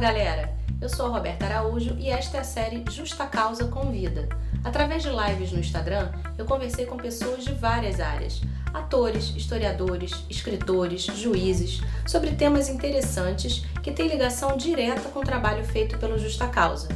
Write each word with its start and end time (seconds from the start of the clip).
galera! 0.00 0.50
Eu 0.80 0.88
sou 0.88 1.04
a 1.04 1.08
Roberta 1.10 1.44
Araújo 1.44 1.94
e 1.98 2.08
esta 2.08 2.38
é 2.38 2.40
a 2.40 2.44
série 2.44 2.82
Justa 2.90 3.26
Causa 3.26 3.68
Convida. 3.68 4.30
Através 4.64 5.02
de 5.02 5.10
lives 5.10 5.52
no 5.52 5.60
Instagram, 5.60 6.10
eu 6.38 6.46
conversei 6.46 6.86
com 6.86 6.96
pessoas 6.96 7.44
de 7.44 7.52
várias 7.52 8.00
áreas: 8.00 8.40
atores, 8.72 9.28
historiadores, 9.36 10.24
escritores, 10.30 11.02
juízes, 11.02 11.82
sobre 12.08 12.34
temas 12.34 12.70
interessantes 12.70 13.62
que 13.82 13.92
têm 13.92 14.08
ligação 14.08 14.56
direta 14.56 15.10
com 15.10 15.18
o 15.18 15.24
trabalho 15.24 15.62
feito 15.66 15.98
pelo 15.98 16.18
Justa 16.18 16.48
Causa. 16.48 16.88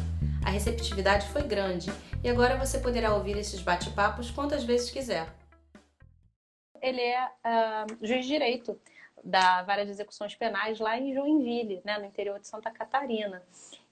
A 0.42 0.48
receptividade 0.48 1.28
foi 1.28 1.42
grande 1.42 1.92
e 2.22 2.28
agora 2.30 2.56
você 2.56 2.78
poderá 2.78 3.14
ouvir 3.14 3.36
esses 3.36 3.60
bate-papos 3.60 4.30
quantas 4.30 4.64
vezes 4.64 4.90
quiser. 4.90 5.26
Ele 6.80 7.02
é 7.02 7.22
uh, 7.26 7.96
juiz 8.06 8.24
de 8.24 8.32
direito 8.32 8.80
da 9.24 9.62
Vara 9.62 9.84
de 9.84 9.90
Execuções 9.90 10.34
Penais 10.34 10.78
lá 10.78 10.98
em 10.98 11.14
Joinville, 11.14 11.80
né, 11.84 11.98
no 11.98 12.04
interior 12.04 12.38
de 12.38 12.46
Santa 12.46 12.70
Catarina. 12.70 13.42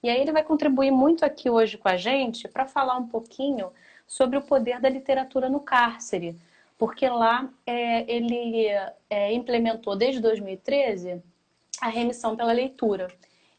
E 0.01 0.09
aí 0.09 0.21
ele 0.21 0.31
vai 0.31 0.43
contribuir 0.43 0.91
muito 0.91 1.25
aqui 1.25 1.49
hoje 1.49 1.77
com 1.77 1.89
a 1.89 1.97
gente 1.97 2.47
para 2.47 2.67
falar 2.67 2.97
um 2.97 3.07
pouquinho 3.07 3.71
sobre 4.05 4.37
o 4.37 4.41
poder 4.41 4.79
da 4.79 4.89
literatura 4.89 5.49
no 5.49 5.59
cárcere, 5.59 6.39
porque 6.77 7.09
lá 7.09 7.49
é, 7.65 8.11
ele 8.11 8.67
é, 9.09 9.33
implementou 9.33 9.95
desde 9.95 10.21
2013 10.21 11.21
a 11.81 11.87
remissão 11.87 12.35
pela 12.35 12.51
leitura. 12.51 13.07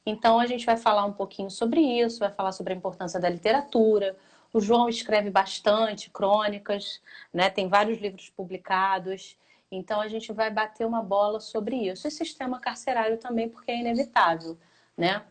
Então 0.07 0.39
a 0.39 0.47
gente 0.47 0.67
vai 0.67 0.77
falar 0.77 1.05
um 1.05 1.13
pouquinho 1.13 1.51
sobre 1.51 1.81
isso, 1.81 2.21
vai 2.21 2.31
falar 2.31 2.53
sobre 2.53 2.73
a 2.73 2.77
importância 2.77 3.19
da 3.19 3.29
literatura. 3.29 4.17
O 4.53 4.61
João 4.61 4.89
escreve 4.89 5.31
bastante 5.31 6.11
crônicas, 6.11 7.01
né? 7.33 7.51
tem 7.51 7.69
vários 7.69 7.99
livros 7.99 8.29
publicados. 8.31 9.37
Então 9.77 10.01
a 10.01 10.09
gente 10.09 10.33
vai 10.33 10.51
bater 10.51 10.87
uma 10.87 11.03
bola 11.03 11.41
sobre 11.41 11.77
isso. 11.77 12.07
E 12.07 12.11
sistema 12.11 12.61
carcerário 12.61 13.19
também, 13.19 13.49
porque 13.49 13.71
é 13.71 13.81
inevitável, 13.81 14.57
né? 14.97 15.25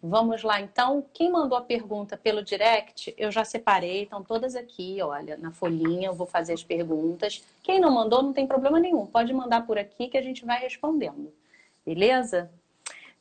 Vamos 0.00 0.44
lá, 0.44 0.60
então. 0.60 1.04
Quem 1.12 1.30
mandou 1.30 1.58
a 1.58 1.62
pergunta 1.62 2.16
pelo 2.16 2.42
direct, 2.42 3.12
eu 3.18 3.32
já 3.32 3.44
separei, 3.44 4.04
estão 4.04 4.22
todas 4.22 4.54
aqui, 4.54 4.98
olha, 5.02 5.36
na 5.36 5.50
folhinha, 5.50 6.08
eu 6.08 6.14
vou 6.14 6.26
fazer 6.26 6.52
as 6.52 6.62
perguntas. 6.62 7.44
Quem 7.62 7.80
não 7.80 7.90
mandou, 7.90 8.22
não 8.22 8.32
tem 8.32 8.46
problema 8.46 8.78
nenhum, 8.78 9.06
pode 9.06 9.32
mandar 9.32 9.66
por 9.66 9.76
aqui 9.76 10.08
que 10.08 10.16
a 10.16 10.22
gente 10.22 10.44
vai 10.44 10.60
respondendo. 10.60 11.32
Beleza? 11.84 12.50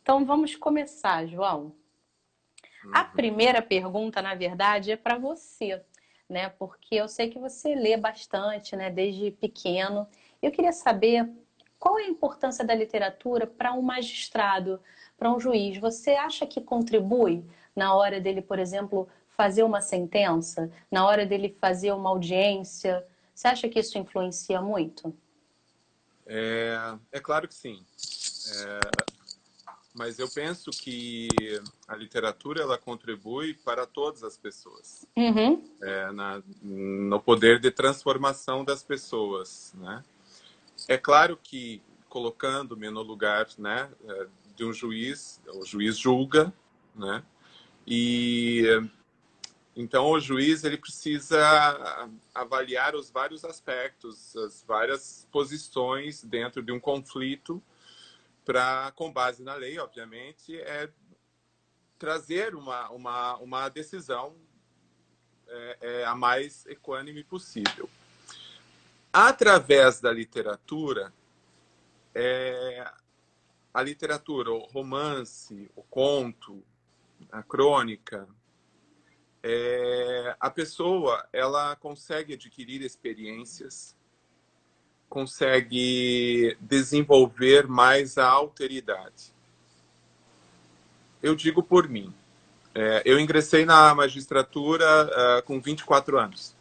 Então 0.03 0.23
vamos 0.23 0.55
começar, 0.55 1.25
João. 1.25 1.73
A 2.94 3.02
uhum. 3.02 3.11
primeira 3.11 3.61
pergunta, 3.61 4.22
na 4.22 4.36
verdade, 4.36 4.92
é 4.92 4.95
para 4.95 5.17
você, 5.17 5.81
né? 6.30 6.50
Porque 6.50 6.95
eu 6.95 7.08
sei 7.08 7.30
que 7.30 7.39
você 7.39 7.75
lê 7.75 7.95
bastante, 7.97 8.75
né, 8.75 8.89
desde 8.89 9.31
pequeno. 9.31 10.08
Eu 10.42 10.52
queria 10.52 10.73
saber 10.73 11.30
qual 11.80 11.97
é 12.00 12.03
a 12.03 12.09
importância 12.09 12.66
da 12.66 12.75
literatura 12.75 13.47
para 13.47 13.73
um 13.73 13.81
magistrado, 13.81 14.80
para 15.17 15.31
um 15.31 15.39
juiz. 15.39 15.78
Você 15.80 16.11
acha 16.11 16.45
que 16.45 16.61
contribui 16.61 17.45
na 17.75 17.94
hora 17.95 18.20
dele, 18.20 18.42
por 18.42 18.59
exemplo, 18.59 19.08
fazer 19.30 19.64
uma 19.64 19.81
sentença, 19.81 20.72
na 20.92 21.05
hora 21.05 21.25
dele 21.25 21.55
fazer 21.61 21.92
uma 21.92 22.09
audiência? 22.09 23.05
Você 23.33 23.48
acha 23.48 23.70
que 23.70 23.80
isso 23.80 23.98
influencia 23.98 24.61
muito? 24.61 25.16
É, 26.25 26.98
é 27.11 27.20
claro 27.20 27.48
que 27.48 27.53
sim. 27.53 27.86
É, 28.66 28.80
mas 29.98 30.20
eu 30.20 30.30
penso 30.30 30.70
que 30.70 31.28
a 31.88 31.95
literatura 31.95 32.62
ela 32.62 32.78
contribui 32.78 33.56
para 33.56 33.88
todas 33.88 34.23
as 34.23 34.38
pessoas, 34.38 35.08
uhum. 35.16 35.67
é, 35.81 36.12
na, 36.12 36.42
no 36.62 37.20
poder 37.20 37.59
de 37.59 37.72
transformação 37.72 38.64
das 38.64 38.84
pessoas, 38.84 39.73
né? 39.76 40.04
É 40.88 40.98
claro 40.98 41.36
que 41.42 41.81
colocando-me 42.08 42.89
no 42.92 43.02
lugar, 43.02 43.48
né, 43.58 43.89
é, 44.08 44.28
de 44.56 44.64
um 44.64 44.72
juiz, 44.72 45.42
o 45.48 45.66
juiz 45.66 45.98
julga, 45.98 46.54
né? 46.95 47.23
E 47.86 48.64
então 49.76 50.11
o 50.11 50.20
juiz 50.20 50.64
ele 50.64 50.77
precisa 50.77 51.39
avaliar 52.33 52.95
os 52.95 53.10
vários 53.10 53.44
aspectos, 53.44 54.36
as 54.36 54.64
várias 54.67 55.27
posições 55.32 56.23
dentro 56.23 56.61
de 56.61 56.71
um 56.71 56.80
conflito 56.80 57.61
para, 58.47 58.93
com 58.95 59.11
base 59.11 59.43
na 59.43 59.55
lei, 59.55 59.77
obviamente, 59.77 60.58
é 60.58 60.89
trazer 61.99 62.55
uma, 62.55 62.89
uma, 62.91 63.35
uma 63.39 63.67
decisão 63.67 64.37
é, 65.45 65.77
é, 65.81 66.05
a 66.05 66.15
mais 66.15 66.65
equânime 66.65 67.25
possível. 67.25 67.89
Através 69.11 69.99
da 69.99 70.13
literatura, 70.13 71.13
é, 72.15 72.89
a 73.73 73.81
literatura, 73.81 74.49
o 74.53 74.59
romance, 74.59 75.69
o 75.75 75.83
conto, 75.83 76.64
a 77.29 77.43
crônica, 77.43 78.29
é, 79.43 80.37
a 80.39 80.49
pessoa 80.49 81.27
ela 81.33 81.75
consegue 81.75 82.35
adquirir 82.35 82.81
experiências, 82.81 83.93
consegue 85.10 86.58
desenvolver 86.60 87.68
mais 87.68 88.18
a 88.18 88.28
alteridade. 88.28 89.34
Eu 91.22 91.36
digo 91.36 91.64
por 91.64 91.88
mim. 91.88 92.14
É, 92.76 93.02
eu 93.06 93.20
ingressei 93.20 93.66
na 93.66 93.94
magistratura 93.95 94.86
uh, 95.06 95.44
com 95.44 95.60
24 95.60 96.20
anos. 96.20 96.54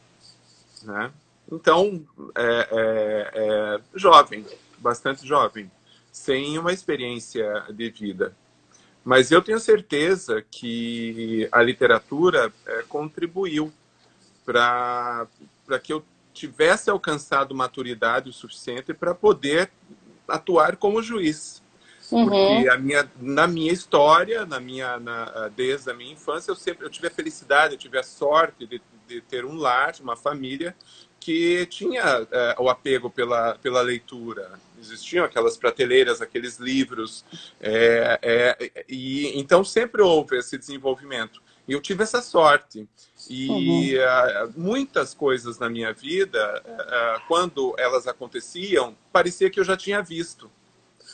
Né? 0.82 1.12
Então, 1.50 2.04
é, 2.34 2.68
é, 2.70 3.30
é, 3.34 3.80
jovem, 3.94 4.44
bastante 4.78 5.26
jovem, 5.26 5.70
sem 6.10 6.58
uma 6.58 6.72
experiência 6.72 7.64
de 7.70 7.90
vida. 7.90 8.34
Mas 9.04 9.30
eu 9.30 9.40
tenho 9.40 9.60
certeza 9.60 10.42
que 10.50 11.48
a 11.52 11.62
literatura 11.62 12.52
é, 12.66 12.82
contribuiu 12.88 13.72
para 14.44 15.28
que 15.82 15.92
eu 15.92 16.04
tivesse 16.36 16.90
alcançado 16.90 17.54
maturidade 17.54 18.28
o 18.28 18.32
suficiente 18.32 18.92
para 18.92 19.14
poder 19.14 19.70
atuar 20.28 20.76
como 20.76 21.02
juiz. 21.02 21.62
Uhum. 22.12 22.28
Porque 22.28 22.68
a 22.68 22.78
minha, 22.78 23.10
na 23.20 23.46
minha 23.46 23.72
história, 23.72 24.44
na 24.44 24.60
minha, 24.60 25.00
na, 25.00 25.48
desde 25.48 25.90
a 25.90 25.94
minha 25.94 26.12
infância, 26.12 26.50
eu 26.50 26.56
sempre 26.56 26.84
eu 26.84 26.90
tive 26.90 27.08
a 27.08 27.10
felicidade, 27.10 27.74
eu 27.74 27.78
tive 27.78 27.98
a 27.98 28.02
sorte 28.02 28.66
de, 28.66 28.80
de 29.08 29.20
ter 29.22 29.44
um 29.44 29.56
lar, 29.56 29.94
uma 30.00 30.14
família 30.14 30.76
que 31.18 31.66
tinha 31.66 32.26
é, 32.30 32.54
o 32.58 32.68
apego 32.68 33.10
pela, 33.10 33.56
pela 33.56 33.80
leitura. 33.80 34.60
Existiam 34.78 35.24
aquelas 35.24 35.56
prateleiras, 35.56 36.20
aqueles 36.20 36.58
livros, 36.58 37.24
é, 37.60 38.18
é, 38.22 38.84
e 38.88 39.36
então 39.36 39.64
sempre 39.64 40.02
houve 40.02 40.38
esse 40.38 40.56
desenvolvimento. 40.56 41.42
E 41.68 41.72
eu 41.72 41.80
tive 41.80 42.02
essa 42.02 42.22
sorte. 42.22 42.88
E 43.28 43.48
uhum. 43.48 44.48
uh, 44.48 44.52
muitas 44.56 45.12
coisas 45.12 45.58
na 45.58 45.68
minha 45.68 45.92
vida, 45.92 46.62
uh, 46.64 47.26
quando 47.26 47.74
elas 47.78 48.06
aconteciam, 48.06 48.96
parecia 49.12 49.50
que 49.50 49.58
eu 49.58 49.64
já 49.64 49.76
tinha 49.76 50.00
visto. 50.02 50.50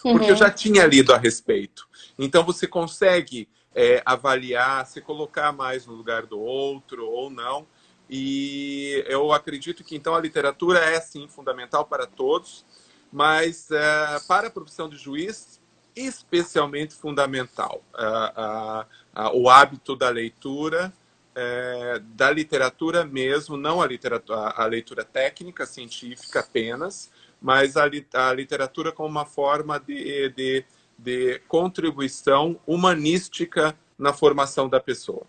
Uhum. 0.05 0.13
Porque 0.13 0.31
eu 0.31 0.37
já 0.37 0.51
tinha 0.51 0.87
lido 0.87 1.13
a 1.13 1.19
respeito. 1.19 1.89
Então 2.19 2.45
você 2.45 2.67
consegue 2.67 3.49
é, 3.75 4.03
avaliar, 4.05 4.87
se 4.87 5.01
colocar 5.01 5.53
mais 5.53 5.87
no 5.87 5.95
lugar 5.95 6.27
do 6.27 6.39
outro 6.39 7.09
ou 7.09 7.31
não. 7.31 7.67
E 8.11 9.05
eu 9.09 9.33
acredito 9.33 9.83
que 9.83 9.97
então 9.97 10.15
a 10.15 10.21
literatura 10.21 10.81
é 10.81 11.01
sim 11.01 11.27
fundamental 11.29 11.87
para 11.87 12.07
todos, 12.07 12.65
mas 13.11 13.71
é, 13.71 14.21
para 14.29 14.49
a 14.49 14.51
profissão 14.51 14.89
de 14.89 14.97
juiz, 14.97 15.62
especialmente 15.95 16.95
fundamental 16.95 17.83
o 19.35 19.49
hábito 19.49 19.95
da 19.95 20.09
leitura, 20.09 20.93
é, 21.35 22.01
da 22.15 22.31
literatura 22.31 23.05
mesmo, 23.05 23.57
não 23.57 23.81
a, 23.81 23.87
literatura, 23.87 24.39
a 24.39 24.65
leitura 24.67 25.05
técnica, 25.05 25.67
científica 25.67 26.41
apenas, 26.41 27.11
mas 27.41 27.77
a, 27.77 27.85
a 27.85 28.33
literatura 28.33 28.93
como 28.93 29.09
uma 29.09 29.27
forma 29.27 29.79
de, 29.79 30.29
de, 30.31 30.65
de 30.99 31.39
contribuição 31.49 32.59
humanística 32.67 33.77
na 33.99 34.13
formação 34.13 34.69
da 34.69 34.81
pessoa. 34.81 35.25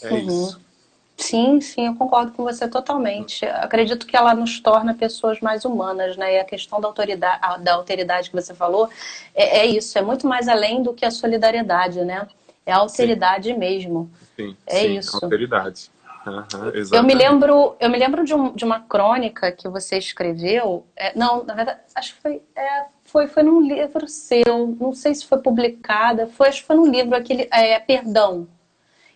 É 0.00 0.10
uhum. 0.12 0.46
isso. 0.46 0.71
Sim, 1.16 1.60
sim, 1.60 1.86
eu 1.86 1.94
concordo 1.94 2.32
com 2.32 2.42
você 2.42 2.66
totalmente. 2.66 3.44
Acredito 3.44 4.06
que 4.06 4.16
ela 4.16 4.34
nos 4.34 4.60
torna 4.60 4.94
pessoas 4.94 5.40
mais 5.40 5.64
humanas, 5.64 6.16
né? 6.16 6.34
E 6.34 6.40
a 6.40 6.44
questão 6.44 6.80
da 6.80 6.88
autoridade, 6.88 7.62
da 7.62 7.74
alteridade 7.74 8.30
que 8.30 8.36
você 8.36 8.54
falou 8.54 8.88
é, 9.34 9.60
é 9.60 9.66
isso, 9.66 9.96
é 9.98 10.02
muito 10.02 10.26
mais 10.26 10.48
além 10.48 10.82
do 10.82 10.92
que 10.92 11.04
a 11.04 11.10
solidariedade, 11.10 12.04
né? 12.04 12.26
É 12.64 12.72
a 12.72 12.78
alteridade 12.78 13.50
sim. 13.50 13.58
mesmo. 13.58 14.10
Sim, 14.36 14.56
é 14.66 14.80
sim, 14.80 14.98
isso. 14.98 15.18
Alteridade. 15.22 15.90
Uhum, 16.24 16.70
eu 16.92 17.02
me 17.02 17.14
lembro, 17.14 17.74
eu 17.80 17.90
me 17.90 17.98
lembro 17.98 18.24
de, 18.24 18.32
um, 18.32 18.52
de 18.54 18.64
uma 18.64 18.78
crônica 18.78 19.50
que 19.50 19.68
você 19.68 19.98
escreveu. 19.98 20.86
É, 20.96 21.16
não, 21.18 21.42
na 21.42 21.52
verdade, 21.52 21.80
acho 21.96 22.14
que 22.14 22.22
foi, 22.22 22.42
é, 22.54 22.84
foi, 23.02 23.26
foi 23.26 23.42
num 23.42 23.60
livro 23.60 24.06
seu. 24.06 24.76
Não 24.80 24.94
sei 24.94 25.14
se 25.16 25.26
foi 25.26 25.38
publicada. 25.38 26.28
Foi, 26.28 26.48
acho 26.48 26.60
que 26.60 26.66
foi 26.66 26.76
num 26.76 26.86
livro 26.86 27.16
aquele, 27.16 27.48
é, 27.52 27.78
Perdão 27.80 28.46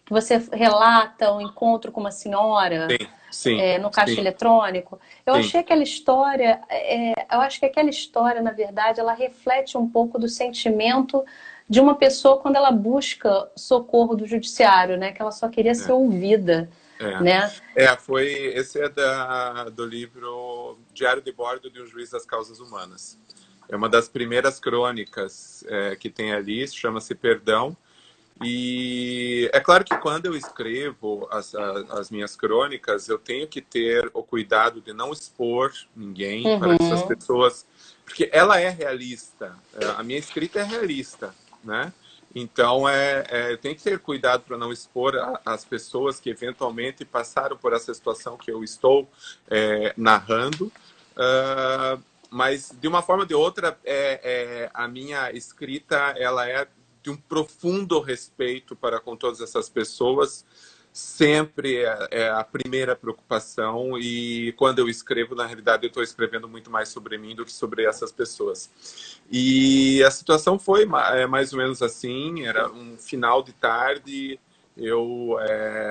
que 0.07 0.13
você 0.13 0.39
relata 0.53 1.33
um 1.33 1.41
encontro 1.41 1.91
com 1.91 2.01
uma 2.01 2.13
senhora 2.13 2.87
sim, 2.89 3.09
sim, 3.31 3.61
é, 3.61 3.77
no 3.77 3.91
caixa 3.91 4.15
sim. 4.15 4.21
eletrônico. 4.21 5.01
Eu 5.27 5.35
achei 5.35 5.61
aquela 5.61 5.83
história, 5.83 6.61
é, 6.71 7.13
eu 7.35 7.41
acho 7.41 7.59
que 7.59 7.67
aquela 7.67 7.91
história, 7.91 8.41
na 8.41 8.53
verdade, 8.53 9.01
ela 9.01 9.13
reflete 9.13 9.77
um 9.77 9.89
pouco 9.89 10.17
do 10.17 10.29
sentimento 10.29 11.25
de 11.69 11.81
uma 11.81 11.97
pessoa 11.97 12.39
quando 12.39 12.55
ela 12.55 12.71
busca 12.71 13.51
socorro 13.57 14.15
do 14.15 14.27
judiciário, 14.27 14.97
né? 14.97 15.11
Que 15.11 15.21
ela 15.21 15.33
só 15.33 15.49
queria 15.49 15.73
é. 15.73 15.75
ser 15.75 15.91
ouvida. 15.91 16.71
É. 17.01 17.21
Né? 17.21 17.53
é, 17.75 17.97
foi. 17.97 18.29
Esse 18.55 18.81
é 18.81 18.89
da, 18.89 19.65
do 19.65 19.85
livro 19.85 20.79
Diário 20.95 21.21
de 21.21 21.33
Bordo 21.33 21.69
de 21.69 21.83
um 21.83 21.87
Juiz 21.87 22.11
das 22.11 22.25
Causas 22.25 22.61
Humanas. 22.61 23.19
É 23.69 23.75
uma 23.75 23.89
das 23.89 24.09
primeiras 24.09 24.61
crônicas 24.61 25.65
é, 25.67 25.97
que 25.97 26.09
tem 26.09 26.33
ali, 26.33 26.67
chama-se 26.69 27.13
Perdão. 27.13 27.77
E 28.43 29.49
é 29.53 29.61
claro 29.61 29.83
que 29.83 29.97
quando 29.97 30.27
eu 30.27 30.37
escrevo 30.37 31.27
as, 31.31 31.55
as, 31.55 32.11
minhas 32.11 32.37
crônicas, 32.37 33.09
eu 33.09 33.19
tenho 33.19 33.49
que 33.49 33.63
ter 33.63 34.11
o 34.13 34.23
cuidado 34.23 34.81
de 34.81 34.93
não 34.93 35.11
expor 35.11 35.73
ninguém 35.95 36.47
uhum. 36.47 36.59
para 36.59 36.75
essas 36.75 37.03
pessoas, 37.05 37.67
porque 38.05 38.29
ela 38.31 38.61
é 38.61 38.69
realista. 38.69 39.57
É, 39.75 39.87
a 39.97 40.03
minha 40.03 40.19
escrita 40.19 40.61
é 40.61 40.65
realista, 40.65 41.35
né? 41.65 41.93
Então, 42.35 42.87
é, 42.87 43.25
é 43.29 43.57
tem 43.57 43.75
que 43.75 43.83
ter 43.83 43.99
cuidado 43.99 44.43
para 44.43 44.59
não 44.59 44.71
expor 44.71 45.17
a, 45.17 45.41
as 45.43 45.65
pessoas 45.65 46.21
que 46.21 46.29
eventualmente 46.29 47.07
passaram 47.07 47.57
por 47.57 47.73
essa 47.73 47.95
situação 47.95 48.37
que 48.37 48.51
eu 48.51 48.63
estou 48.63 49.09
é, 49.49 49.95
narrando. 49.97 50.71
Uh, 51.17 52.03
mas, 52.29 52.71
de 52.79 52.87
uma 52.87 53.01
forma 53.01 53.23
ou 53.23 53.27
de 53.27 53.35
outra, 53.35 53.79
é, 53.83 54.21
é, 54.23 54.71
a 54.75 54.87
minha 54.87 55.31
escrita 55.31 56.15
ela 56.19 56.47
é 56.47 56.69
de 57.07 57.11
um 57.11 57.17
profundo 57.17 58.01
respeito 58.01 58.75
para 58.75 58.99
com 58.99 59.17
todas 59.17 59.41
essas 59.41 59.69
pessoas. 59.69 60.45
Sempre 60.93 61.85
é, 61.85 62.09
é 62.11 62.29
a 62.31 62.43
primeira 62.43 62.97
preocupação. 62.97 63.97
E 63.97 64.53
quando 64.57 64.81
eu 64.81 64.89
escrevo, 64.89 65.35
na 65.35 65.47
realidade, 65.47 65.85
eu 65.85 65.89
estou 65.89 66.03
escrevendo 66.03 66.49
muito 66.49 66.69
mais 66.69 66.89
sobre 66.89 67.17
mim 67.17 67.37
do 67.37 67.45
que 67.45 67.53
sobre 67.53 67.85
essas 67.85 68.11
pessoas. 68.11 69.21
E 69.31 70.03
a 70.03 70.11
situação 70.11 70.59
foi 70.59 70.89
é, 71.13 71.27
mais 71.27 71.53
ou 71.53 71.59
menos 71.59 71.81
assim: 71.81 72.45
era 72.45 72.69
um 72.73 72.97
final 72.97 73.41
de 73.43 73.53
tarde. 73.53 74.41
Eu 74.77 75.37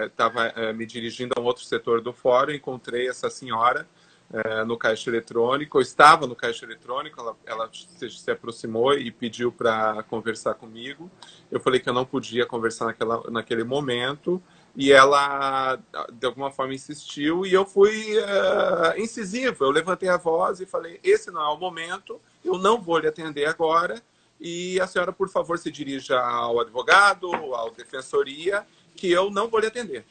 estava 0.06 0.48
é, 0.48 0.70
é, 0.70 0.74
me 0.74 0.86
dirigindo 0.86 1.34
a 1.38 1.42
um 1.42 1.46
outro 1.46 1.64
setor 1.64 2.02
do 2.02 2.12
fórum, 2.12 2.52
encontrei 2.52 3.08
essa 3.08 3.30
senhora 3.30 3.88
é, 4.36 4.66
no 4.66 4.78
caixa 4.78 5.10
eletrônico. 5.10 5.78
Eu 5.78 5.82
estava 5.82 6.28
no 6.28 6.36
caixa 6.36 6.66
eletrônico, 6.66 7.22
ela, 7.22 7.38
ela 7.46 7.70
se, 7.72 8.10
se, 8.10 8.32
aproximou 8.32 8.94
e 8.94 9.10
pediu 9.10 9.50
para 9.50 10.04
conversar 10.04 10.56
comigo. 10.56 11.10
Eu 11.50 11.60
falei 11.60 11.80
que 11.80 11.88
eu 11.88 11.94
não 11.94 12.06
podia 12.06 12.46
conversar 12.46 12.86
naquela, 12.86 13.24
naquele 13.32 13.64
momento 13.64 14.44
e 14.76 14.92
ela 14.92 15.80
de 16.12 16.26
alguma 16.26 16.52
forma 16.52 16.74
insistiu 16.74 17.46
e 17.46 17.54
eu 17.54 17.66
fui 17.66 18.18
uh, 18.18 19.00
incisivo. 19.00 19.64
Eu 19.64 19.72
levantei 19.72 20.10
a 20.10 20.18
voz 20.18 20.60
e 20.60 20.66
falei: 20.66 21.00
esse 21.02 21.32
não 21.32 21.42
é 21.42 21.48
o 21.48 21.58
momento, 21.58 22.20
eu 22.44 22.58
não 22.58 22.82
vou 22.82 22.98
lhe 22.98 23.08
atender 23.08 23.46
agora. 23.46 24.02
E 24.38 24.78
a 24.82 24.88
senhora, 24.88 25.14
por 25.14 25.30
favor, 25.30 25.58
se 25.58 25.72
dirija 25.72 26.20
ao 26.20 26.60
advogado, 26.60 27.34
à 27.56 27.70
defensoria, 27.70 28.68
que 28.94 29.10
eu 29.10 29.32
não 29.32 29.48
vou 29.48 29.62
lhe 29.62 29.68
atender. 29.68 30.06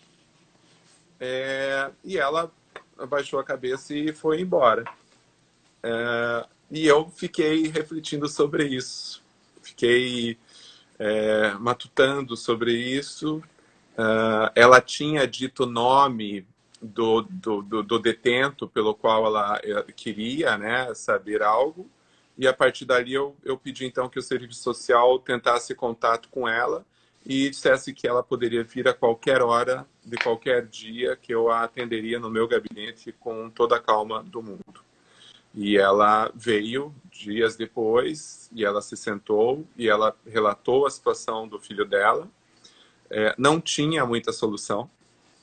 É, 1.20 1.90
e 2.02 2.16
ela 2.16 2.50
abaixou 2.98 3.38
a 3.38 3.44
cabeça 3.44 3.94
e 3.94 4.12
foi 4.12 4.40
embora. 4.40 4.84
É, 5.82 6.46
e 6.70 6.86
eu 6.86 7.08
fiquei 7.10 7.68
refletindo 7.68 8.28
sobre 8.28 8.64
isso, 8.66 9.22
fiquei 9.62 10.38
é, 10.98 11.52
matutando 11.54 12.36
sobre 12.36 12.72
isso. 12.72 13.42
Uh, 13.96 14.50
ela 14.56 14.80
tinha 14.80 15.24
dito 15.24 15.62
o 15.62 15.70
nome 15.70 16.44
do, 16.82 17.22
do, 17.22 17.62
do, 17.62 17.82
do, 17.84 17.98
detento 18.00 18.66
pelo 18.66 18.92
qual 18.92 19.24
ela 19.26 19.60
queria 19.94 20.58
né, 20.58 20.92
saber 20.94 21.44
algo, 21.44 21.88
e 22.36 22.48
a 22.48 22.52
partir 22.52 22.84
dali 22.84 23.14
eu, 23.14 23.36
eu 23.44 23.56
pedi 23.56 23.86
então 23.86 24.08
que 24.08 24.18
o 24.18 24.22
serviço 24.22 24.60
social 24.60 25.20
tentasse 25.20 25.76
contato 25.76 26.28
com 26.28 26.48
ela 26.48 26.84
e 27.24 27.48
dissesse 27.48 27.92
que 27.92 28.06
ela 28.06 28.22
poderia 28.22 28.62
vir 28.62 28.86
a 28.86 28.92
qualquer 28.92 29.42
hora 29.42 29.86
de 30.04 30.16
qualquer 30.16 30.66
dia 30.66 31.16
que 31.16 31.34
eu 31.34 31.50
a 31.50 31.64
atenderia 31.64 32.18
no 32.18 32.28
meu 32.28 32.46
gabinete 32.46 33.12
com 33.12 33.48
toda 33.48 33.76
a 33.76 33.80
calma 33.80 34.22
do 34.22 34.42
mundo. 34.42 34.84
E 35.54 35.78
ela 35.78 36.30
veio 36.34 36.94
dias 37.10 37.56
depois 37.56 38.50
e 38.52 38.64
ela 38.64 38.82
se 38.82 38.96
sentou 38.96 39.64
e 39.76 39.88
ela 39.88 40.14
relatou 40.26 40.86
a 40.86 40.90
situação 40.90 41.48
do 41.48 41.58
filho 41.58 41.84
dela. 41.84 42.28
É, 43.08 43.34
não 43.38 43.60
tinha 43.60 44.04
muita 44.04 44.32
solução. 44.32 44.90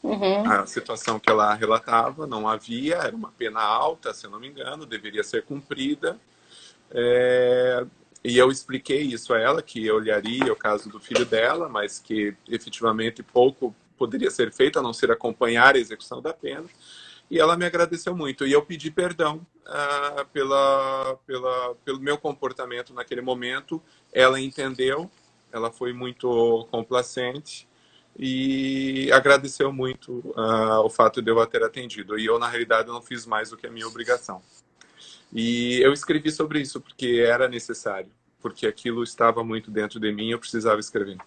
Uhum. 0.04 0.52
A 0.52 0.66
situação 0.66 1.20
que 1.20 1.30
ela 1.30 1.54
relatava 1.54 2.28
não 2.28 2.48
havia, 2.48 2.96
era 2.96 3.16
uma 3.16 3.32
pena 3.32 3.62
alta, 3.62 4.14
se 4.14 4.26
eu 4.26 4.32
não 4.32 4.40
me 4.40 4.50
engano, 4.50 4.86
deveria 4.86 5.24
ser 5.24 5.44
cumprida. 5.44 6.20
É, 6.92 7.86
e 8.24 8.38
eu 8.38 8.52
expliquei 8.52 9.02
isso 9.02 9.34
a 9.34 9.40
ela, 9.40 9.62
que 9.62 9.86
eu 9.86 9.96
olharia 9.96 10.52
o 10.54 10.56
caso 10.56 10.90
do 10.90 11.00
filho 11.00 11.26
dela, 11.26 11.68
mas 11.68 12.00
que 12.00 12.36
efetivamente 12.48 13.24
pouco 13.24 13.76
poderia 13.98 14.30
ser 14.30 14.52
feito, 14.52 14.78
a 14.78 14.82
não 14.82 14.94
ser 14.94 15.12
acompanhar 15.12 15.76
a 15.76 15.80
execução 15.80 16.22
da 16.22 16.34
pena. 16.34 16.66
E 17.30 17.40
ela 17.40 17.58
me 17.58 17.66
agradeceu 17.66 18.16
muito. 18.16 18.46
E 18.46 18.52
eu 18.52 18.62
pedi 18.62 18.92
perdão 18.92 19.46
uh, 19.66 20.26
pela, 20.34 21.18
pela, 21.26 21.76
pelo 21.84 22.00
meu 22.00 22.18
comportamento 22.18 22.94
naquele 22.94 23.22
momento. 23.22 23.82
Ela 24.12 24.40
entendeu, 24.40 25.10
ela 25.52 25.72
foi 25.72 25.94
muito 25.94 26.68
complacente 26.70 27.68
e 28.20 29.10
agradeceu 29.14 29.72
muito 29.72 30.12
uh, 30.36 30.84
o 30.84 30.90
fato 30.90 31.22
de 31.22 31.32
eu 31.32 31.48
ter 31.48 31.64
atendido. 31.64 32.20
E 32.20 32.26
eu, 32.26 32.38
na 32.38 32.48
realidade, 32.48 32.90
não 32.90 33.02
fiz 33.02 33.26
mais 33.26 33.50
do 33.50 33.58
que 33.58 33.66
a 33.66 33.72
minha 33.72 33.88
obrigação. 33.88 34.42
E 35.34 35.80
eu 35.82 35.94
escrevi 35.94 36.32
sobre 36.32 36.60
isso 36.60 36.82
porque 36.82 37.24
era 37.26 37.48
necessário, 37.48 38.10
porque 38.42 38.68
aquilo 38.68 39.04
estava 39.04 39.44
muito 39.44 39.72
dentro 39.72 40.00
de 40.00 40.12
mim 40.12 40.28
e 40.28 40.32
eu 40.32 40.40
precisava 40.40 40.80
escrever. 40.80 41.18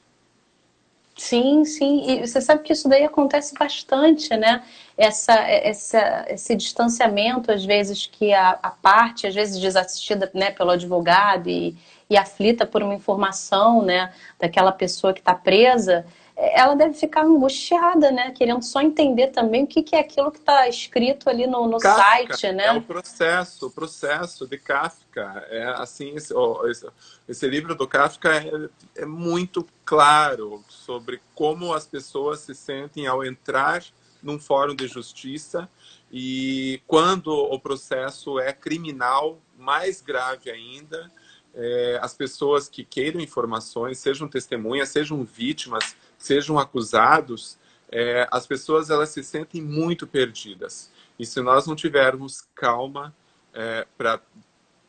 Sim, 1.16 1.64
sim. 1.64 2.10
E 2.10 2.26
você 2.26 2.40
sabe 2.40 2.62
que 2.62 2.72
isso 2.72 2.88
daí 2.88 3.04
acontece 3.04 3.54
bastante, 3.54 4.36
né? 4.36 4.64
Essa, 4.98 5.34
essa, 5.34 6.24
esse 6.28 6.56
distanciamento, 6.56 7.52
às 7.52 7.64
vezes, 7.64 8.06
que 8.06 8.32
a, 8.32 8.58
a 8.62 8.70
parte, 8.70 9.26
às 9.26 9.34
vezes 9.34 9.60
desassistida 9.60 10.28
né, 10.34 10.50
pelo 10.50 10.70
advogado 10.70 11.48
e, 11.48 11.76
e 12.10 12.16
aflita 12.16 12.66
por 12.66 12.82
uma 12.82 12.94
informação 12.94 13.82
né, 13.82 14.12
daquela 14.40 14.72
pessoa 14.72 15.14
que 15.14 15.20
está 15.20 15.34
presa, 15.34 16.04
ela 16.36 16.74
deve 16.74 16.94
ficar 16.94 17.24
angustiada, 17.24 18.10
né? 18.10 18.32
Querendo 18.32 18.62
só 18.62 18.80
entender 18.80 19.28
também 19.28 19.64
o 19.64 19.66
que, 19.66 19.82
que 19.82 19.94
é 19.94 20.00
aquilo 20.00 20.32
que 20.32 20.38
está 20.38 20.68
escrito 20.68 21.30
ali 21.30 21.46
no, 21.46 21.68
no 21.68 21.78
site, 21.78 22.50
né? 22.52 22.66
É 22.66 22.72
o 22.72 22.82
processo, 22.82 23.66
o 23.66 23.70
processo 23.70 24.46
de 24.46 24.58
Kafka. 24.58 25.46
É 25.48 25.64
assim, 25.76 26.14
esse, 26.16 26.34
esse, 26.68 26.86
esse, 27.28 27.46
livro 27.46 27.74
do 27.74 27.86
Kafka 27.86 28.34
é, 28.34 29.02
é 29.02 29.06
muito 29.06 29.66
claro 29.84 30.64
sobre 30.68 31.20
como 31.34 31.72
as 31.72 31.86
pessoas 31.86 32.40
se 32.40 32.54
sentem 32.54 33.06
ao 33.06 33.24
entrar 33.24 33.84
num 34.20 34.38
fórum 34.38 34.74
de 34.74 34.88
justiça 34.88 35.68
e 36.10 36.80
quando 36.86 37.28
o 37.28 37.58
processo 37.58 38.38
é 38.38 38.52
criminal, 38.52 39.40
mais 39.56 40.00
grave 40.00 40.50
ainda, 40.50 41.10
é, 41.54 41.98
as 42.02 42.14
pessoas 42.14 42.68
que 42.68 42.84
queiram 42.84 43.20
informações, 43.20 43.98
sejam 43.98 44.28
testemunhas, 44.28 44.88
sejam 44.88 45.22
vítimas, 45.24 45.96
sejam 46.18 46.58
acusados, 46.58 47.58
é, 47.90 48.26
as 48.30 48.46
pessoas 48.46 48.90
elas 48.90 49.10
se 49.10 49.22
sentem 49.22 49.62
muito 49.62 50.06
perdidas. 50.06 50.90
E 51.18 51.24
se 51.24 51.40
nós 51.40 51.66
não 51.66 51.76
tivermos 51.76 52.42
calma 52.54 53.14
é, 53.52 53.86
para 53.96 54.20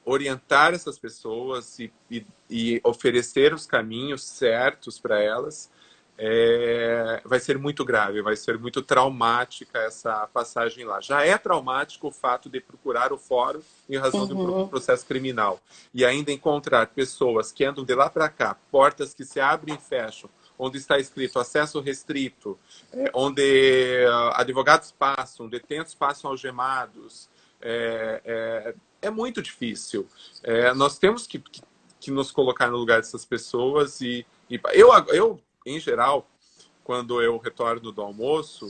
orientar 0.04 0.74
essas 0.74 0.98
pessoas 1.00 1.80
e, 1.80 1.92
e, 2.10 2.26
e, 2.50 2.82
oferecer 2.84 3.54
os 3.54 3.66
caminhos 3.66 4.24
certos 4.24 5.00
para 5.00 5.22
elas, 5.22 5.70
é, 6.18 7.22
vai 7.26 7.40
ser 7.40 7.58
muito 7.58 7.84
grave, 7.84 8.22
vai 8.22 8.36
ser 8.36 8.58
muito 8.58 8.82
traumática 8.82 9.80
essa 9.80 10.28
passagem 10.28 10.86
lá. 10.86 11.02
Já 11.02 11.26
é 11.26 11.38
traumático 11.38 12.08
o 12.08 12.12
fato 12.12 12.50
de 12.50 12.62
procurar 12.62 13.12
o 13.12 13.18
fórum 13.18 13.62
em 13.90 13.98
razão 13.98 14.22
uhum. 14.22 14.62
do 14.62 14.68
processo 14.68 15.06
criminal 15.06 15.60
e 15.94 16.06
ainda 16.06 16.32
encontrar 16.32 16.88
pessoas 16.88 17.52
que 17.52 17.66
andam 17.66 17.84
de 17.84 17.94
lá 17.94 18.10
para 18.10 18.30
cá, 18.30 18.56
portas 18.72 19.14
que 19.14 19.26
se 19.26 19.40
abrem 19.40 19.76
e 19.76 19.78
fecham, 19.78 20.30
onde 20.58 20.78
está 20.78 20.98
escrito 21.00 21.40
acesso 21.40 21.80
restrito, 21.80 22.58
é, 22.94 23.12
onde 23.14 24.06
uh, 24.06 24.32
advogados 24.36 24.92
passam, 24.92 25.48
detentos 25.48 25.94
passam 25.94 26.32
algemados. 26.32 27.30
É, 27.62 28.22
é, 28.26 28.76
é 29.02 29.10
muito 29.10 29.42
difícil. 29.42 30.08
É, 30.44 30.74
nós 30.74 30.98
temos 30.98 31.28
que, 31.28 31.40
que, 31.40 31.62
que, 32.00 32.12
nos 32.12 32.32
colocar 32.32 32.70
no 32.70 32.78
lugar 32.78 32.98
dessas 32.98 33.26
pessoas 33.26 34.02
e, 34.02 34.26
e 34.50 34.60
eu, 34.74 34.92
eu, 35.10 35.40
em 35.66 35.80
geral, 35.80 36.28
quando 36.86 37.20
eu 37.20 37.38
retorno 37.38 37.92
do 37.92 38.02
almoço, 38.02 38.68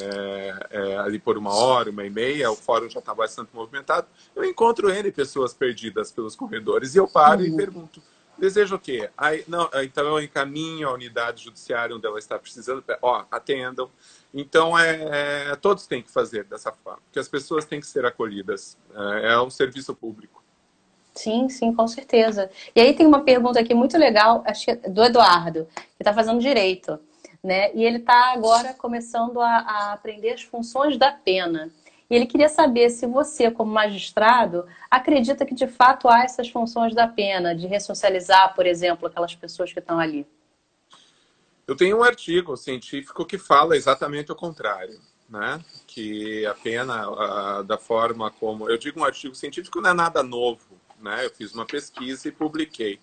é, 0.00 0.68
é, 0.70 0.96
ali 0.98 1.18
por 1.18 1.36
uma 1.36 1.52
hora, 1.52 1.90
uma 1.90 2.06
e 2.06 2.10
meia, 2.10 2.50
o 2.52 2.54
fórum 2.54 2.88
já 2.88 3.00
está 3.00 3.12
bastante 3.12 3.50
movimentado, 3.52 4.06
eu 4.34 4.44
encontro 4.44 4.88
N 4.88 5.10
pessoas 5.10 5.52
perdidas 5.52 6.12
pelos 6.12 6.36
corredores 6.36 6.94
e 6.94 6.98
eu 6.98 7.08
paro 7.08 7.40
uhum. 7.40 7.48
e 7.48 7.56
pergunto, 7.56 8.00
Deseja 8.38 8.76
o 8.76 8.78
quê? 8.78 9.10
Aí, 9.16 9.44
não, 9.48 9.68
então 9.82 10.06
eu 10.06 10.22
encaminho 10.22 10.88
a 10.88 10.92
unidade 10.92 11.44
judiciária 11.44 11.94
onde 11.94 12.06
ela 12.06 12.18
está 12.18 12.38
precisando, 12.38 12.84
ó, 13.02 13.24
atendam. 13.30 13.90
Então, 14.32 14.78
é, 14.78 15.50
é, 15.50 15.56
todos 15.56 15.86
têm 15.86 16.02
que 16.02 16.10
fazer 16.10 16.44
dessa 16.44 16.70
forma, 16.70 17.00
porque 17.06 17.18
as 17.18 17.28
pessoas 17.28 17.64
têm 17.64 17.80
que 17.80 17.86
ser 17.86 18.04
acolhidas. 18.04 18.76
É, 18.94 19.32
é 19.32 19.40
um 19.40 19.50
serviço 19.50 19.94
público. 19.94 20.42
Sim, 21.14 21.48
sim, 21.48 21.74
com 21.74 21.88
certeza. 21.88 22.48
E 22.76 22.80
aí 22.80 22.94
tem 22.94 23.04
uma 23.04 23.24
pergunta 23.24 23.58
aqui 23.58 23.74
muito 23.74 23.98
legal, 23.98 24.44
acho 24.46 24.64
que 24.64 24.70
é 24.70 24.76
do 24.76 25.02
Eduardo, 25.02 25.66
que 25.74 25.82
está 25.98 26.14
fazendo 26.14 26.38
direito, 26.38 26.96
né? 27.42 27.74
E 27.74 27.84
ele 27.84 27.98
está 27.98 28.32
agora 28.32 28.72
começando 28.72 29.40
a, 29.40 29.48
a 29.48 29.92
aprender 29.94 30.30
as 30.30 30.42
funções 30.42 30.96
da 30.96 31.10
pena. 31.10 31.72
E 32.10 32.14
ele 32.14 32.26
queria 32.26 32.48
saber 32.48 32.88
se 32.90 33.06
você, 33.06 33.50
como 33.50 33.72
magistrado, 33.72 34.66
acredita 34.90 35.44
que 35.44 35.54
de 35.54 35.66
fato 35.66 36.08
há 36.08 36.24
essas 36.24 36.48
funções 36.48 36.94
da 36.94 37.06
pena, 37.06 37.54
de 37.54 37.66
ressocializar, 37.66 38.54
por 38.54 38.66
exemplo, 38.66 39.06
aquelas 39.06 39.34
pessoas 39.34 39.72
que 39.72 39.78
estão 39.78 39.98
ali. 39.98 40.26
Eu 41.66 41.76
tenho 41.76 41.98
um 41.98 42.02
artigo 42.02 42.56
científico 42.56 43.26
que 43.26 43.36
fala 43.36 43.76
exatamente 43.76 44.32
o 44.32 44.34
contrário, 44.34 44.98
né? 45.28 45.62
Que 45.86 46.46
a 46.46 46.54
pena, 46.54 47.62
da 47.64 47.76
forma 47.76 48.30
como. 48.30 48.70
Eu 48.70 48.78
digo 48.78 49.00
um 49.00 49.04
artigo 49.04 49.34
científico 49.34 49.78
não 49.78 49.90
é 49.90 49.94
nada 49.94 50.22
novo, 50.22 50.80
né? 50.98 51.26
Eu 51.26 51.30
fiz 51.30 51.52
uma 51.52 51.66
pesquisa 51.66 52.26
e 52.26 52.32
publiquei, 52.32 52.98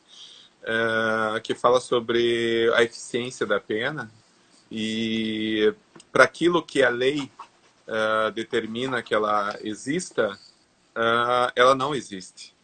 é, 0.63 1.39
que 1.41 1.53
fala 1.53 1.79
sobre 1.79 2.71
a 2.73 2.81
eficiência 2.81 3.45
da 3.45 3.59
pena 3.59 4.11
e 4.71 5.71
para 6.11 6.23
aquilo 6.23 6.63
que 6.63 6.81
a 6.81 6.89
lei 6.89 7.31
uh, 7.87 8.31
determina 8.31 9.01
que 9.01 9.13
ela 9.13 9.57
exista, 9.61 10.31
uh, 10.95 11.51
ela 11.55 11.75
não 11.75 11.93
existe. 11.93 12.55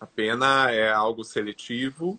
A 0.00 0.06
pena 0.06 0.70
é 0.70 0.92
algo 0.92 1.24
seletivo 1.24 2.18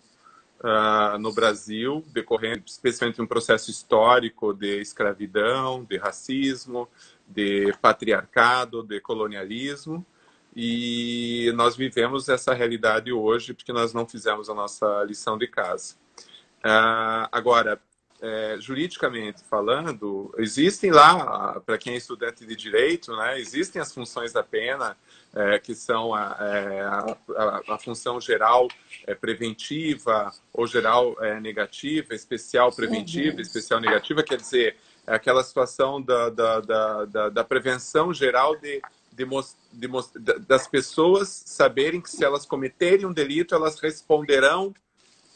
uh, 0.60 1.18
no 1.20 1.34
Brasil, 1.34 2.04
decorrendo 2.08 2.64
especialmente 2.66 3.22
um 3.22 3.28
processo 3.28 3.70
histórico 3.70 4.54
de 4.54 4.82
escravidão, 4.82 5.84
de 5.84 5.98
racismo, 5.98 6.88
de 7.28 7.74
patriarcado, 7.82 8.84
de 8.84 9.00
colonialismo. 9.00 10.06
E 10.56 11.52
nós 11.56 11.76
vivemos 11.76 12.30
essa 12.30 12.54
realidade 12.54 13.12
hoje 13.12 13.54
porque 13.54 13.74
nós 13.74 13.94
não 13.94 14.08
fizemos 14.08 14.50
a 14.50 14.54
nossa 14.54 15.04
lição 15.04 15.38
de 15.38 15.48
casa. 15.48 15.96
Uh, 16.66 17.28
agora, 17.32 17.80
é, 18.22 18.58
juridicamente 18.60 19.44
falando, 19.44 20.34
existem 20.38 20.92
lá, 20.92 21.60
para 21.66 21.78
quem 21.78 21.94
é 21.94 21.98
estudante 21.98 22.46
de 22.46 22.56
direito, 22.56 23.16
né, 23.16 23.40
existem 23.40 23.82
as 23.82 23.94
funções 23.94 24.32
da 24.34 24.44
pena, 24.44 24.96
é, 25.34 25.60
que 25.60 25.76
são 25.76 26.14
a, 26.14 26.38
é, 26.40 26.82
a, 26.82 27.18
a, 27.36 27.74
a 27.76 27.78
função 27.78 28.22
geral 28.22 28.70
é, 29.06 29.14
preventiva 29.14 30.32
ou 30.54 30.66
geral 30.66 31.16
é, 31.22 31.40
negativa, 31.42 32.16
especial 32.16 32.72
preventiva, 32.72 33.36
uhum. 33.36 33.42
especial 33.42 33.82
negativa, 33.82 34.24
quer 34.24 34.38
dizer, 34.38 34.78
é 35.06 35.14
aquela 35.14 35.44
situação 35.44 36.02
da, 36.02 36.30
da, 36.30 36.60
da, 36.62 37.06
da, 37.06 37.30
da 37.30 37.44
prevenção 37.44 38.14
geral 38.14 38.56
de, 38.56 38.82
de, 39.12 39.26
de, 39.74 40.40
das 40.48 40.68
pessoas 40.68 41.44
saberem 41.46 42.02
que 42.02 42.10
se 42.10 42.24
elas 42.24 42.46
cometerem 42.46 43.06
um 43.06 43.14
delito, 43.14 43.54
elas 43.54 43.80
responderão 43.80 44.74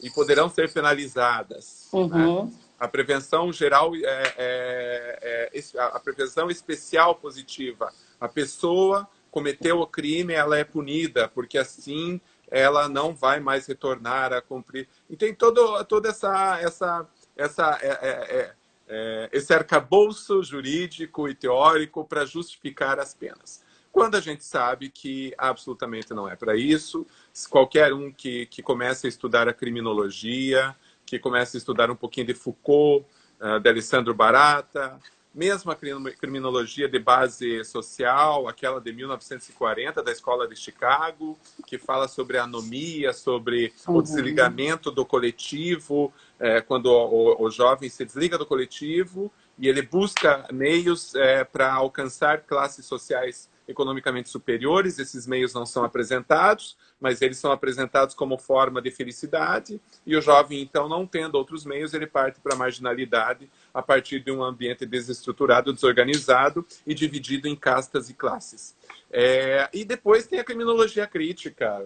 e 0.02 0.10
poderão 0.10 0.48
ser 0.48 0.72
penalizadas. 0.72 1.88
Né? 1.92 2.00
Uhum. 2.00 2.44
Né? 2.46 2.52
A 2.80 2.88
prevenção 2.88 3.52
geral, 3.52 3.94
é, 3.94 4.34
é, 4.38 5.50
é, 5.52 5.62
a 5.78 6.00
prevenção 6.00 6.50
especial 6.50 7.14
positiva. 7.14 7.92
A 8.18 8.26
pessoa 8.26 9.06
cometeu 9.30 9.78
o 9.80 9.86
crime, 9.86 10.32
ela 10.32 10.58
é 10.58 10.64
punida, 10.64 11.28
porque 11.28 11.58
assim 11.58 12.20
ela 12.50 12.88
não 12.88 13.14
vai 13.14 13.38
mais 13.38 13.66
retornar 13.66 14.32
a 14.32 14.42
cumprir. 14.42 14.88
E 15.08 15.16
tem 15.16 15.32
todo, 15.34 15.84
toda 15.84 16.08
essa, 16.08 16.58
essa, 16.60 17.06
essa, 17.36 17.78
é, 17.80 17.88
é, 17.88 18.08
é, 18.08 18.54
é 18.88 19.28
esse 19.32 19.54
arcabouço 19.54 20.42
jurídico 20.42 21.28
e 21.28 21.34
teórico 21.34 22.04
para 22.04 22.24
justificar 22.24 22.98
as 22.98 23.14
penas. 23.14 23.62
Quando 23.92 24.16
a 24.16 24.20
gente 24.20 24.44
sabe 24.44 24.88
que 24.88 25.34
absolutamente 25.36 26.14
não 26.14 26.28
é 26.28 26.36
para 26.36 26.56
isso, 26.56 27.06
qualquer 27.48 27.92
um 27.92 28.12
que, 28.12 28.46
que 28.46 28.62
comece 28.62 29.06
a 29.06 29.08
estudar 29.08 29.48
a 29.48 29.52
criminologia, 29.52 30.76
que 31.10 31.18
começa 31.18 31.56
a 31.56 31.58
estudar 31.58 31.90
um 31.90 31.96
pouquinho 31.96 32.28
de 32.28 32.34
Foucault, 32.34 33.04
uh, 33.40 33.58
de 33.58 33.68
Alessandro 33.68 34.14
Barata, 34.14 34.98
mesmo 35.34 35.70
a 35.70 35.76
criminologia 35.76 36.88
de 36.88 36.98
base 36.98 37.64
social, 37.64 38.48
aquela 38.48 38.80
de 38.80 38.92
1940 38.92 40.02
da 40.02 40.10
Escola 40.10 40.46
de 40.46 40.56
Chicago, 40.56 41.38
que 41.66 41.78
fala 41.78 42.08
sobre 42.08 42.38
a 42.38 42.44
anomia, 42.44 43.12
sobre 43.12 43.72
uhum. 43.86 43.96
o 43.96 44.02
desligamento 44.02 44.90
do 44.90 45.04
coletivo, 45.04 46.12
é, 46.38 46.60
quando 46.60 46.86
o, 46.86 47.44
o, 47.44 47.50
jovem 47.50 47.88
se 47.88 48.04
desliga 48.04 48.38
do 48.38 48.46
coletivo 48.46 49.32
e 49.58 49.68
ele 49.68 49.82
busca 49.82 50.46
meios 50.52 51.14
é, 51.14 51.44
para 51.44 51.72
alcançar 51.72 52.42
classes 52.42 52.86
sociais 52.86 53.48
economicamente 53.70 54.28
superiores, 54.28 54.98
esses 54.98 55.26
meios 55.26 55.54
não 55.54 55.64
são 55.64 55.84
apresentados, 55.84 56.76
mas 57.00 57.22
eles 57.22 57.38
são 57.38 57.52
apresentados 57.52 58.14
como 58.14 58.36
forma 58.36 58.82
de 58.82 58.90
felicidade, 58.90 59.80
e 60.04 60.16
o 60.16 60.20
jovem, 60.20 60.60
então, 60.60 60.88
não 60.88 61.06
tendo 61.06 61.36
outros 61.36 61.64
meios, 61.64 61.94
ele 61.94 62.06
parte 62.06 62.40
para 62.40 62.54
a 62.54 62.58
marginalidade 62.58 63.50
a 63.72 63.80
partir 63.80 64.20
de 64.20 64.30
um 64.30 64.42
ambiente 64.42 64.84
desestruturado, 64.84 65.72
desorganizado 65.72 66.66
e 66.86 66.94
dividido 66.94 67.48
em 67.48 67.56
castas 67.56 68.10
e 68.10 68.14
classes. 68.14 68.76
É, 69.10 69.68
e 69.72 69.84
depois 69.84 70.26
tem 70.26 70.38
a 70.38 70.44
criminologia 70.44 71.06
crítica, 71.06 71.84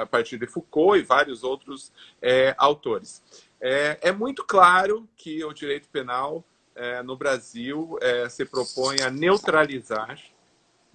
a 0.00 0.06
partir 0.06 0.38
de 0.38 0.46
Foucault 0.46 0.98
e 0.98 1.02
vários 1.02 1.42
outros 1.42 1.92
é, 2.22 2.54
autores. 2.58 3.22
É, 3.60 3.98
é, 4.02 4.12
muito 4.12 4.44
claro 4.44 5.08
que 5.16 5.44
o 5.44 5.52
direito 5.52 5.88
penal 5.88 6.44
é, 6.74 7.02
no 7.02 7.16
Brasil 7.16 7.98
é, 8.00 8.28
se 8.28 8.44
propõe 8.44 9.00
a 9.02 9.10
neutralizar 9.10 10.18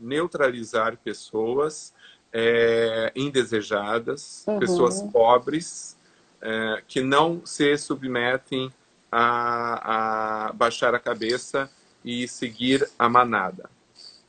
neutralizar 0.03 0.97
pessoas 0.97 1.93
é, 2.31 3.11
indesejadas, 3.15 4.43
uhum. 4.47 4.59
pessoas 4.59 5.01
pobres, 5.03 5.97
é, 6.41 6.83
que 6.87 7.01
não 7.01 7.45
se 7.45 7.77
submetem 7.77 8.73
a, 9.11 10.47
a 10.49 10.53
baixar 10.53 10.93
a 10.93 10.99
cabeça 10.99 11.69
e 12.03 12.27
seguir 12.27 12.89
a 12.97 13.07
manada. 13.07 13.69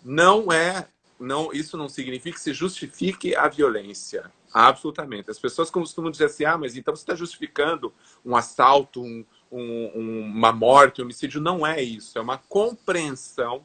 Não 0.04 0.52
é, 0.52 0.86
não, 1.18 1.52
isso 1.52 1.76
não 1.76 1.88
significa 1.88 2.36
que 2.36 2.42
se 2.42 2.52
justifique 2.52 3.34
a 3.34 3.48
violência. 3.48 4.30
Absolutamente. 4.52 5.30
As 5.30 5.38
pessoas 5.38 5.68
costumam 5.68 6.12
dizer 6.12 6.26
assim: 6.26 6.44
ah, 6.44 6.56
mas 6.56 6.76
então 6.76 6.94
você 6.94 7.02
está 7.02 7.16
justificando 7.16 7.92
um 8.24 8.36
assalto, 8.36 9.02
um, 9.02 9.24
um, 9.50 10.20
uma 10.20 10.52
morte, 10.52 11.00
um 11.00 11.04
homicídio. 11.04 11.40
Não 11.40 11.66
é 11.66 11.82
isso. 11.82 12.16
É 12.16 12.20
uma 12.20 12.38
compreensão 12.38 13.64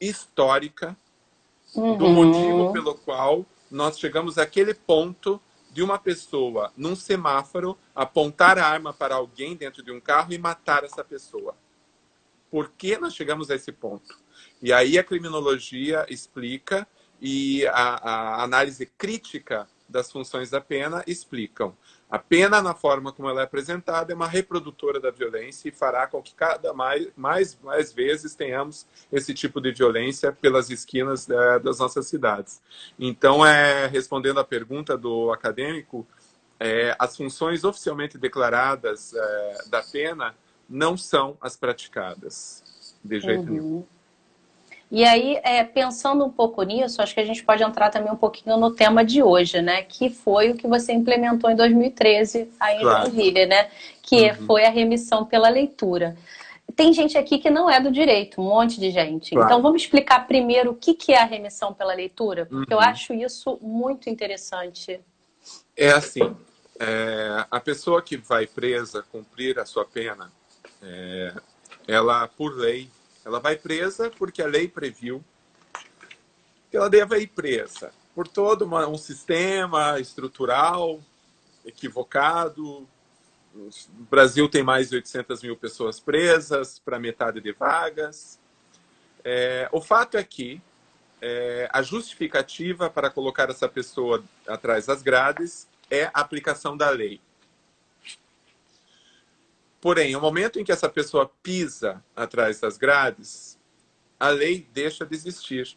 histórica 0.00 0.96
uhum. 1.74 1.96
do 1.96 2.08
motivo 2.08 2.72
pelo 2.72 2.94
qual 2.94 3.44
nós 3.70 3.98
chegamos 3.98 4.38
àquele 4.38 4.74
ponto 4.74 5.40
de 5.72 5.82
uma 5.82 5.98
pessoa 5.98 6.72
num 6.76 6.94
semáforo 6.94 7.76
apontar 7.94 8.58
a 8.58 8.66
arma 8.66 8.92
para 8.92 9.16
alguém 9.16 9.56
dentro 9.56 9.82
de 9.82 9.90
um 9.90 10.00
carro 10.00 10.32
e 10.32 10.38
matar 10.38 10.84
essa 10.84 11.02
pessoa. 11.02 11.56
Por 12.50 12.70
que 12.70 12.96
nós 12.96 13.14
chegamos 13.14 13.50
a 13.50 13.56
esse 13.56 13.72
ponto? 13.72 14.16
E 14.62 14.72
aí 14.72 14.96
a 14.96 15.04
criminologia 15.04 16.06
explica 16.08 16.86
e 17.20 17.66
a, 17.66 18.10
a 18.10 18.44
análise 18.44 18.86
crítica 18.86 19.68
das 19.88 20.10
funções 20.10 20.50
da 20.50 20.60
pena 20.60 21.02
explicam. 21.06 21.76
A 22.14 22.18
pena, 22.20 22.62
na 22.62 22.76
forma 22.76 23.12
como 23.12 23.28
ela 23.28 23.40
é 23.40 23.44
apresentada, 23.44 24.12
é 24.12 24.14
uma 24.14 24.28
reprodutora 24.28 25.00
da 25.00 25.10
violência 25.10 25.68
e 25.68 25.72
fará 25.72 26.06
com 26.06 26.22
que 26.22 26.32
cada 26.32 26.72
mais, 26.72 27.08
mais, 27.16 27.58
mais 27.60 27.92
vezes 27.92 28.36
tenhamos 28.36 28.86
esse 29.10 29.34
tipo 29.34 29.60
de 29.60 29.72
violência 29.72 30.30
pelas 30.30 30.70
esquinas 30.70 31.28
é, 31.28 31.58
das 31.58 31.80
nossas 31.80 32.06
cidades. 32.06 32.62
Então, 32.96 33.44
é, 33.44 33.88
respondendo 33.88 34.38
à 34.38 34.44
pergunta 34.44 34.96
do 34.96 35.32
acadêmico, 35.32 36.06
é, 36.60 36.94
as 37.00 37.16
funções 37.16 37.64
oficialmente 37.64 38.16
declaradas 38.16 39.12
é, 39.12 39.58
da 39.68 39.82
pena 39.82 40.36
não 40.70 40.96
são 40.96 41.36
as 41.40 41.56
praticadas, 41.56 42.62
de 43.02 43.18
jeito 43.18 43.40
uhum. 43.40 43.50
nenhum. 43.50 43.86
E 44.90 45.04
aí, 45.04 45.40
é, 45.42 45.64
pensando 45.64 46.24
um 46.24 46.30
pouco 46.30 46.62
nisso, 46.62 47.02
acho 47.02 47.14
que 47.14 47.20
a 47.20 47.24
gente 47.24 47.42
pode 47.42 47.62
entrar 47.62 47.90
também 47.90 48.12
um 48.12 48.16
pouquinho 48.16 48.56
no 48.56 48.70
tema 48.70 49.04
de 49.04 49.22
hoje, 49.22 49.60
né? 49.60 49.82
Que 49.82 50.08
foi 50.08 50.50
o 50.50 50.56
que 50.56 50.68
você 50.68 50.92
implementou 50.92 51.50
em 51.50 51.56
2013 51.56 52.50
aí 52.60 52.80
claro. 52.80 53.08
em 53.08 53.10
Joinville, 53.10 53.46
né? 53.46 53.68
Que 54.02 54.30
uhum. 54.30 54.46
foi 54.46 54.64
a 54.64 54.70
remissão 54.70 55.24
pela 55.24 55.48
leitura. 55.48 56.16
Tem 56.76 56.92
gente 56.92 57.16
aqui 57.16 57.38
que 57.38 57.50
não 57.50 57.68
é 57.68 57.80
do 57.80 57.90
direito, 57.90 58.40
um 58.40 58.44
monte 58.44 58.80
de 58.80 58.90
gente. 58.90 59.30
Claro. 59.30 59.46
Então 59.46 59.62
vamos 59.62 59.82
explicar 59.82 60.26
primeiro 60.26 60.70
o 60.70 60.74
que 60.74 61.12
é 61.12 61.20
a 61.20 61.24
remissão 61.24 61.72
pela 61.72 61.94
leitura, 61.94 62.46
porque 62.46 62.74
uhum. 62.74 62.80
eu 62.80 62.86
acho 62.86 63.12
isso 63.12 63.58
muito 63.60 64.08
interessante. 64.08 65.00
É 65.76 65.90
assim, 65.90 66.34
é, 66.78 67.44
a 67.50 67.60
pessoa 67.60 68.02
que 68.02 68.16
vai 68.16 68.46
presa 68.46 69.04
cumprir 69.10 69.58
a 69.58 69.66
sua 69.66 69.84
pena, 69.84 70.30
é, 70.82 71.34
ela, 71.86 72.26
por 72.28 72.56
lei, 72.56 72.88
ela 73.24 73.40
vai 73.40 73.56
presa 73.56 74.10
porque 74.10 74.42
a 74.42 74.46
lei 74.46 74.68
previu 74.68 75.24
que 76.70 76.76
ela 76.76 76.90
deve 76.90 77.18
ir 77.20 77.28
presa 77.28 77.92
por 78.14 78.28
todo 78.28 78.62
uma, 78.62 78.86
um 78.86 78.98
sistema 78.98 79.98
estrutural 79.98 81.00
equivocado. 81.64 82.86
O 83.54 83.70
Brasil 84.10 84.48
tem 84.48 84.62
mais 84.62 84.90
de 84.90 84.96
800 84.96 85.42
mil 85.42 85.56
pessoas 85.56 85.98
presas 85.98 86.78
para 86.78 86.98
metade 86.98 87.40
de 87.40 87.52
vagas. 87.52 88.38
É, 89.24 89.68
o 89.72 89.80
fato 89.80 90.16
é 90.16 90.24
que 90.24 90.60
é, 91.20 91.68
a 91.72 91.82
justificativa 91.82 92.90
para 92.90 93.08
colocar 93.08 93.48
essa 93.48 93.68
pessoa 93.68 94.22
atrás 94.46 94.86
das 94.86 95.02
grades 95.02 95.66
é 95.90 96.04
a 96.06 96.20
aplicação 96.20 96.76
da 96.76 96.90
lei. 96.90 97.20
Porém, 99.84 100.14
no 100.14 100.20
momento 100.22 100.58
em 100.58 100.64
que 100.64 100.72
essa 100.72 100.88
pessoa 100.88 101.30
pisa 101.42 102.02
atrás 102.16 102.58
das 102.58 102.78
grades, 102.78 103.58
a 104.18 104.30
lei 104.30 104.66
deixa 104.72 105.04
de 105.04 105.14
existir. 105.14 105.76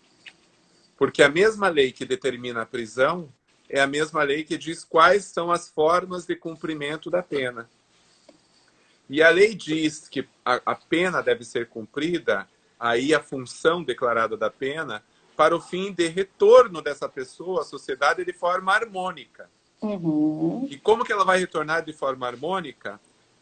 Porque 0.96 1.22
a 1.22 1.28
mesma 1.28 1.68
lei 1.68 1.92
que 1.92 2.06
determina 2.06 2.62
a 2.62 2.66
prisão 2.66 3.28
é 3.68 3.82
a 3.82 3.86
mesma 3.86 4.24
lei 4.24 4.46
que 4.46 4.58
diz 4.58 4.86
quais 4.86 5.26
são 5.26 5.52
as 5.52 5.68
formas 5.68 6.26
de 6.26 6.38
cumprimento 6.38 7.10
da 7.10 7.22
pena. 7.22 7.70
E 9.10 9.22
a 9.22 9.30
lei 9.30 9.54
diz 9.54 10.08
que 10.08 10.26
a, 10.46 10.62
a 10.66 10.74
pena 10.74 11.22
deve 11.22 11.44
ser 11.44 11.68
cumprida, 11.68 12.48
aí 12.80 13.14
a 13.14 13.22
função 13.22 13.84
declarada 13.84 14.38
da 14.38 14.50
pena, 14.50 15.04
para 15.36 15.54
o 15.54 15.60
fim 15.60 15.92
de 15.92 16.08
retorno 16.08 16.82
dessa 16.82 17.10
pessoa 17.10 17.60
à 17.60 17.66
sociedade 17.66 18.24
de 18.24 18.32
forma 18.32 18.72
harmônica. 18.72 19.50
Uhum. 19.82 20.66
E 20.72 20.78
como 20.78 21.04
que 21.04 21.12
ela 21.12 21.26
vai 21.26 21.40
retornar 21.40 21.84
de 21.84 21.92
forma 21.92 22.26
harmônica? 22.26 22.98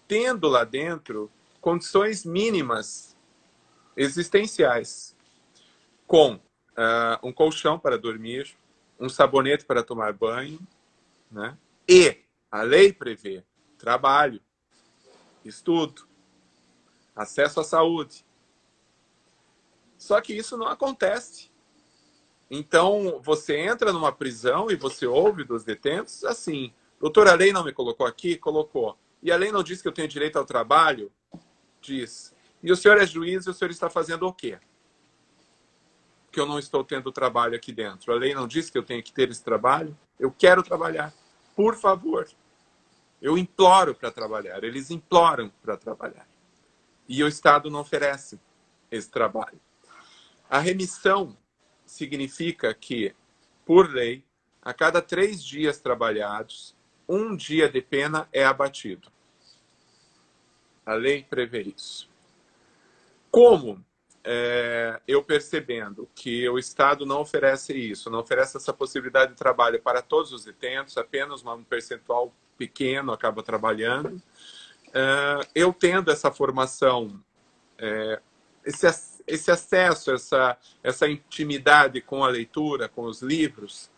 Tendo 0.08 0.48
lá 0.48 0.64
dentro 0.64 1.32
condições 1.60 2.26
mínimas 2.26 3.16
existenciais, 3.98 5.16
com 6.06 6.36
uh, 6.36 6.40
um 7.24 7.34
colchão 7.34 7.80
para 7.80 7.98
dormir, 7.98 8.56
um 9.00 9.10
sabonete 9.10 9.66
para 9.66 9.84
tomar 9.84 10.14
banho, 10.14 10.60
né? 11.32 11.58
E 11.88 12.18
a 12.52 12.62
lei 12.62 12.94
prevê 12.94 13.44
trabalho, 13.78 14.42
estudo, 15.44 16.08
acesso 17.16 17.60
à 17.60 17.64
saúde. 17.64 18.26
Só 19.98 20.20
que 20.22 20.34
isso 20.34 20.58
não 20.58 20.68
acontece. 20.68 21.52
Então, 22.50 23.20
você 23.24 23.58
entra 23.58 23.92
numa 23.92 24.12
prisão 24.12 24.70
e 24.70 24.76
você 24.76 25.06
ouve 25.06 25.44
dos 25.44 25.64
detentos 25.64 26.24
assim: 26.24 26.74
doutor, 27.00 27.28
a 27.28 27.34
lei 27.34 27.52
não 27.52 27.64
me 27.64 27.74
colocou 27.74 28.06
aqui? 28.06 28.38
Colocou. 28.38 28.98
E 29.22 29.32
a 29.32 29.38
lei 29.38 29.52
não 29.52 29.64
diz 29.64 29.82
que 29.82 29.88
eu 29.88 29.92
tenho 29.92 30.08
direito 30.08 30.38
ao 30.38 30.46
trabalho? 30.46 31.12
Diz. 31.82 32.34
E 32.62 32.72
o 32.72 32.76
senhor 32.76 32.98
é 32.98 33.06
juiz 33.06 33.46
e 33.46 33.50
o 33.50 33.54
senhor 33.54 33.72
está 33.72 33.90
fazendo 33.90 34.28
o 34.28 34.34
quê? 34.34 34.60
Que 36.32 36.40
eu 36.40 36.46
não 36.46 36.60
estou 36.60 36.84
tendo 36.84 37.12
trabalho 37.12 37.56
aqui 37.56 37.72
dentro. 37.72 38.12
A 38.12 38.16
lei 38.16 38.34
não 38.34 38.48
diz 38.48 38.70
que 38.70 38.78
eu 38.78 38.84
tenho 38.84 39.04
que 39.04 39.14
ter 39.14 39.30
esse 39.30 39.44
trabalho? 39.44 39.98
Eu 40.20 40.32
quero 40.32 40.64
trabalhar. 40.64 41.14
Por 41.56 41.76
favor. 41.76 42.28
Eu 43.22 43.38
imploro 43.38 43.96
para 43.96 44.12
trabalhar. 44.12 44.64
Eles 44.64 44.92
imploram 44.92 45.52
para 45.62 45.78
trabalhar. 45.78 46.28
E 47.08 47.24
o 47.24 47.28
Estado 47.28 47.70
não 47.70 47.80
oferece 47.80 48.40
esse 48.92 49.10
trabalho. 49.10 49.60
A 50.50 50.60
remissão 50.60 51.38
significa 51.86 52.74
que, 52.74 53.16
por 53.66 53.90
lei, 53.90 54.24
a 54.62 54.74
cada 54.74 55.02
três 55.02 55.44
dias 55.44 55.80
trabalhados, 55.80 56.75
um 57.08 57.36
dia 57.36 57.70
de 57.70 57.82
pena 57.82 58.28
é 58.32 58.44
abatido. 58.44 59.10
A 60.86 60.94
lei 60.94 61.24
prevê 61.24 61.62
isso. 61.62 62.10
Como 63.32 63.84
é, 64.24 65.00
eu 65.08 65.24
percebendo 65.24 66.10
que 66.16 66.48
o 66.50 66.58
Estado 66.58 67.06
não 67.06 67.22
oferece 67.22 67.74
isso, 67.74 68.10
não 68.10 68.20
oferece 68.20 68.58
essa 68.58 68.74
possibilidade 68.74 69.32
de 69.32 69.38
trabalho 69.38 69.82
para 69.82 70.02
todos 70.02 70.32
os 70.32 70.46
detentos, 70.46 70.98
apenas 70.98 71.44
um 71.46 71.64
percentual 71.64 72.34
pequeno 72.58 73.12
acaba 73.12 73.44
trabalhando, 73.44 74.22
é, 74.94 75.40
eu 75.54 75.74
tendo 75.74 76.12
essa 76.12 76.32
formação, 76.32 77.22
é, 77.78 78.20
esse 78.66 78.88
esse 79.28 79.50
acesso, 79.50 80.12
essa, 80.12 80.58
essa 80.84 81.08
intimidade 81.08 82.00
com 82.02 82.24
a 82.24 82.28
leitura, 82.28 82.88
com 82.88 83.04
os 83.04 83.22
livros, 83.22 83.90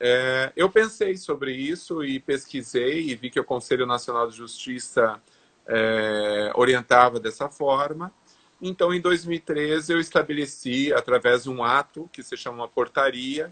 é, 0.00 0.52
eu 0.56 0.68
pensei 0.68 1.16
sobre 1.16 1.52
isso 1.52 2.04
e 2.04 2.18
pesquisei 2.18 3.08
e 3.08 3.14
vi 3.14 3.30
que 3.30 3.40
o 3.40 3.44
Conselho 3.44 3.86
Nacional 3.86 4.28
de 4.28 4.36
Justiça 4.36 5.20
é, 5.66 6.52
orientava 6.54 7.20
dessa 7.20 7.48
forma. 7.48 8.12
Então, 8.60 8.92
em 8.92 9.00
2013, 9.00 9.92
eu 9.92 10.00
estabeleci, 10.00 10.92
através 10.92 11.44
de 11.44 11.50
um 11.50 11.64
ato 11.64 12.08
que 12.12 12.22
se 12.22 12.36
chama 12.36 12.68
portaria, 12.68 13.50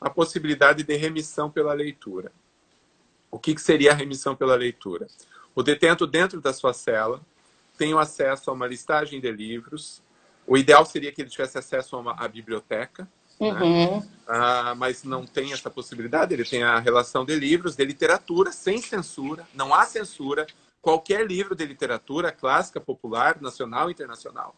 a 0.00 0.10
possibilidade 0.10 0.82
de 0.82 0.96
remissão 0.96 1.50
pela 1.50 1.72
leitura. 1.72 2.30
O 3.30 3.38
que, 3.38 3.54
que 3.54 3.60
seria 3.60 3.92
a 3.92 3.94
remissão 3.94 4.36
pela 4.36 4.54
leitura? 4.54 5.06
O 5.54 5.62
detento, 5.62 6.06
dentro 6.06 6.40
da 6.40 6.52
sua 6.52 6.72
cela, 6.72 7.20
tem 7.76 7.96
acesso 7.98 8.50
a 8.50 8.52
uma 8.52 8.66
listagem 8.66 9.20
de 9.20 9.30
livros, 9.30 10.02
o 10.46 10.56
ideal 10.56 10.84
seria 10.84 11.10
que 11.10 11.22
ele 11.22 11.30
tivesse 11.30 11.56
acesso 11.56 11.96
a 11.96 11.98
uma 11.98 12.14
a 12.18 12.28
biblioteca? 12.28 13.08
Uhum. 13.38 13.96
né? 14.00 14.08
ah, 14.28 14.74
mas 14.76 15.04
não 15.04 15.26
tem 15.26 15.52
essa 15.52 15.70
possibilidade. 15.70 16.34
Ele 16.34 16.44
tem 16.44 16.62
a 16.62 16.78
relação 16.78 17.24
de 17.24 17.34
livros, 17.34 17.76
de 17.76 17.84
literatura, 17.84 18.52
sem 18.52 18.80
censura, 18.80 19.46
não 19.54 19.74
há 19.74 19.84
censura. 19.84 20.46
Qualquer 20.80 21.26
livro 21.26 21.54
de 21.54 21.64
literatura 21.64 22.30
clássica, 22.30 22.78
popular, 22.78 23.40
nacional, 23.40 23.90
internacional. 23.90 24.54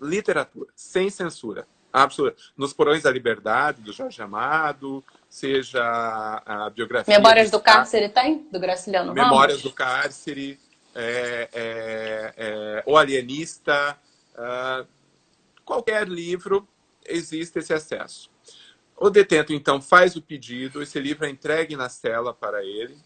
Literatura, 0.00 0.70
sem 0.74 1.08
censura. 1.08 1.66
Absoluta. 1.92 2.36
Nos 2.56 2.72
Porões 2.72 3.04
da 3.04 3.10
Liberdade, 3.12 3.80
do 3.80 3.92
Jorge 3.92 4.20
Amado, 4.20 5.04
seja 5.28 5.80
a 6.44 6.68
biografia. 6.70 7.16
Memórias 7.16 7.52
do, 7.52 7.60
Cárcere 7.60 8.08
tem? 8.08 8.48
Do 8.50 8.58
Graciliano 8.58 9.14
Memórias 9.14 9.58
Ramos? 9.58 9.62
do 9.62 9.72
Cárcere, 9.72 10.58
é, 10.92 11.48
é, 11.52 12.34
é, 12.36 12.82
O 12.84 12.96
Alienista, 12.96 13.96
Uh, 14.34 14.84
qualquer 15.64 16.08
livro 16.08 16.66
existe 17.06 17.58
esse 17.58 17.72
acesso. 17.72 18.30
O 18.96 19.10
detento, 19.10 19.52
então, 19.52 19.80
faz 19.80 20.16
o 20.16 20.22
pedido, 20.22 20.82
esse 20.82 20.98
livro 21.00 21.26
é 21.26 21.30
entregue 21.30 21.76
na 21.76 21.88
cela 21.88 22.32
para 22.32 22.64
ele. 22.64 22.96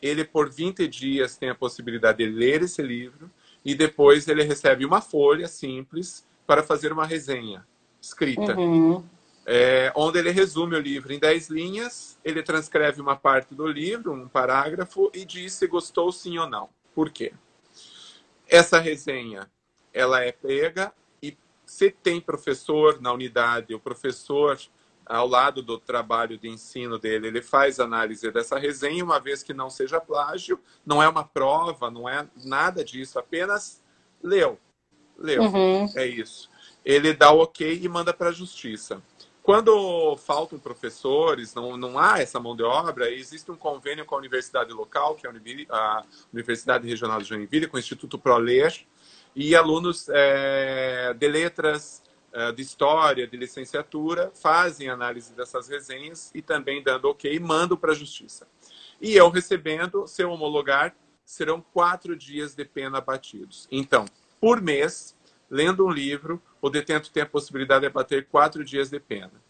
Ele, 0.00 0.24
por 0.24 0.50
20 0.50 0.86
dias, 0.86 1.36
tem 1.36 1.48
a 1.48 1.54
possibilidade 1.54 2.18
de 2.18 2.26
ler 2.30 2.62
esse 2.62 2.82
livro 2.82 3.30
e 3.64 3.74
depois 3.74 4.28
ele 4.28 4.42
recebe 4.42 4.84
uma 4.84 5.00
folha 5.00 5.48
simples 5.48 6.26
para 6.46 6.62
fazer 6.62 6.92
uma 6.92 7.04
resenha 7.04 7.66
escrita. 8.00 8.56
Uhum. 8.56 9.04
É, 9.44 9.90
onde 9.96 10.18
ele 10.18 10.30
resume 10.30 10.76
o 10.76 10.80
livro 10.80 11.12
em 11.12 11.18
10 11.18 11.48
linhas, 11.48 12.18
ele 12.22 12.42
transcreve 12.42 13.00
uma 13.00 13.16
parte 13.16 13.54
do 13.54 13.66
livro, 13.66 14.12
um 14.12 14.28
parágrafo, 14.28 15.10
e 15.14 15.24
diz 15.24 15.54
se 15.54 15.66
gostou 15.66 16.12
sim 16.12 16.38
ou 16.38 16.48
não. 16.48 16.68
Por 16.94 17.10
quê? 17.10 17.32
Essa 18.46 18.78
resenha 18.78 19.50
ela 19.92 20.22
é 20.22 20.30
pega 20.30 20.92
se 21.68 21.90
tem 21.90 22.18
professor 22.18 22.98
na 22.98 23.12
unidade, 23.12 23.74
o 23.74 23.78
professor 23.78 24.58
ao 25.04 25.28
lado 25.28 25.62
do 25.62 25.78
trabalho 25.78 26.38
de 26.38 26.48
ensino 26.48 26.98
dele, 26.98 27.28
ele 27.28 27.42
faz 27.42 27.78
análise 27.78 28.30
dessa 28.30 28.58
resenha, 28.58 29.04
uma 29.04 29.20
vez 29.20 29.42
que 29.42 29.52
não 29.52 29.68
seja 29.68 30.00
plágio, 30.00 30.58
não 30.84 31.02
é 31.02 31.08
uma 31.08 31.24
prova, 31.24 31.90
não 31.90 32.08
é 32.08 32.26
nada 32.42 32.82
disso, 32.82 33.18
apenas 33.18 33.82
leu. 34.22 34.58
Leu. 35.18 35.42
Uhum. 35.42 35.92
É 35.94 36.06
isso. 36.06 36.50
Ele 36.84 37.12
dá 37.12 37.30
o 37.32 37.40
ok 37.40 37.80
e 37.82 37.88
manda 37.88 38.14
para 38.14 38.30
a 38.30 38.32
justiça. 38.32 39.02
Quando 39.42 40.16
faltam 40.16 40.58
professores, 40.58 41.54
não, 41.54 41.76
não 41.76 41.98
há 41.98 42.18
essa 42.18 42.40
mão 42.40 42.56
de 42.56 42.62
obra, 42.62 43.10
existe 43.10 43.50
um 43.50 43.56
convênio 43.56 44.06
com 44.06 44.14
a 44.14 44.18
universidade 44.18 44.72
local, 44.72 45.16
que 45.16 45.26
é 45.26 45.30
a 45.70 46.04
Universidade 46.32 46.86
Regional 46.86 47.18
de 47.18 47.28
Joinville, 47.28 47.66
com 47.66 47.76
o 47.76 47.80
Instituto 47.80 48.18
ProLer, 48.18 48.86
e 49.40 49.54
alunos 49.54 50.08
é, 50.08 51.14
de 51.14 51.28
letras, 51.28 52.02
é, 52.32 52.50
de 52.50 52.60
história, 52.60 53.24
de 53.24 53.36
licenciatura, 53.36 54.32
fazem 54.34 54.88
análise 54.88 55.32
dessas 55.32 55.68
resenhas 55.68 56.32
e 56.34 56.42
também 56.42 56.82
dando 56.82 57.08
ok, 57.08 57.38
mandam 57.38 57.76
para 57.76 57.92
a 57.92 57.94
justiça. 57.94 58.48
E 59.00 59.14
eu 59.14 59.30
recebendo, 59.30 60.08
se 60.08 60.24
eu 60.24 60.32
homologar, 60.32 60.92
serão 61.24 61.64
quatro 61.72 62.16
dias 62.16 62.56
de 62.56 62.64
pena 62.64 63.00
batidos. 63.00 63.68
Então, 63.70 64.06
por 64.40 64.60
mês, 64.60 65.16
lendo 65.48 65.86
um 65.86 65.90
livro, 65.90 66.42
o 66.60 66.68
detento 66.68 67.12
tem 67.12 67.22
a 67.22 67.26
possibilidade 67.26 67.86
de 67.86 67.92
bater 67.92 68.26
quatro 68.26 68.64
dias 68.64 68.90
de 68.90 68.98
pena. 68.98 69.40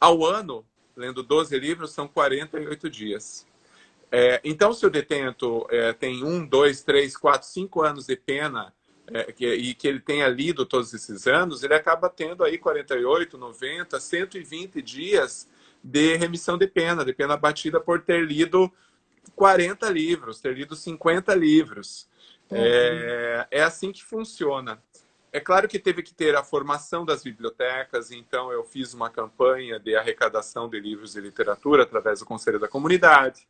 Ao 0.00 0.26
ano, 0.26 0.66
lendo 0.96 1.22
12 1.22 1.56
livros, 1.56 1.92
são 1.92 2.08
48 2.08 2.90
dias. 2.90 3.46
É, 4.10 4.40
então, 4.42 4.72
se 4.72 4.84
o 4.84 4.90
detento 4.90 5.64
é, 5.70 5.92
tem 5.92 6.24
um, 6.24 6.44
dois, 6.44 6.82
três, 6.82 7.16
quatro, 7.16 7.46
cinco 7.46 7.84
anos 7.84 8.06
de 8.06 8.16
pena 8.16 8.74
é, 9.08 9.32
que, 9.32 9.46
e 9.46 9.74
que 9.74 9.86
ele 9.86 10.00
tenha 10.00 10.28
lido 10.28 10.66
todos 10.66 10.92
esses 10.92 11.26
anos, 11.26 11.62
ele 11.62 11.74
acaba 11.74 12.08
tendo 12.08 12.42
aí 12.42 12.58
48, 12.58 13.38
90, 13.38 14.00
120 14.00 14.82
dias 14.82 15.48
de 15.82 16.16
remissão 16.16 16.58
de 16.58 16.66
pena, 16.66 17.04
de 17.04 17.12
pena 17.12 17.36
batida 17.36 17.80
por 17.80 18.02
ter 18.02 18.24
lido 18.24 18.70
40 19.34 19.88
livros, 19.90 20.40
ter 20.40 20.54
lido 20.54 20.74
50 20.74 21.34
livros. 21.34 22.08
Uhum. 22.50 22.58
É, 22.58 23.46
é 23.50 23.62
assim 23.62 23.92
que 23.92 24.04
funciona. 24.04 24.82
É 25.32 25.40
claro 25.40 25.68
que 25.68 25.78
teve 25.78 26.02
que 26.02 26.14
ter 26.14 26.34
a 26.34 26.42
formação 26.42 27.04
das 27.04 27.22
bibliotecas, 27.22 28.10
então 28.10 28.50
eu 28.50 28.64
fiz 28.64 28.94
uma 28.94 29.10
campanha 29.10 29.78
de 29.78 29.94
arrecadação 29.94 30.68
de 30.68 30.80
livros 30.80 31.12
de 31.12 31.20
literatura 31.20 31.82
através 31.82 32.20
do 32.20 32.26
Conselho 32.26 32.58
da 32.58 32.68
Comunidade. 32.68 33.46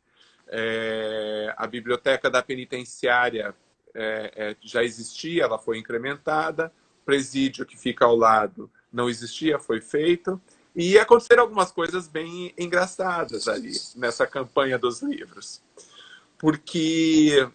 É, 0.49 1.53
a 1.57 1.65
biblioteca 1.65 2.29
da 2.29 2.41
penitenciária 2.41 3.55
é, 3.97 4.31
é, 4.35 4.55
já 4.61 4.83
existia, 4.83 5.43
ela 5.43 5.57
foi 5.57 5.79
incrementada. 5.79 6.71
Presídio 7.03 7.65
que 7.65 7.77
fica 7.77 8.05
ao 8.05 8.15
lado 8.15 8.69
não 8.91 9.09
existia, 9.09 9.57
foi 9.57 9.81
feito. 9.81 10.39
E 10.75 10.99
aconteceram 10.99 11.43
algumas 11.43 11.71
coisas 11.71 12.07
bem 12.07 12.53
engraçadas 12.57 13.47
ali 13.47 13.71
nessa 13.95 14.27
campanha 14.27 14.77
dos 14.77 15.01
livros. 15.01 15.61
Porque 16.37 17.49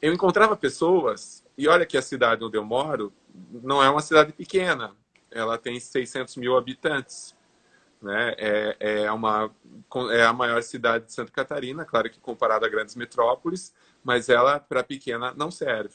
eu 0.00 0.12
encontrava 0.12 0.56
pessoas, 0.56 1.44
e 1.58 1.66
olha 1.66 1.84
que 1.84 1.98
a 1.98 2.02
cidade 2.02 2.44
onde 2.44 2.56
eu 2.56 2.64
moro 2.64 3.12
não 3.50 3.82
é 3.82 3.90
uma 3.90 4.00
cidade 4.00 4.32
pequena, 4.32 4.94
ela 5.30 5.58
tem 5.58 5.80
600 5.80 6.36
mil 6.36 6.56
habitantes. 6.56 7.34
Né? 8.00 8.34
É, 8.38 8.76
é, 8.78 9.12
uma, 9.12 9.50
é 10.10 10.24
a 10.24 10.32
maior 10.32 10.62
cidade 10.62 11.06
de 11.06 11.12
Santa 11.12 11.32
Catarina, 11.32 11.84
claro 11.84 12.10
que 12.10 12.20
comparada 12.20 12.66
a 12.66 12.68
grandes 12.68 12.94
metrópoles, 12.94 13.74
mas 14.04 14.28
ela, 14.28 14.60
para 14.60 14.82
pequena, 14.82 15.34
não 15.36 15.50
serve. 15.50 15.94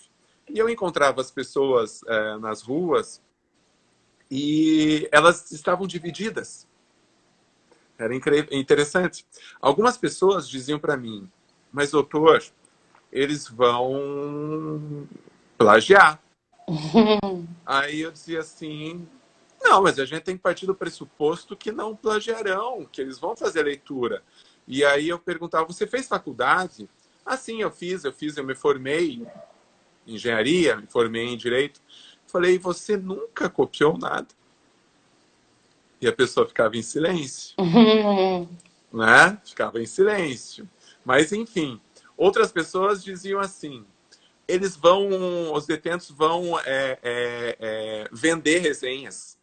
E 0.49 0.59
eu 0.59 0.69
encontrava 0.69 1.21
as 1.21 1.31
pessoas 1.31 2.01
é, 2.07 2.37
nas 2.37 2.61
ruas 2.61 3.21
e 4.29 5.07
elas 5.11 5.51
estavam 5.51 5.87
divididas. 5.87 6.67
Era 7.97 8.13
interessante. 8.51 9.25
Algumas 9.61 9.97
pessoas 9.97 10.49
diziam 10.49 10.77
para 10.77 10.97
mim, 10.97 11.31
mas 11.71 11.91
doutor, 11.91 12.43
eles 13.11 13.47
vão 13.47 15.07
plagiar. 15.57 16.21
Aí 17.65 18.01
eu 18.01 18.11
dizia 18.11 18.41
assim, 18.41 19.07
não, 19.65 19.81
mas 19.81 19.97
a 19.97 20.05
gente 20.05 20.21
tem 20.21 20.37
que 20.37 20.43
partir 20.43 20.67
do 20.67 20.75
pressuposto 20.75 21.55
que 21.55 21.71
não 21.71 21.95
plagiarão, 21.95 22.85
que 22.85 23.01
eles 23.01 23.17
vão 23.17 23.35
fazer 23.35 23.63
leitura. 23.63 24.23
E 24.67 24.85
aí 24.85 25.09
eu 25.09 25.17
perguntava, 25.17 25.65
você 25.65 25.87
fez 25.87 26.07
faculdade? 26.07 26.87
Ah, 27.25 27.35
sim, 27.35 27.61
eu 27.61 27.71
fiz, 27.71 28.03
eu 28.03 28.13
fiz, 28.13 28.37
eu 28.37 28.43
me 28.43 28.53
formei 28.53 29.23
em 30.05 30.15
engenharia, 30.15 30.75
me 30.75 30.85
formei 30.87 31.25
em 31.25 31.37
direito. 31.37 31.81
Falei, 32.27 32.59
você 32.59 32.95
nunca 32.95 33.49
copiou 33.49 33.97
nada? 33.97 34.27
E 35.99 36.07
a 36.07 36.13
pessoa 36.13 36.47
ficava 36.47 36.77
em 36.77 36.83
silêncio. 36.83 37.55
né? 38.93 39.41
Ficava 39.43 39.81
em 39.81 39.85
silêncio. 39.87 40.69
Mas, 41.03 41.31
enfim, 41.33 41.81
outras 42.15 42.51
pessoas 42.51 43.03
diziam 43.03 43.39
assim: 43.39 43.83
eles 44.47 44.75
vão, 44.75 45.53
os 45.53 45.65
detentos 45.65 46.11
vão 46.11 46.59
é, 46.59 46.99
é, 47.01 47.57
é, 47.59 48.09
vender 48.11 48.59
resenhas. 48.59 49.37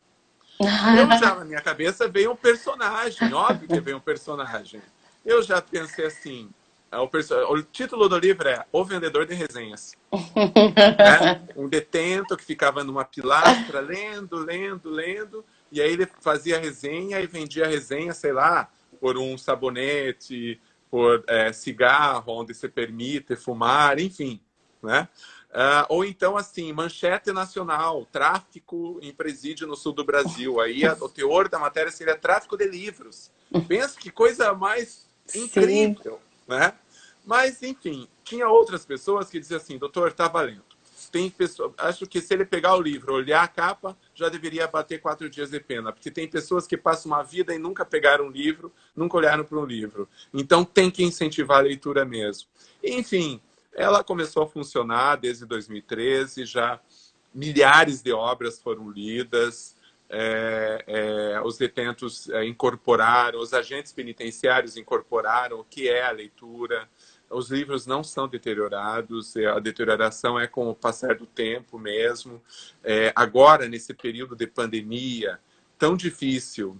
Eu 0.62 1.18
já, 1.18 1.34
na 1.34 1.44
minha 1.44 1.60
cabeça, 1.60 2.08
veio 2.08 2.32
um 2.32 2.36
personagem, 2.36 3.32
óbvio 3.32 3.68
que 3.68 3.80
veio 3.80 3.96
um 3.96 4.00
personagem. 4.00 4.80
Eu 5.24 5.42
já 5.42 5.60
pensei 5.60 6.06
assim, 6.06 6.50
é 6.92 6.98
o, 6.98 7.08
o, 7.50 7.62
título 7.62 8.06
do 8.06 8.18
livro 8.18 8.46
é 8.46 8.66
O 8.70 8.84
Vendedor 8.84 9.24
de 9.24 9.34
Resenhas. 9.34 9.96
é? 10.12 11.40
Um 11.56 11.66
detento 11.66 12.36
que 12.36 12.44
ficava 12.44 12.84
numa 12.84 13.02
pilastra, 13.02 13.80
lendo, 13.80 14.36
lendo, 14.36 14.90
lendo, 14.90 15.44
e 15.70 15.80
aí 15.80 15.90
ele 15.90 16.06
fazia 16.20 16.58
resenha 16.58 17.18
e 17.18 17.26
vendia 17.26 17.66
resenha, 17.66 18.12
sei 18.12 18.32
lá, 18.32 18.68
por 19.00 19.16
um 19.16 19.38
sabonete, 19.38 20.60
por 20.90 21.24
é, 21.26 21.50
cigarro, 21.50 22.40
onde 22.40 22.52
se 22.52 22.68
permite 22.68 23.36
fumar, 23.36 23.98
enfim. 23.98 24.38
Né? 24.82 25.08
Uh, 25.52 25.84
ou 25.90 26.04
então, 26.04 26.34
assim, 26.34 26.72
manchete 26.72 27.30
nacional, 27.30 28.06
tráfico 28.10 28.98
em 29.02 29.12
presídio 29.12 29.66
no 29.66 29.76
sul 29.76 29.92
do 29.92 30.02
Brasil. 30.02 30.58
Aí 30.60 30.86
a, 30.86 30.94
o 30.94 31.10
teor 31.10 31.46
da 31.46 31.58
matéria 31.58 31.92
seria 31.92 32.16
tráfico 32.16 32.56
de 32.56 32.66
livros. 32.66 33.30
Pensa 33.68 34.00
que 34.00 34.10
coisa 34.10 34.54
mais 34.54 35.06
incrível, 35.34 36.14
Sim. 36.14 36.42
né? 36.48 36.72
Mas, 37.24 37.62
enfim, 37.62 38.08
tinha 38.24 38.48
outras 38.48 38.86
pessoas 38.86 39.28
que 39.28 39.38
diziam 39.38 39.58
assim, 39.58 39.76
doutor, 39.76 40.12
tá 40.14 40.26
valendo. 40.26 40.64
Tem 41.10 41.28
pessoa, 41.28 41.74
acho 41.76 42.06
que 42.06 42.22
se 42.22 42.32
ele 42.32 42.46
pegar 42.46 42.74
o 42.74 42.80
livro, 42.80 43.12
olhar 43.12 43.42
a 43.42 43.48
capa, 43.48 43.94
já 44.14 44.30
deveria 44.30 44.66
bater 44.66 44.98
quatro 44.98 45.28
dias 45.28 45.50
de 45.50 45.60
pena, 45.60 45.92
porque 45.92 46.10
tem 46.10 46.26
pessoas 46.26 46.66
que 46.66 46.78
passam 46.78 47.12
uma 47.12 47.22
vida 47.22 47.54
e 47.54 47.58
nunca 47.58 47.84
pegaram 47.84 48.28
um 48.28 48.30
livro, 48.30 48.72
nunca 48.96 49.18
olharam 49.18 49.44
para 49.44 49.58
um 49.58 49.66
livro. 49.66 50.08
Então 50.32 50.64
tem 50.64 50.90
que 50.90 51.04
incentivar 51.04 51.58
a 51.58 51.62
leitura 51.62 52.06
mesmo. 52.06 52.48
Enfim, 52.82 53.42
ela 53.74 54.04
começou 54.04 54.42
a 54.42 54.46
funcionar 54.46 55.16
desde 55.16 55.46
2013, 55.46 56.44
já 56.44 56.80
milhares 57.34 58.02
de 58.02 58.12
obras 58.12 58.60
foram 58.60 58.90
lidas, 58.90 59.74
é, 60.14 60.84
é, 60.86 61.40
os 61.42 61.56
detentos 61.56 62.28
é, 62.28 62.44
incorporaram, 62.44 63.40
os 63.40 63.54
agentes 63.54 63.92
penitenciários 63.92 64.76
incorporaram 64.76 65.60
o 65.60 65.64
que 65.64 65.88
é 65.88 66.04
a 66.04 66.10
leitura, 66.10 66.86
os 67.30 67.50
livros 67.50 67.86
não 67.86 68.04
são 68.04 68.28
deteriorados, 68.28 69.34
é, 69.36 69.46
a 69.46 69.58
deterioração 69.58 70.38
é 70.38 70.46
com 70.46 70.68
o 70.68 70.74
passar 70.74 71.14
do 71.14 71.24
tempo 71.24 71.78
mesmo. 71.78 72.42
É, 72.84 73.10
agora, 73.16 73.66
nesse 73.66 73.94
período 73.94 74.36
de 74.36 74.46
pandemia 74.46 75.40
tão 75.78 75.96
difícil, 75.96 76.78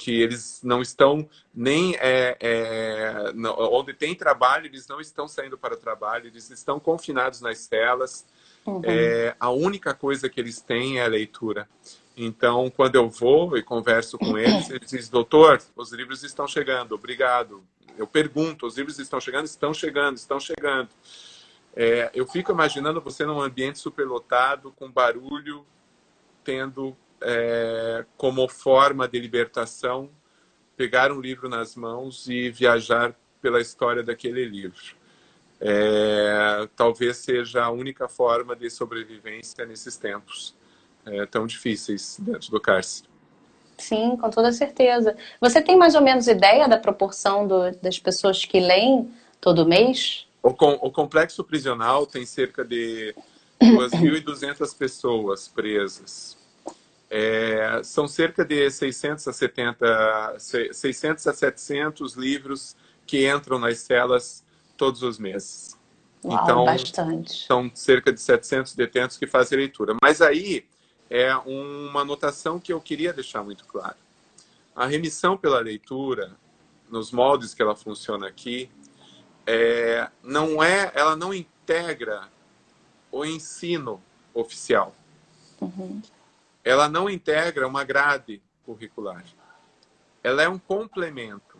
que 0.00 0.18
eles 0.18 0.62
não 0.64 0.80
estão 0.80 1.28
nem 1.54 1.94
é, 1.96 2.34
é, 2.40 3.32
não, 3.34 3.54
onde 3.58 3.92
tem 3.92 4.14
trabalho, 4.14 4.64
eles 4.64 4.88
não 4.88 4.98
estão 4.98 5.28
saindo 5.28 5.58
para 5.58 5.74
o 5.74 5.76
trabalho, 5.76 6.26
eles 6.26 6.48
estão 6.48 6.80
confinados 6.80 7.42
nas 7.42 7.58
celas. 7.58 8.26
Uhum. 8.64 8.80
É, 8.82 9.36
a 9.38 9.50
única 9.50 9.92
coisa 9.92 10.30
que 10.30 10.40
eles 10.40 10.58
têm 10.58 11.00
é 11.00 11.04
a 11.04 11.06
leitura. 11.06 11.68
Então, 12.16 12.70
quando 12.70 12.94
eu 12.94 13.10
vou 13.10 13.58
e 13.58 13.62
converso 13.62 14.16
com 14.16 14.38
eles, 14.38 14.70
eles 14.70 14.88
dizem, 14.88 15.10
doutor, 15.10 15.60
os 15.76 15.92
livros 15.92 16.22
estão 16.22 16.48
chegando, 16.48 16.94
obrigado. 16.94 17.62
Eu 17.98 18.06
pergunto, 18.06 18.66
os 18.66 18.78
livros 18.78 18.98
estão 18.98 19.20
chegando? 19.20 19.44
Estão 19.44 19.74
chegando, 19.74 20.16
estão 20.16 20.40
chegando. 20.40 20.88
É, 21.76 22.10
eu 22.14 22.26
fico 22.26 22.50
imaginando 22.50 23.02
você 23.02 23.26
num 23.26 23.42
ambiente 23.42 23.78
superlotado, 23.78 24.72
com 24.78 24.90
barulho, 24.90 25.66
tendo 26.42 26.96
é, 27.22 28.04
como 28.16 28.48
forma 28.48 29.06
de 29.06 29.18
libertação 29.18 30.10
pegar 30.76 31.12
um 31.12 31.20
livro 31.20 31.48
nas 31.48 31.76
mãos 31.76 32.26
e 32.28 32.50
viajar 32.50 33.14
pela 33.42 33.60
história 33.60 34.02
daquele 34.02 34.44
livro. 34.44 34.96
É, 35.60 36.66
talvez 36.74 37.18
seja 37.18 37.64
a 37.64 37.70
única 37.70 38.08
forma 38.08 38.56
de 38.56 38.70
sobrevivência 38.70 39.66
nesses 39.66 39.98
tempos 39.98 40.54
é, 41.04 41.26
tão 41.26 41.46
difíceis 41.46 42.16
dentro 42.18 42.50
do 42.50 42.58
cárcere. 42.58 43.08
Sim, 43.76 44.16
com 44.16 44.30
toda 44.30 44.52
certeza. 44.52 45.16
Você 45.40 45.60
tem 45.60 45.76
mais 45.76 45.94
ou 45.94 46.00
menos 46.00 46.26
ideia 46.28 46.66
da 46.66 46.78
proporção 46.78 47.46
do, 47.46 47.70
das 47.82 47.98
pessoas 47.98 48.44
que 48.44 48.60
leem 48.60 49.10
todo 49.40 49.66
mês? 49.66 50.26
O, 50.42 50.54
com, 50.54 50.72
o 50.80 50.90
complexo 50.90 51.44
prisional 51.44 52.06
tem 52.06 52.24
cerca 52.24 52.64
de 52.64 53.14
2.200 53.60 54.76
pessoas 54.76 55.48
presas. 55.48 56.39
É, 57.12 57.80
são 57.82 58.06
cerca 58.06 58.44
de 58.44 58.70
600 58.70 59.26
a, 59.26 59.32
70, 59.32 60.36
600 60.72 61.26
a 61.26 61.34
700 61.34 62.14
livros 62.14 62.76
que 63.04 63.28
entram 63.28 63.58
nas 63.58 63.78
celas 63.78 64.44
todos 64.76 65.02
os 65.02 65.18
meses. 65.18 65.76
Uau, 66.24 66.42
então, 66.42 66.64
bastante. 66.64 67.46
São 67.46 67.68
cerca 67.74 68.12
de 68.12 68.20
700 68.20 68.76
detentos 68.76 69.16
que 69.16 69.26
fazem 69.26 69.58
leitura. 69.58 69.96
Mas 70.00 70.22
aí, 70.22 70.64
é 71.10 71.34
uma 71.36 72.02
anotação 72.02 72.60
que 72.60 72.72
eu 72.72 72.80
queria 72.80 73.12
deixar 73.12 73.42
muito 73.42 73.64
claro. 73.64 73.96
A 74.76 74.86
remissão 74.86 75.36
pela 75.36 75.58
leitura, 75.58 76.36
nos 76.88 77.10
moldes 77.10 77.52
que 77.52 77.60
ela 77.60 77.74
funciona 77.74 78.28
aqui, 78.28 78.70
é, 79.44 80.08
não 80.22 80.62
é, 80.62 80.92
ela 80.94 81.16
não 81.16 81.34
integra 81.34 82.28
o 83.10 83.24
ensino 83.24 84.00
oficial. 84.32 84.94
Uhum. 85.60 86.00
Ela 86.64 86.88
não 86.88 87.08
integra 87.08 87.66
uma 87.66 87.84
grade 87.84 88.42
curricular. 88.64 89.24
Ela 90.22 90.42
é 90.42 90.48
um 90.48 90.58
complemento, 90.58 91.56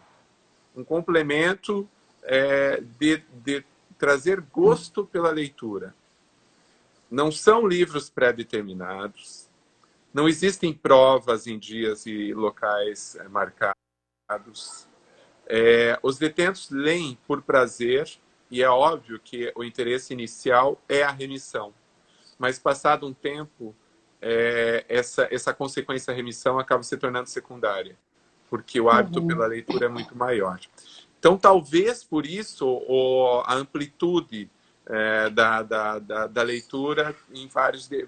um 0.77 0.85
complemento 0.85 1.89
é, 2.23 2.81
de, 2.99 3.19
de 3.43 3.65
trazer 3.99 4.41
gosto 4.41 5.05
pela 5.07 5.31
leitura. 5.31 5.95
Não 7.11 7.33
são 7.33 7.67
livros 7.67 8.09
pré-determinados. 8.09 9.49
Não 10.13 10.29
existem 10.29 10.73
provas 10.73 11.47
em 11.47 11.59
dias 11.59 12.07
e 12.07 12.33
locais 12.35 13.17
é, 13.17 13.29
marcados. 13.29 14.87
É, 15.47 15.99
os 16.03 16.19
detentos 16.19 16.71
leem 16.71 17.19
por 17.27 17.43
prazer 17.43 18.09
e 18.51 18.63
é 18.63 18.69
óbvio 18.69 19.19
que 19.19 19.53
o 19.55 19.65
interesse 19.65 20.13
inicial 20.13 20.81
é 20.89 21.03
a 21.03 21.11
remissão. 21.11 21.73
Mas 22.39 22.59
passado 22.59 23.07
um 23.07 23.13
tempo, 23.13 23.75
é, 24.20 24.85
essa, 24.88 25.28
essa 25.30 25.52
consequência 25.54 26.12
remissão 26.12 26.59
acaba 26.59 26.83
se 26.83 26.96
tornando 26.96 27.28
secundária, 27.28 27.96
porque 28.48 28.80
o 28.80 28.90
hábito 28.90 29.20
uhum. 29.20 29.26
pela 29.26 29.46
leitura 29.46 29.87
é 29.87 29.88
muito 29.88 30.16
maior. 30.16 30.61
Então, 31.18 31.37
talvez 31.37 32.02
por 32.02 32.24
isso 32.24 32.66
o, 32.66 33.42
a 33.44 33.54
amplitude 33.54 34.50
é, 34.87 35.30
da, 35.30 35.62
da, 35.62 35.98
da, 35.98 36.26
da, 36.26 36.42
leitura 36.42 37.14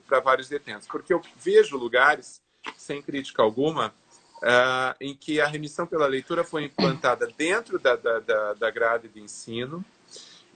para 0.07 0.20
vários 0.20 0.48
detentos. 0.48 0.88
Porque 0.88 1.12
eu 1.12 1.20
vejo 1.37 1.77
lugares, 1.77 2.40
sem 2.77 3.01
crítica 3.03 3.42
alguma, 3.42 3.94
uh, 4.42 4.94
em 5.01 5.14
que 5.14 5.40
a 5.40 5.46
remissão 5.46 5.87
pela 5.87 6.07
leitura 6.07 6.42
foi 6.42 6.64
implantada 6.64 7.29
dentro 7.37 7.79
da, 7.79 7.94
da, 7.94 8.18
da, 8.18 8.55
da 8.55 8.70
grade 8.70 9.09
de 9.09 9.20
ensino 9.20 9.85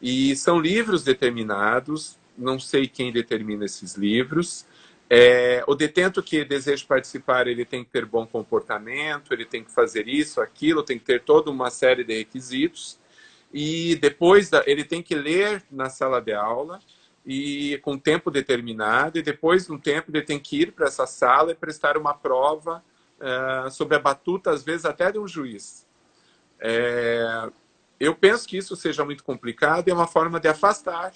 e 0.00 0.34
são 0.36 0.58
livros 0.58 1.04
determinados, 1.04 2.18
não 2.36 2.58
sei 2.58 2.86
quem 2.88 3.12
determina 3.12 3.64
esses 3.64 3.94
livros, 3.94 4.66
É, 5.08 5.62
o 5.68 5.74
detento 5.74 6.22
que 6.22 6.44
deseja 6.44 6.84
participar, 6.86 7.46
ele 7.46 7.64
tem 7.64 7.84
que 7.84 7.90
ter 7.90 8.04
bom 8.04 8.26
comportamento, 8.26 9.32
ele 9.32 9.44
tem 9.44 9.62
que 9.62 9.70
fazer 9.70 10.08
isso, 10.08 10.40
aquilo, 10.40 10.82
tem 10.82 10.98
que 10.98 11.04
ter 11.04 11.22
toda 11.22 11.50
uma 11.50 11.70
série 11.70 12.02
de 12.02 12.18
requisitos. 12.18 12.98
E 13.52 13.96
depois 13.96 14.50
da, 14.50 14.62
ele 14.66 14.84
tem 14.84 15.02
que 15.02 15.14
ler 15.14 15.62
na 15.70 15.88
sala 15.88 16.20
de 16.20 16.32
aula 16.32 16.80
e 17.24 17.78
com 17.82 17.96
tempo 17.96 18.30
determinado. 18.30 19.18
E 19.18 19.22
depois 19.22 19.66
de 19.66 19.72
um 19.72 19.78
tempo 19.78 20.10
ele 20.10 20.22
tem 20.22 20.38
que 20.40 20.62
ir 20.62 20.72
para 20.72 20.86
essa 20.86 21.06
sala 21.06 21.52
e 21.52 21.54
prestar 21.54 21.96
uma 21.96 22.12
prova 22.12 22.82
uh, 23.20 23.70
sobre 23.70 23.96
a 23.96 24.00
batuta, 24.00 24.50
às 24.50 24.64
vezes 24.64 24.84
até 24.84 25.12
de 25.12 25.18
um 25.18 25.28
juiz. 25.28 25.86
É, 26.58 27.48
eu 28.00 28.14
penso 28.14 28.48
que 28.48 28.56
isso 28.56 28.74
seja 28.74 29.04
muito 29.04 29.22
complicado 29.22 29.86
e 29.86 29.90
é 29.90 29.94
uma 29.94 30.06
forma 30.06 30.40
de 30.40 30.48
afastar 30.48 31.12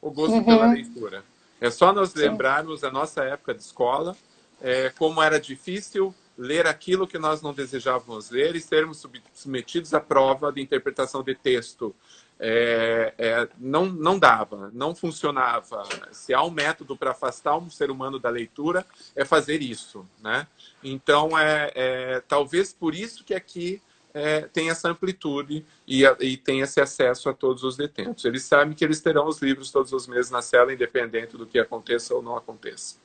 o 0.00 0.10
gosto 0.10 0.34
uhum. 0.34 0.44
pela 0.44 0.72
leitura. 0.72 1.24
É 1.62 1.70
só 1.70 1.92
nós 1.92 2.12
lembrarmos 2.12 2.80
da 2.80 2.90
nossa 2.90 3.22
época 3.22 3.54
de 3.54 3.62
escola, 3.62 4.16
é, 4.60 4.90
como 4.98 5.22
era 5.22 5.38
difícil 5.38 6.12
ler 6.36 6.66
aquilo 6.66 7.06
que 7.06 7.20
nós 7.20 7.40
não 7.40 7.54
desejávamos 7.54 8.30
ler 8.30 8.56
e 8.56 8.60
sermos 8.60 9.06
submetidos 9.32 9.94
à 9.94 10.00
prova 10.00 10.50
de 10.50 10.60
interpretação 10.60 11.22
de 11.22 11.36
texto. 11.36 11.94
É, 12.40 13.14
é, 13.16 13.48
não, 13.56 13.86
não 13.86 14.18
dava, 14.18 14.72
não 14.74 14.92
funcionava. 14.92 15.84
Se 16.10 16.34
há 16.34 16.42
um 16.42 16.50
método 16.50 16.96
para 16.96 17.12
afastar 17.12 17.56
um 17.56 17.70
ser 17.70 17.92
humano 17.92 18.18
da 18.18 18.28
leitura, 18.28 18.84
é 19.14 19.24
fazer 19.24 19.62
isso. 19.62 20.04
Né? 20.20 20.48
Então, 20.82 21.38
é, 21.38 21.70
é 21.76 22.22
talvez 22.26 22.72
por 22.72 22.92
isso 22.92 23.22
que 23.22 23.34
aqui 23.34 23.80
é, 24.14 24.42
tem 24.42 24.70
essa 24.70 24.88
amplitude 24.88 25.64
e, 25.86 26.04
e, 26.20 26.36
tem 26.36 26.60
esse 26.60 26.80
acesso 26.80 27.28
a 27.28 27.32
todos 27.32 27.62
os 27.64 27.76
detentos. 27.76 28.24
Eles 28.24 28.44
sabem 28.44 28.74
que 28.74 28.84
eles 28.84 29.00
terão 29.00 29.26
os 29.26 29.40
livros 29.40 29.70
todos 29.70 29.92
os 29.92 30.06
meses 30.06 30.30
na 30.30 30.42
cela, 30.42 30.72
independente 30.72 31.36
do 31.36 31.46
que 31.46 31.58
aconteça 31.58 32.14
ou 32.14 32.22
não 32.22 32.36
aconteça. 32.36 32.96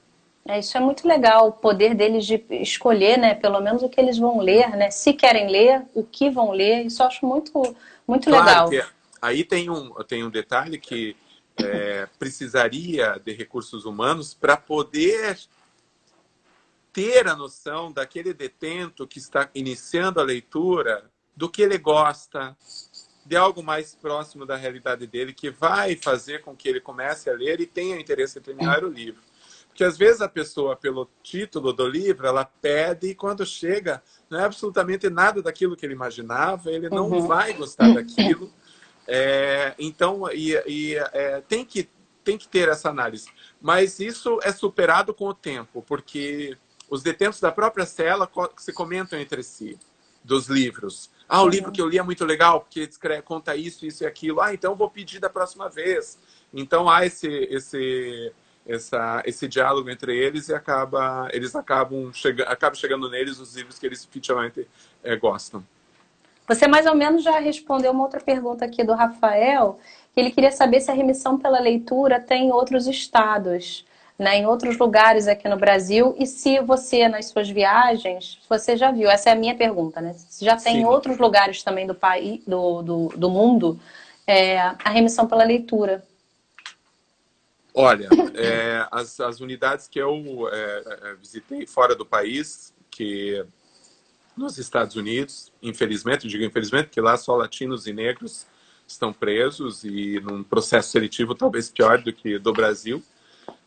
É, 0.47 0.59
isso 0.59 0.77
é 0.77 0.79
muito 0.79 1.05
legal, 1.05 1.49
o 1.49 1.51
poder 1.51 1.93
deles 1.93 2.25
de 2.25 2.41
escolher, 2.49 3.17
né, 3.17 3.35
pelo 3.35 3.59
menos 3.59 3.83
o 3.83 3.89
que 3.89 3.99
eles 3.99 4.17
vão 4.17 4.39
ler, 4.39 4.69
né, 4.77 4.89
se 4.89 5.13
querem 5.13 5.49
ler, 5.49 5.83
o 5.93 6.03
que 6.03 6.29
vão 6.29 6.51
ler, 6.51 6.85
isso 6.85 7.01
eu 7.01 7.07
acho 7.07 7.25
muito, 7.25 7.75
muito 8.07 8.29
claro 8.29 8.69
legal. 8.69 8.89
aí 9.21 9.43
tem 9.43 9.69
um, 9.69 9.91
tem 10.07 10.23
um 10.23 10.29
detalhe 10.29 10.77
que 10.77 11.17
é, 11.57 12.07
precisaria 12.17 13.19
de 13.23 13.33
recursos 13.33 13.83
humanos 13.83 14.33
para 14.33 14.55
poder 14.55 15.37
ter 16.97 17.27
a 17.27 17.35
noção 17.35 17.91
daquele 17.91 18.33
detento 18.33 19.05
que 19.05 19.19
está 19.19 19.51
iniciando 19.53 20.19
a 20.19 20.23
leitura, 20.23 21.11
do 21.35 21.47
que 21.47 21.61
ele 21.61 21.77
gosta, 21.77 22.57
de 23.23 23.35
algo 23.35 23.61
mais 23.61 23.93
próximo 23.93 24.47
da 24.47 24.55
realidade 24.55 25.05
dele, 25.05 25.31
que 25.31 25.51
vai 25.51 25.95
fazer 25.95 26.41
com 26.41 26.55
que 26.55 26.67
ele 26.67 26.81
comece 26.81 27.29
a 27.29 27.33
ler 27.33 27.61
e 27.61 27.67
tenha 27.67 27.99
interesse 27.99 28.39
em 28.39 28.41
terminar 28.41 28.83
o 28.83 28.89
livro. 28.89 29.21
Porque 29.67 29.83
às 29.83 29.95
vezes 29.95 30.21
a 30.21 30.27
pessoa, 30.27 30.75
pelo 30.75 31.07
título 31.21 31.71
do 31.71 31.87
livro, 31.87 32.25
ela 32.25 32.43
pede 32.43 33.09
e 33.09 33.15
quando 33.15 33.45
chega, 33.45 34.01
não 34.27 34.39
é 34.39 34.45
absolutamente 34.45 35.07
nada 35.07 35.39
daquilo 35.39 35.77
que 35.77 35.85
ele 35.85 35.93
imaginava, 35.93 36.71
ele 36.71 36.89
não 36.89 37.11
uhum. 37.11 37.27
vai 37.27 37.53
gostar 37.53 37.93
daquilo. 37.93 38.51
É, 39.07 39.75
então, 39.77 40.27
e, 40.33 40.59
e 40.65 40.95
é, 40.95 41.43
tem, 41.47 41.63
que, 41.63 41.87
tem 42.23 42.39
que 42.39 42.47
ter 42.47 42.69
essa 42.69 42.89
análise. 42.89 43.29
Mas 43.61 43.99
isso 43.99 44.39
é 44.41 44.51
superado 44.51 45.13
com 45.13 45.27
o 45.27 45.33
tempo, 45.35 45.83
porque 45.87 46.57
os 46.89 47.03
detentos 47.03 47.39
da 47.39 47.51
própria 47.51 47.85
cela 47.85 48.29
se 48.57 48.71
comentam 48.71 49.19
entre 49.19 49.43
si 49.43 49.77
dos 50.23 50.47
livros. 50.47 51.09
Ah, 51.27 51.41
o 51.41 51.47
livro 51.47 51.71
que 51.71 51.81
eu 51.81 51.87
li 51.87 51.97
é 51.97 52.03
muito 52.03 52.23
legal, 52.25 52.61
porque 52.61 52.89
conta 53.23 53.55
isso, 53.55 53.85
isso 53.85 54.03
e 54.03 54.07
aquilo. 54.07 54.41
Ah, 54.41 54.53
então 54.53 54.71
eu 54.71 54.75
vou 54.75 54.89
pedir 54.89 55.19
da 55.19 55.29
próxima 55.29 55.69
vez. 55.69 56.17
Então 56.53 56.89
há 56.89 57.05
esse, 57.05 57.27
esse, 57.27 58.31
essa, 58.65 59.21
esse 59.25 59.47
diálogo 59.47 59.89
entre 59.89 60.15
eles 60.15 60.49
e 60.49 60.53
acaba, 60.53 61.29
eles 61.31 61.55
acabam, 61.55 62.11
chega, 62.13 62.43
acabam 62.43 62.75
chegando 62.75 63.09
neles 63.09 63.39
os 63.39 63.55
livros 63.55 63.79
que 63.79 63.85
eles 63.85 64.05
efetivamente 64.05 64.67
é, 65.03 65.15
gostam. 65.15 65.63
Você 66.47 66.65
mais 66.67 66.85
ou 66.85 66.95
menos 66.95 67.23
já 67.23 67.39
respondeu 67.39 67.91
uma 67.91 68.03
outra 68.03 68.21
pergunta 68.21 68.63
aqui 68.63 68.83
do 68.83 68.93
Rafael, 68.93 69.79
que 70.13 70.19
ele 70.19 70.31
queria 70.31 70.51
saber 70.51 70.79
se 70.79 70.89
a 70.89 70.93
remissão 70.93 71.37
pela 71.37 71.59
leitura 71.59 72.21
tem 72.21 72.47
em 72.47 72.51
outros 72.51 72.87
estados 72.87 73.85
né, 74.17 74.37
em 74.37 74.45
outros 74.45 74.77
lugares 74.77 75.27
aqui 75.27 75.47
no 75.47 75.57
Brasil 75.57 76.15
e 76.17 76.25
se 76.25 76.59
você, 76.59 77.07
nas 77.07 77.27
suas 77.27 77.49
viagens, 77.49 78.39
você 78.49 78.75
já 78.75 78.91
viu, 78.91 79.09
essa 79.09 79.29
é 79.29 79.33
a 79.33 79.35
minha 79.35 79.55
pergunta, 79.55 80.01
né? 80.01 80.13
Se 80.13 80.43
já 80.43 80.57
tem 80.57 80.77
Sim. 80.77 80.85
outros 80.85 81.19
lugares 81.19 81.61
também 81.61 81.85
do, 81.85 81.93
país, 81.93 82.41
do, 82.45 82.81
do, 82.81 83.07
do 83.15 83.29
mundo 83.29 83.79
é, 84.25 84.59
a 84.59 84.89
remissão 84.89 85.27
pela 85.27 85.43
leitura. 85.43 86.03
Olha, 87.73 88.09
é, 88.33 88.87
as, 88.91 89.19
as 89.19 89.39
unidades 89.39 89.87
que 89.87 89.99
eu 89.99 90.49
é, 90.51 90.83
é 91.03 91.15
visitei 91.15 91.67
fora 91.67 91.95
do 91.95 92.05
país, 92.05 92.73
que 92.89 93.45
nos 94.35 94.57
Estados 94.57 94.95
Unidos, 94.95 95.51
infelizmente, 95.61 96.27
digo 96.27 96.43
infelizmente, 96.43 96.87
porque 96.87 97.01
lá 97.01 97.15
só 97.17 97.35
latinos 97.35 97.87
e 97.87 97.93
negros 97.93 98.47
estão 98.87 99.13
presos 99.13 99.83
e 99.83 100.19
num 100.21 100.43
processo 100.43 100.89
seletivo 100.89 101.35
talvez 101.35 101.69
pior 101.69 102.01
do 102.01 102.11
que 102.11 102.39
do 102.39 102.51
Brasil. 102.51 103.03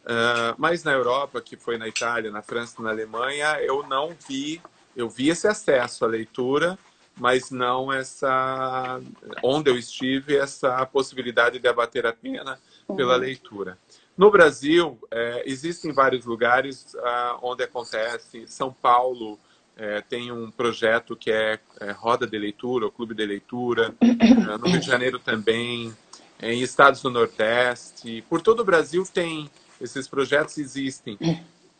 Uh, 0.04 0.54
mas 0.56 0.82
na 0.82 0.92
Europa, 0.92 1.40
que 1.40 1.56
foi 1.56 1.76
na 1.76 1.86
Itália, 1.86 2.30
na 2.30 2.42
França, 2.42 2.82
na 2.82 2.90
Alemanha, 2.90 3.60
eu 3.60 3.86
não 3.86 4.16
vi, 4.28 4.60
eu 4.96 5.08
vi 5.08 5.28
esse 5.28 5.46
acesso 5.46 6.04
à 6.04 6.08
leitura, 6.08 6.78
mas 7.18 7.50
não 7.50 7.92
essa, 7.92 9.00
onde 9.42 9.70
eu 9.70 9.76
estive, 9.76 10.36
essa 10.36 10.84
possibilidade 10.86 11.58
de 11.58 11.68
abater 11.68 12.06
a 12.06 12.12
pena 12.12 12.58
pela 12.96 13.14
uhum. 13.14 13.20
leitura. 13.20 13.78
No 14.16 14.30
Brasil, 14.30 14.98
é, 15.10 15.42
existem 15.46 15.92
vários 15.92 16.24
lugares 16.24 16.94
uh, 16.94 17.38
onde 17.42 17.62
acontece. 17.62 18.46
São 18.46 18.72
Paulo 18.72 19.38
é, 19.76 20.02
tem 20.02 20.30
um 20.30 20.50
projeto 20.50 21.16
que 21.16 21.30
é, 21.30 21.58
é, 21.80 21.90
Roda 21.92 22.26
de 22.26 22.38
Leitura, 22.38 22.86
o 22.86 22.90
Clube 22.90 23.14
de 23.14 23.24
Leitura. 23.24 23.94
Uh, 24.02 24.58
no 24.58 24.68
Rio 24.68 24.80
de 24.80 24.86
Janeiro 24.86 25.18
também. 25.18 25.94
Em 26.42 26.60
estados 26.60 27.00
do 27.00 27.10
Nordeste. 27.10 28.22
Por 28.28 28.42
todo 28.42 28.60
o 28.60 28.64
Brasil 28.64 29.04
tem 29.10 29.50
esses 29.80 30.06
projetos 30.08 30.58
existem. 30.58 31.18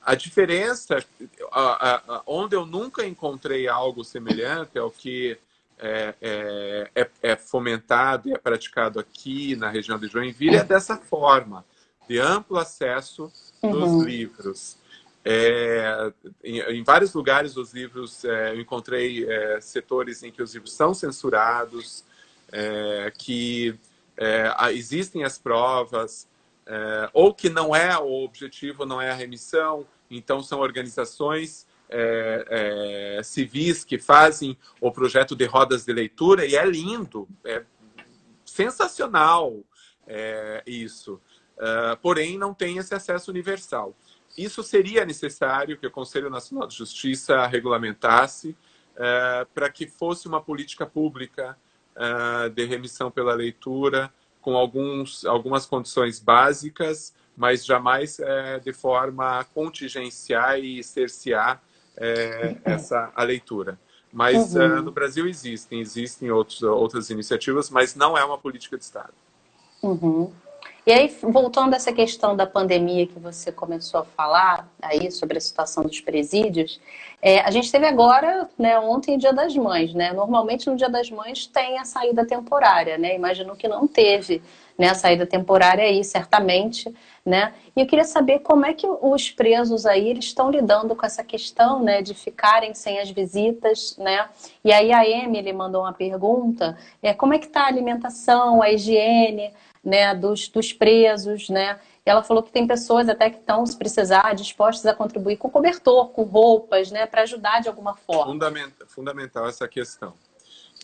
A 0.03 0.15
diferença, 0.15 1.05
a, 1.53 1.97
a, 1.97 2.23
onde 2.27 2.57
eu 2.57 2.65
nunca 2.65 3.07
encontrei 3.07 3.69
algo 3.69 4.03
semelhante 4.03 4.79
é 4.79 4.83
o 4.83 4.91
que 4.91 5.39
é, 5.83 6.15
é, 6.21 6.91
é, 6.95 7.11
é, 7.23 7.37
fomentado 7.37 8.29
e 8.29 8.33
é 8.33 8.39
praticado 8.39 9.01
aqui 9.01 9.57
na 9.57 9.71
região 9.71 9.99
de 9.99 10.09
Joinville 10.09 10.57
é 10.57 10.65
dessa 10.65 10.97
forma, 10.97 11.65
de 12.07 12.19
amplo 12.19 12.59
acesso 12.59 13.33
uhum. 13.63 13.73
nos 13.73 14.05
livros. 14.05 14.77
É, 15.25 16.13
em, 16.45 16.61
em, 16.61 16.83
vários 16.83 17.15
lugares 17.15 17.57
os 17.57 17.73
livros, 17.73 18.25
é, 18.25 18.53
eu 18.53 18.61
encontrei 18.61 19.27
é, 19.27 19.61
setores 19.61 20.23
em 20.23 20.31
que 20.31 20.43
os 20.43 20.55
livros 20.55 20.73
são 20.73 20.93
censurados, 20.93 22.05
é, 22.53 23.13
que 23.17 23.75
existem 24.73 25.25
as 25.25 25.39
provas, 25.39 26.29
é, 26.71 27.11
ou 27.13 27.35
que 27.35 27.51
não 27.51 27.75
é 27.75 27.99
o 27.99 28.23
objetivo, 28.23 28.87
não 28.87 29.03
é 29.03 29.11
a 29.11 29.15
remissão, 29.15 29.85
então 30.09 30.41
são 30.41 30.61
organizações 30.61 31.67
é, 31.89 33.17
é, 33.19 33.23
civis 33.25 33.83
que 33.83 33.99
fazem 33.99 34.57
o 34.81 34.93
projeto 34.93 35.35
de 35.35 35.45
rodas 35.47 35.85
de 35.85 35.93
leitura 35.93 36.47
e 36.47 36.55
é 36.55 36.65
lindo, 36.65 37.29
é 37.45 37.65
sensacional 38.45 39.65
é, 40.07 40.63
isso. 40.65 41.21
É, 41.59 41.97
porém, 41.97 42.39
não 42.39 42.55
tem 42.55 42.79
esse 42.79 42.95
acesso 42.95 43.33
universal. 43.33 43.93
Isso 44.39 44.63
seria 44.63 45.05
necessário 45.05 45.77
que 45.77 45.89
o 45.89 45.91
Conselho 45.91 46.31
Nacional 46.31 46.69
de 46.69 46.77
Justiça 46.77 47.45
regulamentasse 47.49 48.57
é, 48.95 49.45
para 49.53 49.69
que 49.69 49.89
fosse 49.89 50.29
uma 50.29 50.41
política 50.41 50.87
pública 50.87 51.59
de 52.55 52.65
remissão 52.65 53.11
pela 53.11 53.35
leitura 53.35 54.11
com 54.41 54.57
alguns, 54.57 55.25
algumas 55.25 55.67
condições 55.67 56.19
básicas, 56.19 57.15
mas 57.37 57.65
jamais 57.65 58.19
é, 58.19 58.59
de 58.59 58.73
forma 58.73 59.45
contingenciar 59.55 60.59
e 60.59 60.83
cercear 60.83 61.63
é, 61.97 62.57
essa 62.65 63.13
a 63.15 63.23
leitura. 63.23 63.79
Mas 64.13 64.55
uhum. 64.55 64.63
é, 64.63 64.81
no 64.81 64.91
Brasil 64.91 65.29
existem, 65.29 65.81
existem 65.81 66.31
outros, 66.31 66.63
outras 66.63 67.11
iniciativas, 67.11 67.71
mas 67.71 67.95
não 67.95 68.19
é 68.19 68.25
uma 68.25 68.39
política 68.39 68.77
de 68.77 68.85
Estado. 68.85 69.13
Uhum. 69.83 70.33
E 70.87 70.93
aí, 70.93 71.15
voltando 71.23 71.75
a 71.75 71.77
essa 71.77 71.93
questão 71.93 72.35
da 72.35 72.47
pandemia 72.47 73.07
que 73.07 73.19
você 73.19 73.53
começou 73.53 74.01
a 74.01 74.05
falar 74.05 74.67
aí 74.81 75.11
sobre 75.11 75.37
a 75.37 75.41
situação 75.41 75.85
dos 75.85 76.01
presídios, 76.01 76.81
é, 77.21 77.41
a 77.41 77.51
gente 77.51 77.71
teve 77.71 77.87
agora, 77.87 78.49
né, 78.59 78.79
ontem, 78.79 79.19
Dia 79.19 79.33
das 79.33 79.55
Mães, 79.55 79.93
né? 79.93 80.11
Normalmente 80.13 80.71
no 80.71 80.77
Dia 80.77 80.89
das 80.89 81.11
Mães 81.11 81.47
tem 81.47 81.79
a 81.79 81.85
saída 81.85 82.25
temporária, 82.25 82.97
né? 82.97 83.15
Imagino 83.15 83.55
que 83.55 83.69
não 83.69 83.87
teve 83.87 84.43
né, 84.79 84.89
a 84.89 84.95
saída 84.95 85.27
temporária 85.27 85.85
aí, 85.85 86.03
certamente, 86.03 86.91
né? 87.27 87.53
E 87.77 87.81
eu 87.83 87.87
queria 87.87 88.05
saber 88.05 88.39
como 88.39 88.65
é 88.65 88.73
que 88.73 88.87
os 88.87 89.31
presos 89.31 89.85
aí 89.85 90.09
eles 90.09 90.25
estão 90.25 90.51
lidando 90.51 90.97
com 90.97 91.05
essa 91.05 91.23
questão, 91.23 91.83
né, 91.83 92.01
de 92.01 92.15
ficarem 92.15 92.73
sem 92.73 92.99
as 92.99 93.11
visitas, 93.11 93.95
né? 93.99 94.27
E 94.65 94.73
aí 94.73 94.91
a 94.91 95.07
Emily 95.07 95.53
mandou 95.53 95.83
uma 95.83 95.93
pergunta, 95.93 96.79
é 97.03 97.13
como 97.13 97.35
é 97.35 97.39
que 97.39 97.47
está 97.47 97.65
a 97.65 97.67
alimentação, 97.67 98.63
a 98.63 98.71
higiene, 98.71 99.53
né, 99.83 100.15
dos, 100.15 100.49
dos 100.49 100.73
presos, 100.73 101.49
né? 101.49 101.81
E 102.05 102.11
ela 102.11 102.23
falou 102.23 102.43
que 102.43 102.53
tem 102.53 102.67
pessoas 102.67 103.09
até 103.09 103.31
que 103.31 103.39
estão, 103.39 103.65
se 103.65 103.77
precisar, 103.77 104.35
dispostas 104.35 104.87
a 104.87 104.95
contribuir 104.95 105.37
com 105.37 105.51
cobertor, 105.51 106.09
com 106.09 106.23
roupas, 106.23 106.91
né, 106.91 107.07
para 107.07 107.23
ajudar 107.23 107.61
de 107.61 107.69
alguma 107.69 107.95
forma. 107.95 108.33
Fundamental, 108.33 108.89
fundamental 108.89 109.49
essa 109.49 109.69
questão. 109.69 110.15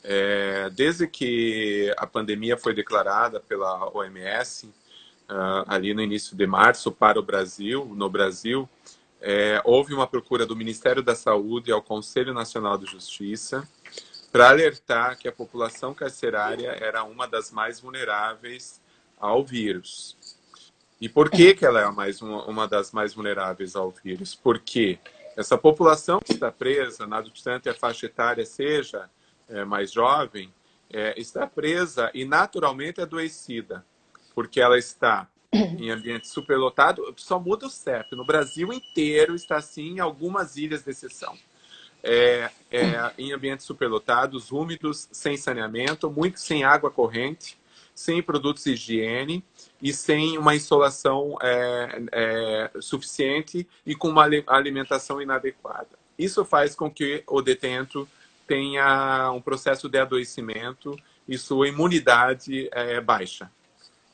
É, 0.05 0.71
desde 0.71 1.07
que 1.07 1.93
a 1.97 2.07
pandemia 2.07 2.57
foi 2.57 2.75
declarada 2.75 3.41
pela 3.41 3.91
OMS, 3.97 4.67
uh, 4.67 5.65
ali 5.67 5.93
no 5.95 6.03
início 6.03 6.37
de 6.37 6.47
março, 6.47 6.93
para 6.93 7.19
o 7.19 7.23
Brasil, 7.23 7.87
no 7.95 8.09
Brasil, 8.09 8.69
é, 9.21 9.61
houve 9.65 9.95
uma 9.95 10.07
procura 10.07 10.47
do 10.47 10.55
Ministério 10.55 11.03
da 11.03 11.15
Saúde 11.15 11.73
ao 11.73 11.83
Conselho 11.83 12.35
Nacional 12.35 12.77
de 12.79 12.87
Justiça 12.87 13.67
para 14.31 14.51
alertar 14.51 15.19
que 15.19 15.27
a 15.27 15.33
população 15.33 15.95
carcerária 15.95 16.77
era 16.81 17.03
uma 17.03 17.27
das 17.27 17.51
mais 17.51 17.81
vulneráveis 17.81 18.81
ao 19.19 19.45
vírus. 19.45 20.17
E 21.01 21.09
por 21.09 21.31
que, 21.31 21.55
que 21.55 21.65
ela 21.65 21.81
é 21.81 21.91
mais, 21.91 22.23
uma 22.23 22.67
das 22.67 22.93
mais 22.93 23.15
vulneráveis 23.15 23.77
ao 23.77 23.91
vírus? 23.91 24.35
Porque 24.35 24.99
essa 25.37 25.59
população 25.59 26.21
que 26.21 26.33
está 26.33 26.51
presa, 26.51 27.07
não 27.07 27.19
obstante 27.19 27.69
a 27.69 27.75
faixa 27.75 28.07
etária 28.07 28.47
seja 28.47 29.11
é, 29.49 29.65
mais 29.65 29.93
jovem, 29.93 30.53
é, 30.91 31.19
está 31.21 31.47
presa 31.47 32.11
e 32.15 32.25
naturalmente 32.25 33.01
adoecida, 33.01 33.85
porque 34.35 34.61
ela 34.61 34.79
está 34.79 35.29
em 35.53 35.91
ambiente 35.91 36.29
superlotado, 36.29 37.15
só 37.17 37.39
muda 37.39 37.67
o 37.67 37.71
CEP. 37.71 38.17
No 38.17 38.25
Brasil 38.25 38.73
inteiro 38.73 39.35
está 39.35 39.57
assim, 39.57 39.97
em 39.97 40.01
algumas 40.01 40.57
ilhas 40.57 40.83
de 40.83 40.91
exceção. 40.91 41.37
É, 42.03 42.51
é, 42.71 43.13
em 43.19 43.33
ambientes 43.33 43.67
superlotados, 43.67 44.53
úmidos, 44.53 45.09
sem 45.11 45.37
saneamento, 45.37 46.11
muito 46.11 46.39
sem 46.39 46.63
água 46.63 46.91
corrente, 46.91 47.59
sem 47.97 48.23
produtos 48.23 48.63
de 48.63 48.73
higiene 48.73 49.45
e 49.81 49.91
sem 49.91 50.37
uma 50.37 50.55
insolação 50.55 51.39
é, 51.43 52.03
é 52.13 52.71
suficiente 52.79 53.67
e 53.87 53.95
com 53.95 54.11
uma 54.11 54.29
alimentação 54.47 55.21
inadequada. 55.21 55.89
Isso 56.19 56.45
faz 56.45 56.75
com 56.75 56.91
que 56.91 57.25
o 57.27 57.41
detento 57.41 58.07
tenha 58.47 59.33
um 59.33 59.41
processo 59.41 59.89
de 59.89 59.99
adoecimento 59.99 60.95
e 61.27 61.39
sua 61.39 61.69
imunidade 61.69 62.69
é 62.71 63.01
baixa. 63.01 63.51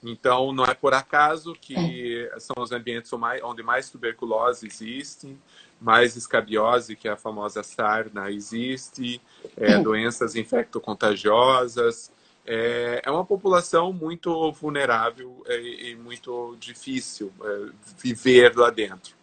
Então, 0.02 0.52
não 0.52 0.64
é 0.64 0.74
por 0.74 0.94
acaso 0.94 1.52
que 1.60 2.28
são 2.38 2.62
os 2.62 2.72
ambientes 2.72 3.12
onde 3.42 3.62
mais 3.62 3.90
tuberculose 3.90 4.66
existe, 4.66 5.36
mais 5.80 6.16
escabiose, 6.16 6.96
que 6.96 7.08
é 7.08 7.12
a 7.12 7.16
famosa 7.16 7.62
sarna, 7.62 8.30
existe, 8.30 9.20
é, 9.56 9.78
doenças 9.78 10.36
infectocontagiosas. 10.36 12.12
É, 12.44 13.02
é 13.04 13.10
uma 13.10 13.24
população 13.24 13.92
muito 13.92 14.50
vulnerável 14.52 15.44
e, 15.48 15.90
e 15.90 15.96
muito 15.96 16.56
difícil 16.58 17.32
é, 17.42 17.70
viver 17.98 18.56
lá 18.56 18.70
dentro. 18.70 19.14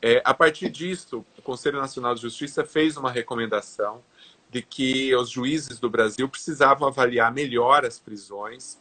É, 0.00 0.20
a 0.24 0.32
partir 0.32 0.68
disso, 0.68 1.24
o 1.36 1.42
Conselho 1.42 1.78
Nacional 1.78 2.14
de 2.14 2.22
Justiça 2.22 2.64
fez 2.64 2.96
uma 2.96 3.10
recomendação 3.10 4.02
de 4.50 4.62
que 4.62 5.14
os 5.14 5.30
juízes 5.30 5.78
do 5.78 5.90
Brasil 5.90 6.28
precisavam 6.28 6.88
avaliar 6.88 7.32
melhor 7.32 7.84
as 7.84 7.98
prisões, 7.98 8.78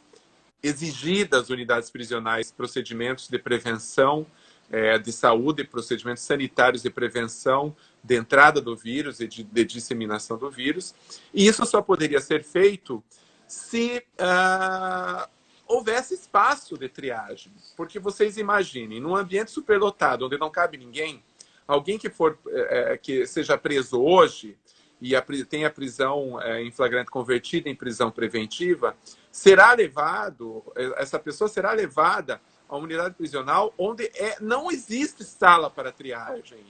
exigir 0.61 1.27
das 1.27 1.49
unidades 1.49 1.89
prisionais 1.89 2.51
procedimentos 2.51 3.27
de 3.27 3.37
prevenção 3.37 4.25
é, 4.69 4.97
de 4.97 5.11
saúde, 5.11 5.63
procedimentos 5.63 6.23
sanitários 6.23 6.83
de 6.83 6.89
prevenção 6.89 7.75
de 8.03 8.15
entrada 8.15 8.61
do 8.61 8.75
vírus 8.75 9.19
e 9.19 9.27
de, 9.27 9.43
de 9.43 9.65
disseminação 9.65 10.37
do 10.37 10.49
vírus. 10.49 10.93
E 11.33 11.47
isso 11.47 11.65
só 11.65 11.81
poderia 11.81 12.19
ser 12.19 12.43
feito 12.43 13.03
se 13.47 14.03
uh, 14.19 15.27
houvesse 15.67 16.13
espaço 16.13 16.77
de 16.77 16.89
triagem. 16.89 17.51
Porque 17.75 17.99
vocês 17.99 18.37
imaginem, 18.37 18.99
num 18.99 19.15
ambiente 19.15 19.51
superlotado, 19.51 20.25
onde 20.25 20.37
não 20.37 20.49
cabe 20.49 20.77
ninguém, 20.77 21.23
alguém 21.67 21.97
que 21.97 22.09
for 22.09 22.37
é, 22.47 22.97
que 22.97 23.25
seja 23.25 23.57
preso 23.57 24.01
hoje 24.01 24.57
e 24.99 25.15
a, 25.15 25.21
tem 25.47 25.65
a 25.65 25.69
prisão 25.69 26.41
é, 26.41 26.63
em 26.63 26.71
flagrante 26.71 27.11
convertida 27.11 27.69
em 27.69 27.75
prisão 27.75 28.09
preventiva, 28.09 28.95
será 29.31 29.73
levado, 29.73 30.63
essa 30.97 31.19
pessoa 31.19 31.47
será 31.47 31.71
levada 31.71 32.41
a 32.67 32.75
unidade 32.75 33.15
prisional 33.15 33.73
onde 33.77 34.05
é, 34.15 34.37
não 34.41 34.71
existe 34.71 35.23
sala 35.23 35.69
para 35.69 35.91
triagem. 35.91 36.65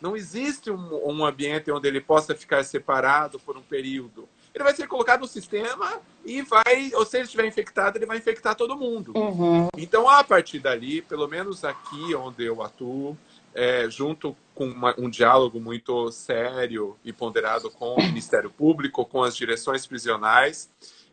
Não 0.00 0.16
existe 0.16 0.70
um, 0.70 1.08
um 1.08 1.24
ambiente 1.24 1.70
onde 1.70 1.86
ele 1.86 2.00
possa 2.00 2.34
ficar 2.34 2.64
separado 2.64 3.38
por 3.38 3.56
um 3.56 3.62
período. 3.62 4.28
Ele 4.54 4.64
vai 4.64 4.74
ser 4.74 4.86
colocado 4.86 5.20
no 5.20 5.28
sistema 5.28 6.00
e 6.24 6.42
vai, 6.42 6.90
ou 6.94 7.04
se 7.04 7.16
ele 7.16 7.24
estiver 7.24 7.46
infectado, 7.46 7.98
ele 7.98 8.06
vai 8.06 8.18
infectar 8.18 8.54
todo 8.54 8.76
mundo. 8.76 9.12
Uhum. 9.16 9.68
Então, 9.76 10.08
a 10.08 10.24
partir 10.24 10.58
dali, 10.58 11.02
pelo 11.02 11.28
menos 11.28 11.64
aqui 11.64 12.14
onde 12.14 12.44
eu 12.44 12.62
atuo, 12.62 13.16
é, 13.54 13.88
junto 13.88 14.36
com 14.54 14.66
uma, 14.66 14.94
um 14.98 15.08
diálogo 15.08 15.60
muito 15.60 16.10
sério 16.10 16.96
e 17.04 17.12
ponderado 17.12 17.70
com 17.70 17.94
o 17.94 18.02
Ministério 18.02 18.50
Público, 18.50 19.04
com 19.04 19.22
as 19.22 19.36
direções 19.36 19.86
prisionais, 19.86 20.68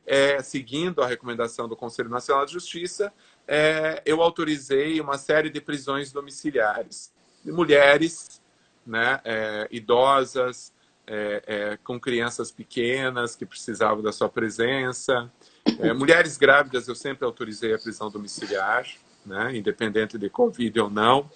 é, 0.06 0.42
seguindo 0.42 1.02
a 1.02 1.08
recomendação 1.08 1.68
do 1.68 1.76
Conselho 1.76 2.10
Nacional 2.10 2.46
de 2.46 2.54
Justiça, 2.54 3.14
é, 3.48 4.02
eu 4.06 4.22
autorizei 4.22 5.00
uma 5.00 5.18
série 5.18 5.50
de 5.50 5.62
prisões 5.62 6.12
domiciliares 6.12 7.12
de 7.44 7.52
mulheres, 7.52 8.42
né, 8.86 9.22
é, 9.24 9.68
idosas, 9.72 10.74
é, 11.08 11.44
é, 11.48 11.78
com 11.78 12.00
crianças 12.00 12.52
pequenas 12.52 13.36
que 13.36 13.46
precisavam 13.46 14.04
da 14.04 14.12
sua 14.12 14.28
presença. 14.28 15.32
É, 15.80 15.94
mulheres 15.94 16.38
grávidas 16.38 16.88
eu 16.88 16.96
sempre 16.96 17.26
autorizei 17.26 17.74
a 17.74 17.80
prisão 17.80 18.12
domiciliar, 18.12 18.86
né, 19.26 19.56
independente 19.56 20.18
de 20.18 20.30
Covid 20.30 20.80
ou 20.82 20.90
não. 20.90 21.30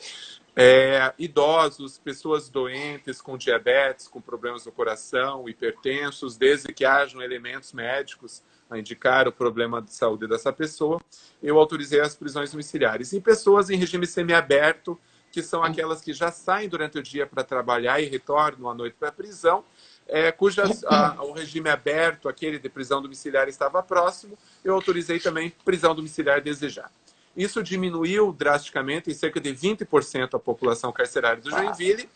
É, 0.54 1.14
idosos, 1.18 1.98
pessoas 1.98 2.50
doentes 2.50 3.22
com 3.22 3.38
diabetes, 3.38 4.08
com 4.08 4.20
problemas 4.20 4.66
no 4.66 4.72
coração, 4.72 5.48
hipertensos, 5.48 6.36
desde 6.36 6.74
que 6.74 6.84
hajam 6.84 7.22
elementos 7.22 7.72
médicos 7.72 8.44
a 8.70 8.78
indicar 8.78 9.28
o 9.28 9.32
problema 9.32 9.82
de 9.82 9.94
saúde 9.94 10.28
dessa 10.28 10.52
pessoa, 10.52 11.00
eu 11.42 11.58
autorizei 11.58 12.02
as 12.02 12.16
prisões 12.16 12.52
domiciliares. 12.52 13.14
E 13.14 13.22
pessoas 13.22 13.70
em 13.70 13.78
regime 13.78 14.06
semiaberto, 14.06 15.00
que 15.32 15.42
são 15.42 15.64
aquelas 15.64 16.02
que 16.02 16.14
já 16.14 16.32
saem 16.32 16.68
durante 16.68 16.98
o 16.98 17.04
dia 17.04 17.26
para 17.26 17.44
trabalhar 17.44 18.02
e 18.02 18.06
retornam 18.06 18.70
à 18.70 18.74
noite 18.74 18.96
para 19.00 19.10
a 19.10 19.12
prisão, 19.12 19.64
é, 20.08 20.32
cujas 20.32 20.84
a, 20.84 21.24
o 21.24 21.32
regime 21.32 21.70
aberto, 21.70 22.28
aquele 22.28 22.60
de 22.60 22.68
prisão 22.68 23.02
domiciliar, 23.02 23.48
estava 23.48 23.82
próximo, 23.82 24.38
eu 24.64 24.76
autorizei 24.76 25.20
também 25.20 25.54
prisão 25.64 25.96
domiciliar 25.96 26.42
desejada. 26.42 26.92
Isso 27.36 27.64
diminuiu 27.64 28.34
drasticamente, 28.34 29.10
em 29.10 29.14
cerca 29.14 29.40
de 29.40 29.54
20% 29.54 30.34
a 30.34 30.40
população 30.40 30.92
carcerária 30.92 31.42
do 31.42 31.50
Joinville, 31.50 32.10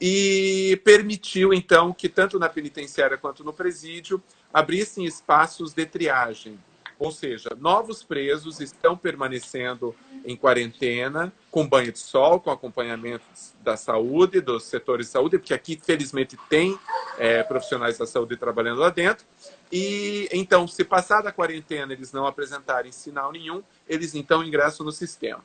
e 0.00 0.80
permitiu, 0.84 1.52
então, 1.52 1.92
que 1.92 2.08
tanto 2.08 2.38
na 2.38 2.48
penitenciária 2.48 3.16
quanto 3.16 3.44
no 3.44 3.52
presídio 3.52 4.22
abrissem 4.52 5.04
espaços 5.04 5.72
de 5.72 5.84
triagem. 5.86 6.58
Ou 7.02 7.10
seja, 7.10 7.48
novos 7.58 8.04
presos 8.04 8.60
estão 8.60 8.96
permanecendo 8.96 9.92
em 10.24 10.36
quarentena, 10.36 11.32
com 11.50 11.66
banho 11.66 11.90
de 11.90 11.98
sol, 11.98 12.38
com 12.38 12.48
acompanhamento 12.48 13.24
da 13.60 13.76
saúde, 13.76 14.40
dos 14.40 14.62
setores 14.62 15.06
de 15.06 15.12
saúde, 15.12 15.36
porque 15.36 15.52
aqui, 15.52 15.76
felizmente, 15.84 16.38
tem 16.48 16.78
é, 17.18 17.42
profissionais 17.42 17.98
da 17.98 18.06
saúde 18.06 18.36
trabalhando 18.36 18.78
lá 18.78 18.88
dentro. 18.88 19.26
E 19.72 20.28
então, 20.30 20.68
se 20.68 20.84
passar 20.84 21.22
da 21.22 21.32
quarentena 21.32 21.92
eles 21.92 22.12
não 22.12 22.24
apresentarem 22.24 22.92
sinal 22.92 23.32
nenhum, 23.32 23.64
eles 23.88 24.14
então 24.14 24.44
ingressam 24.44 24.86
no 24.86 24.92
sistema. 24.92 25.44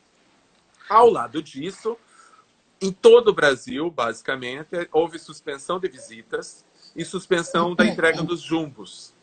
Ao 0.87 1.09
lado 1.09 1.41
disso, 1.41 1.97
em 2.79 2.91
todo 2.91 3.29
o 3.29 3.33
Brasil, 3.33 3.89
basicamente, 3.89 4.87
houve 4.91 5.17
suspensão 5.17 5.79
de 5.79 5.87
visitas, 5.87 6.63
e 6.97 7.05
suspensão 7.05 7.75
da 7.75 7.85
entrega 7.85 8.23
dos 8.23 8.41
jumbos, 8.41 9.13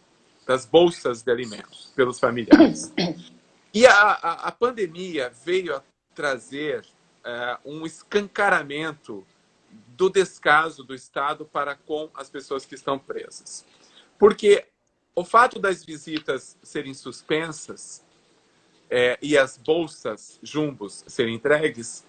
das 0.47 0.67
bolsas 0.67 1.23
de 1.23 1.31
alimentos, 1.31 1.93
pelos 1.95 2.19
familiares. 2.19 2.93
E 3.73 3.87
a, 3.87 3.93
a, 3.93 4.33
a 4.49 4.53
pandemia 4.53 5.33
veio 5.45 5.75
a 5.75 5.83
trazer 6.15 6.85
uh, 7.25 7.59
um 7.65 7.85
escancaramento 7.85 9.27
do 9.89 10.09
descaso 10.09 10.85
do 10.85 10.95
Estado 10.95 11.45
para 11.45 11.75
com 11.75 12.09
as 12.15 12.31
pessoas 12.31 12.65
que 12.65 12.75
estão 12.75 12.99
presas. 12.99 13.65
Porque 14.19 14.67
o 15.15 15.25
fato 15.25 15.59
das 15.59 15.85
visitas 15.85 16.57
serem 16.63 16.95
suspensas 16.95 18.05
é, 18.90 19.19
e 19.23 19.37
as 19.37 19.57
bolsas 19.57 20.38
jumbos 20.42 21.05
serem 21.07 21.35
entregues 21.35 22.05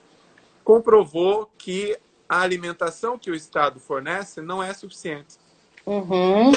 comprovou 0.64 1.50
que 1.58 1.98
a 2.28 2.42
alimentação 2.42 3.18
que 3.18 3.30
o 3.30 3.36
Estado 3.36 3.80
fornece 3.80 4.42
não 4.42 4.62
é 4.62 4.74
suficiente. 4.74 5.38
Uhum. 5.86 6.52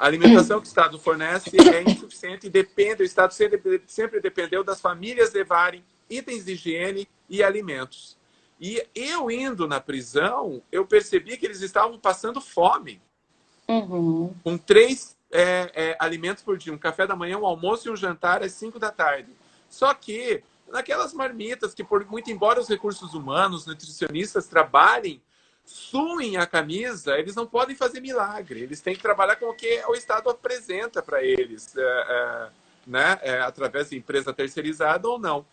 A 0.00 0.06
alimentação 0.06 0.62
que 0.62 0.66
o 0.66 0.66
Estado 0.66 0.98
fornece 0.98 1.50
é 1.58 1.82
insuficiente 1.82 2.46
e 2.46 2.50
depende, 2.50 3.02
o 3.02 3.04
Estado 3.04 3.34
sempre, 3.34 3.82
sempre 3.86 4.18
dependeu 4.18 4.64
das 4.64 4.80
famílias 4.80 5.30
levarem 5.30 5.84
itens 6.08 6.46
de 6.46 6.52
higiene 6.52 7.06
e 7.28 7.42
alimentos. 7.42 8.16
E 8.58 8.82
eu 8.94 9.30
indo 9.30 9.68
na 9.68 9.78
prisão, 9.78 10.62
eu 10.72 10.86
percebi 10.86 11.36
que 11.36 11.44
eles 11.44 11.60
estavam 11.60 11.98
passando 11.98 12.40
fome. 12.40 12.98
Uhum. 13.68 14.32
Com 14.42 14.56
três 14.56 15.14
é, 15.30 15.70
é, 15.74 15.96
alimentos 16.00 16.42
por 16.42 16.56
dia: 16.56 16.72
um 16.72 16.78
café 16.78 17.06
da 17.06 17.14
manhã, 17.14 17.36
um 17.36 17.44
almoço 17.44 17.86
e 17.86 17.90
um 17.90 17.96
jantar 17.96 18.42
às 18.42 18.52
cinco 18.52 18.78
da 18.78 18.90
tarde. 18.90 19.30
Só 19.68 19.92
que 19.92 20.42
naquelas 20.72 21.12
marmitas 21.12 21.74
que, 21.74 21.84
por 21.84 22.06
muito 22.06 22.30
embora 22.30 22.58
os 22.58 22.70
recursos 22.70 23.12
humanos, 23.12 23.66
nutricionistas 23.66 24.46
trabalhem, 24.46 25.20
suem 25.64 26.36
a 26.36 26.46
camisa, 26.46 27.18
eles 27.18 27.34
não 27.34 27.46
podem 27.46 27.76
fazer 27.76 28.00
milagre. 28.00 28.60
Eles 28.60 28.80
têm 28.80 28.94
que 28.94 29.02
trabalhar 29.02 29.36
com 29.36 29.46
o 29.46 29.54
que 29.54 29.82
o 29.86 29.94
Estado 29.94 30.28
apresenta 30.30 31.02
para 31.02 31.22
eles, 31.22 31.76
é, 31.76 31.80
é, 31.82 32.48
né? 32.86 33.18
É, 33.22 33.40
através 33.40 33.90
de 33.90 33.96
empresa 33.96 34.32
terceirizada 34.32 35.08
ou 35.08 35.18
não. 35.18 35.46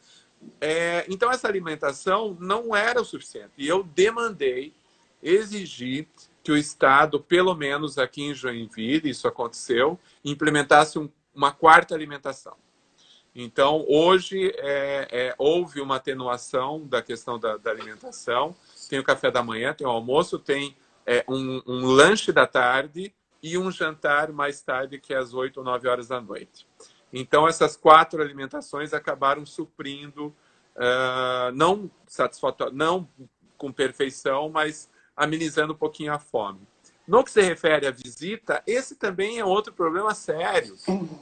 Então, 1.07 1.31
essa 1.31 1.47
alimentação 1.47 2.37
não 2.39 2.75
era 2.75 3.01
o 3.01 3.05
suficiente. 3.05 3.53
E 3.57 3.67
eu 3.67 3.83
demandei, 3.83 4.71
exigi 5.21 6.07
que 6.43 6.51
o 6.51 6.57
Estado, 6.57 7.19
pelo 7.19 7.53
menos 7.53 7.97
aqui 7.97 8.23
em 8.23 8.33
Joinville, 8.33 9.09
isso 9.09 9.27
aconteceu, 9.27 9.99
implementasse 10.23 10.97
um, 10.97 11.09
uma 11.35 11.51
quarta 11.51 11.93
alimentação. 11.93 12.55
Então, 13.39 13.85
hoje, 13.87 14.51
é, 14.57 15.07
é, 15.11 15.35
houve 15.37 15.79
uma 15.79 15.97
atenuação 15.97 16.87
da 16.87 17.03
questão 17.03 17.37
da, 17.37 17.55
da, 17.55 17.69
alimentação. 17.69 18.55
Tem 18.87 18.99
o 18.99 19.03
café 19.03 19.29
da 19.29 19.43
manhã, 19.43 19.73
tem 19.73 19.85
o 19.85 19.89
almoço, 19.89 20.39
tem 20.39 20.75
é, 21.05 21.23
um, 21.27 21.61
um, 21.65 21.85
lanche 21.85 22.31
da 22.31 22.45
tarde 22.45 23.13
e 23.41 23.57
um 23.57 23.71
jantar 23.71 24.31
mais 24.31 24.61
tarde, 24.61 24.99
que 24.99 25.13
é 25.13 25.17
às 25.17 25.33
8 25.33 25.57
ou 25.57 25.63
9 25.63 25.87
horas 25.87 26.07
da 26.07 26.19
noite. 26.19 26.67
Então, 27.11 27.47
essas 27.47 27.77
quatro 27.77 28.21
alimentações 28.21 28.93
acabaram 28.93 29.45
suprindo, 29.45 30.27
uh, 30.75 31.51
não 31.53 31.89
satisfatório, 32.05 32.73
não 32.73 33.07
com 33.57 33.71
perfeição, 33.71 34.49
mas 34.49 34.89
amenizando 35.15 35.73
um 35.73 35.77
pouquinho 35.77 36.13
a 36.13 36.19
fome. 36.19 36.67
No 37.07 37.23
que 37.23 37.31
se 37.31 37.41
refere 37.41 37.87
à 37.87 37.91
visita, 37.91 38.61
esse 38.67 38.93
também 38.93 39.39
é 39.39 39.45
outro 39.45 39.71
problema 39.71 40.13
sério. 40.13 40.75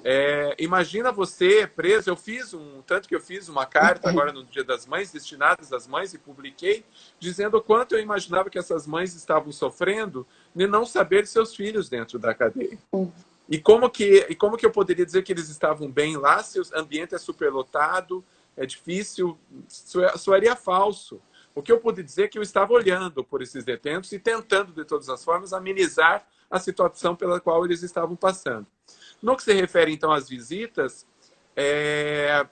É, 0.03 0.55
imagina 0.57 1.11
você 1.11 1.67
preso. 1.67 2.09
Eu 2.09 2.15
fiz 2.15 2.55
um, 2.55 2.81
tanto 2.81 3.07
que 3.07 3.15
eu 3.15 3.21
fiz 3.21 3.47
uma 3.47 3.67
carta 3.67 4.09
agora 4.09 4.33
no 4.33 4.43
Dia 4.43 4.63
das 4.63 4.87
Mães, 4.87 5.11
destinadas 5.11 5.71
às 5.71 5.87
mães, 5.87 6.11
e 6.13 6.17
publiquei, 6.17 6.83
dizendo 7.19 7.57
o 7.57 7.61
quanto 7.61 7.93
eu 7.93 8.01
imaginava 8.01 8.49
que 8.49 8.57
essas 8.57 8.87
mães 8.87 9.13
estavam 9.13 9.51
sofrendo 9.51 10.25
de 10.55 10.65
não 10.65 10.87
saber 10.87 11.27
seus 11.27 11.55
filhos 11.55 11.87
dentro 11.87 12.17
da 12.17 12.33
cadeia. 12.33 12.79
E 13.47 13.59
como 13.59 13.87
que, 13.87 14.25
e 14.27 14.33
como 14.33 14.57
que 14.57 14.65
eu 14.65 14.71
poderia 14.71 15.05
dizer 15.05 15.21
que 15.21 15.31
eles 15.31 15.49
estavam 15.49 15.87
bem 15.87 16.17
lá 16.17 16.41
se 16.41 16.59
o 16.59 16.63
ambiente 16.73 17.13
é 17.13 17.19
superlotado, 17.19 18.25
é 18.57 18.65
difícil, 18.65 19.37
soaria 20.17 20.55
falso. 20.55 21.21
O 21.55 21.63
que 21.63 21.71
eu 21.71 21.79
pude 21.79 22.03
dizer 22.03 22.25
é 22.25 22.27
que 22.27 22.37
eu 22.37 22.43
estava 22.43 22.73
olhando 22.73 23.23
por 23.23 23.41
esses 23.41 23.63
detentos 23.63 24.11
e 24.11 24.19
tentando, 24.19 24.73
de 24.73 24.83
todas 24.83 25.07
as 25.07 25.23
formas, 25.23 25.53
amenizar 25.53 26.27
a 26.51 26.59
situação 26.59 27.15
pela 27.15 27.39
qual 27.39 27.65
eles 27.65 27.81
estavam 27.81 28.15
passando. 28.15 28.67
No 29.21 29.37
que 29.37 29.43
se 29.43 29.53
refere, 29.53 29.93
então, 29.93 30.11
às 30.11 30.27
visitas, 30.27 31.07
é... 31.55 32.45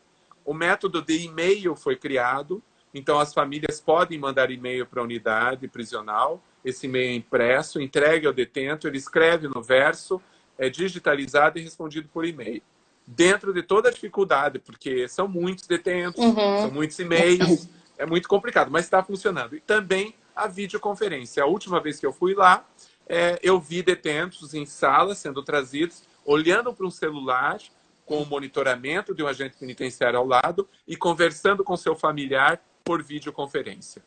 o 0.45 0.53
método 0.53 1.01
de 1.01 1.25
e-mail 1.25 1.75
foi 1.75 1.97
criado, 1.97 2.63
então 2.93 3.19
as 3.19 3.33
famílias 3.33 3.81
podem 3.81 4.17
mandar 4.17 4.49
e-mail 4.49 4.85
para 4.85 5.01
a 5.01 5.03
unidade 5.03 5.67
prisional, 5.67 6.41
esse 6.63 6.87
e-mail 6.87 7.11
é 7.11 7.15
impresso, 7.15 7.81
entregue 7.81 8.25
ao 8.25 8.31
detento, 8.31 8.87
ele 8.87 8.97
escreve 8.97 9.49
no 9.49 9.61
verso, 9.61 10.21
é 10.57 10.69
digitalizado 10.69 11.59
e 11.59 11.61
respondido 11.61 12.07
por 12.07 12.25
e-mail. 12.25 12.61
Dentro 13.05 13.53
de 13.53 13.61
toda 13.61 13.89
a 13.89 13.91
dificuldade, 13.91 14.59
porque 14.59 15.09
são 15.09 15.27
muitos 15.27 15.67
detentos, 15.67 16.23
uhum. 16.23 16.61
são 16.61 16.71
muitos 16.71 16.97
e-mails, 16.99 17.67
é 17.97 18.05
muito 18.05 18.27
complicado, 18.27 18.71
mas 18.71 18.85
está 18.85 19.03
funcionando. 19.03 19.55
E 19.55 19.59
também 19.59 20.15
a 20.35 20.47
videoconferência. 20.47 21.43
A 21.43 21.45
última 21.45 21.79
vez 21.79 21.99
que 21.99 22.05
eu 22.05 22.13
fui 22.13 22.33
lá, 22.33 22.65
é, 23.07 23.39
eu 23.43 23.59
vi 23.59 23.83
detentos 23.83 24.53
em 24.53 24.65
sala 24.65 25.13
sendo 25.15 25.43
trazidos, 25.43 26.03
olhando 26.25 26.73
para 26.73 26.85
um 26.85 26.91
celular 26.91 27.59
com 28.05 28.21
o 28.21 28.25
monitoramento 28.25 29.13
de 29.13 29.23
um 29.23 29.27
agente 29.27 29.57
penitenciário 29.57 30.19
ao 30.19 30.25
lado 30.25 30.67
e 30.87 30.95
conversando 30.95 31.63
com 31.63 31.77
seu 31.77 31.95
familiar 31.95 32.61
por 32.83 33.01
videoconferência. 33.01 34.03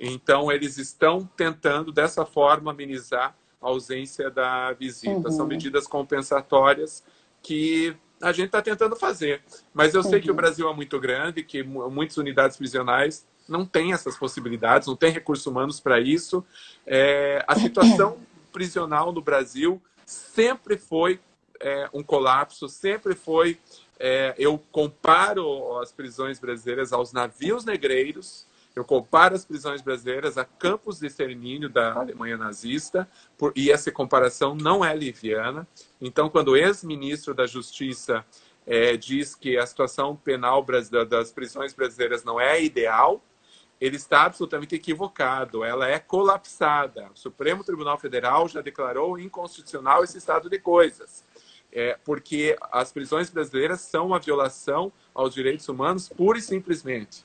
Então, 0.00 0.50
eles 0.50 0.78
estão 0.78 1.24
tentando, 1.36 1.92
dessa 1.92 2.26
forma, 2.26 2.72
amenizar 2.72 3.36
a 3.60 3.68
ausência 3.68 4.28
da 4.30 4.72
visita. 4.72 5.28
Uhum. 5.28 5.30
São 5.30 5.46
medidas 5.46 5.86
compensatórias 5.86 7.04
que 7.40 7.96
a 8.22 8.32
gente 8.32 8.46
está 8.46 8.62
tentando 8.62 8.94
fazer. 8.94 9.42
Mas 9.74 9.94
eu 9.94 10.02
sei 10.02 10.20
que 10.20 10.28
o 10.28 10.30
uhum. 10.30 10.36
Brasil 10.36 10.68
é 10.68 10.74
muito 10.74 10.98
grande, 11.00 11.42
que 11.42 11.62
muitas 11.62 12.16
unidades 12.16 12.56
prisionais 12.56 13.26
não 13.48 13.66
têm 13.66 13.92
essas 13.92 14.16
possibilidades, 14.16 14.86
não 14.86 14.94
tem 14.94 15.10
recursos 15.10 15.44
humanos 15.44 15.80
para 15.80 16.00
isso. 16.00 16.44
É, 16.86 17.44
a 17.46 17.56
situação 17.56 18.18
prisional 18.52 19.12
no 19.12 19.20
Brasil 19.20 19.82
sempre 20.06 20.76
foi 20.76 21.20
é, 21.60 21.88
um 21.92 22.02
colapso, 22.02 22.68
sempre 22.68 23.14
foi. 23.14 23.58
É, 23.98 24.34
eu 24.38 24.58
comparo 24.70 25.78
as 25.80 25.92
prisões 25.92 26.38
brasileiras 26.38 26.92
aos 26.92 27.12
navios 27.12 27.64
negreiros, 27.64 28.46
eu 28.74 28.84
comparo 28.84 29.34
as 29.34 29.44
prisões 29.44 29.82
brasileiras 29.82 30.38
a 30.38 30.44
campos 30.44 30.98
de 30.98 31.06
extermínio 31.06 31.68
da 31.68 31.92
Alemanha 31.92 32.36
nazista, 32.36 33.08
por, 33.36 33.52
e 33.54 33.70
essa 33.70 33.92
comparação 33.92 34.54
não 34.54 34.84
é 34.84 34.94
liviana. 34.96 35.66
Então, 36.00 36.30
quando 36.30 36.48
o 36.48 36.56
ex-ministro 36.56 37.34
da 37.34 37.46
Justiça 37.46 38.24
é, 38.66 38.96
diz 38.96 39.34
que 39.34 39.58
a 39.58 39.66
situação 39.66 40.16
penal 40.16 40.64
das 41.08 41.30
prisões 41.32 41.74
brasileiras 41.74 42.24
não 42.24 42.40
é 42.40 42.62
ideal, 42.62 43.22
ele 43.78 43.96
está 43.96 44.22
absolutamente 44.22 44.74
equivocado. 44.74 45.64
Ela 45.64 45.88
é 45.88 45.98
colapsada. 45.98 47.10
O 47.14 47.18
Supremo 47.18 47.64
Tribunal 47.64 47.98
Federal 47.98 48.48
já 48.48 48.60
declarou 48.60 49.18
inconstitucional 49.18 50.04
esse 50.04 50.16
estado 50.16 50.48
de 50.48 50.58
coisas. 50.58 51.24
É, 51.74 51.98
porque 52.04 52.56
as 52.70 52.92
prisões 52.92 53.30
brasileiras 53.30 53.80
são 53.80 54.08
uma 54.08 54.18
violação 54.18 54.92
aos 55.14 55.34
direitos 55.34 55.68
humanos 55.68 56.08
pura 56.08 56.38
e 56.38 56.42
simplesmente 56.42 57.24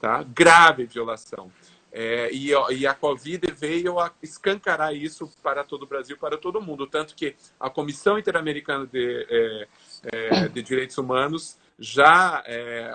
tá? 0.00 0.22
grave 0.22 0.84
violação. 0.84 1.50
É, 1.90 2.30
e, 2.32 2.50
e, 2.76 2.86
a 2.86 2.92
Covid 2.92 3.50
veio 3.52 3.98
a 3.98 4.12
escancarar 4.22 4.94
isso 4.94 5.30
para 5.42 5.64
todo 5.64 5.84
o 5.84 5.86
Brasil, 5.86 6.18
para 6.18 6.36
todo 6.36 6.60
mundo. 6.60 6.86
Tanto 6.86 7.14
que 7.14 7.34
a 7.58 7.70
Comissão 7.70 8.18
Interamericana 8.18 8.86
de, 8.86 9.26
é, 9.30 9.68
é, 10.12 10.48
de 10.48 10.62
Direitos 10.62 10.98
Humanos 10.98 11.58
já 11.78 12.42
é, 12.44 12.92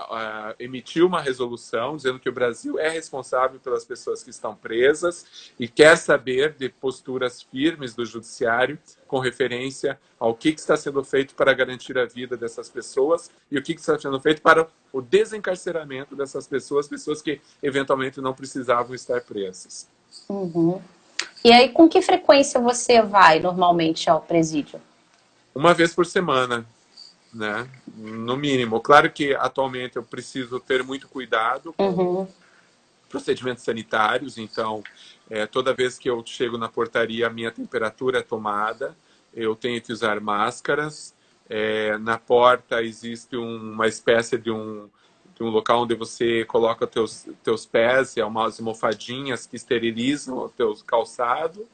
emitiu 0.60 1.08
uma 1.08 1.22
resolução 1.22 1.96
dizendo 1.96 2.20
que 2.20 2.28
o 2.28 2.34
Brasil 2.34 2.78
é 2.78 2.90
responsável 2.90 3.60
pelas 3.60 3.86
pessoas 3.86 4.22
que 4.22 4.30
estão 4.30 4.54
presas 4.54 5.54
e 5.58 5.70
quer 5.70 5.96
saber 5.96 6.54
de 6.54 6.68
posturas 6.68 7.42
firmes 7.42 7.96
do 7.96 8.06
judiciário 8.06 8.78
com 9.08 9.20
referência 9.20 9.98
ao 10.20 10.34
que, 10.34 10.50
está 10.50 10.76
sendo 10.76 11.04
feito 11.04 11.34
para 11.34 11.54
garantir 11.54 11.98
a 11.98 12.06
vida 12.06 12.36
dessas 12.36 12.70
pessoas 12.70 13.32
e 13.50 13.58
o 13.58 13.64
que, 13.64 13.74
que 13.74 13.80
está 13.80 13.98
sendo 13.98 14.20
feito 14.20 14.42
para 14.42 14.68
o 14.92 15.02
desencarceramento 15.02 16.16
dessas 16.16 16.46
pessoas, 16.46 16.88
pessoas 16.88 17.22
que 17.22 17.40
eventualmente 17.62 18.20
não 18.20 18.34
precisavam 18.34 18.94
estar 18.94 19.22
presas. 19.22 19.88
Uhum. 20.28 20.82
E 21.44 21.52
aí, 21.52 21.70
com 21.70 21.88
que 21.88 22.02
frequência 22.02 22.60
você 22.60 23.02
vai 23.02 23.40
normalmente 23.40 24.10
ao 24.10 24.22
presídio? 24.22 24.82
Uma 25.54 25.74
vez 25.74 25.94
por 25.94 26.06
semana 26.06 26.66
né? 27.34 27.70
No 27.96 28.38
mínimo. 28.38 28.80
Claro 28.80 29.12
que 29.12 29.34
atualmente 29.36 29.96
eu 29.96 30.04
preciso 30.04 30.60
ter 30.60 30.84
muito 30.84 31.08
cuidado 31.08 31.74
com 31.74 31.90
uhum. 31.90 32.28
procedimentos 33.10 33.64
sanitários, 33.64 34.38
então 34.38 34.84
é, 35.30 35.46
toda 35.46 35.74
vez 35.74 35.98
que 35.98 36.10
eu 36.10 36.24
chego 36.26 36.58
na 36.58 36.70
portaria, 36.70 37.28
a 37.28 37.30
minha 37.30 37.52
temperatura 37.52 38.20
é 38.20 38.22
tomada, 38.22 38.96
eu 39.34 39.56
tenho 39.56 39.82
que 39.82 39.92
usar 39.92 40.20
máscaras. 40.20 41.14
É, 41.50 41.98
na 41.98 42.18
porta 42.18 42.82
existe 42.82 43.36
um, 43.36 43.74
uma 43.74 43.88
espécie 43.88 44.38
de 44.38 44.50
um, 44.50 44.88
de 45.36 45.44
um 45.44 45.50
local 45.50 45.84
onde 45.84 45.96
você 45.96 46.46
coloca 46.46 46.88
teus, 46.88 47.28
teus 47.44 47.66
pés, 47.66 48.16
é 48.18 48.24
umas 48.24 48.60
almofadinhas 48.60 49.46
que 49.46 49.56
esterilizam 49.56 50.38
o 50.38 50.50
teu 50.50 50.74
calçado. 50.86 51.68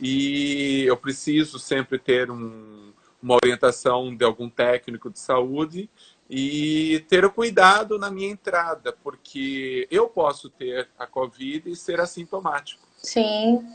E 0.00 0.84
eu 0.86 0.96
preciso 0.96 1.58
sempre 1.58 1.98
ter 1.98 2.30
um, 2.30 2.92
uma 3.22 3.36
orientação 3.42 4.14
de 4.14 4.24
algum 4.24 4.48
técnico 4.48 5.10
de 5.10 5.18
saúde 5.18 5.88
e 6.30 7.04
ter 7.08 7.24
o 7.24 7.30
cuidado 7.30 7.98
na 7.98 8.10
minha 8.10 8.28
entrada, 8.28 8.92
porque 8.92 9.88
eu 9.90 10.08
posso 10.08 10.50
ter 10.50 10.88
a 10.98 11.06
Covid 11.06 11.70
e 11.70 11.76
ser 11.76 12.00
assintomático. 12.00 12.86
Sim. 12.98 13.66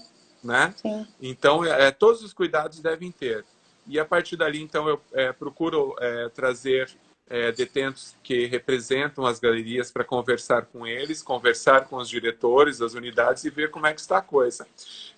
Né? 0.44 0.74
Sim. 0.78 1.08
Então, 1.22 1.66
é, 1.66 1.92
todos 1.92 2.22
os 2.22 2.34
cuidados 2.34 2.80
devem 2.80 3.12
ter. 3.12 3.44
E 3.88 4.00
a 4.00 4.06
partir 4.06 4.38
dali, 4.38 4.62
então, 4.62 4.88
eu 4.88 5.02
é, 5.14 5.34
procuro 5.34 5.96
é, 6.00 6.30
trazer 6.30 6.90
é, 7.28 7.52
detentos 7.52 8.16
que 8.22 8.46
representam 8.46 9.26
as 9.26 9.40
galerias 9.40 9.92
para 9.92 10.04
conversar 10.04 10.66
com 10.66 10.86
eles, 10.86 11.24
conversar 11.24 11.86
com 11.88 11.98
os 11.98 12.08
diretores 12.08 12.78
das 12.78 12.94
unidades 12.94 13.44
e 13.44 13.50
ver 13.50 13.72
como 13.72 13.88
é 13.88 13.94
que 13.94 14.02
está 14.02 14.18
a 14.18 14.22
coisa. 14.22 14.68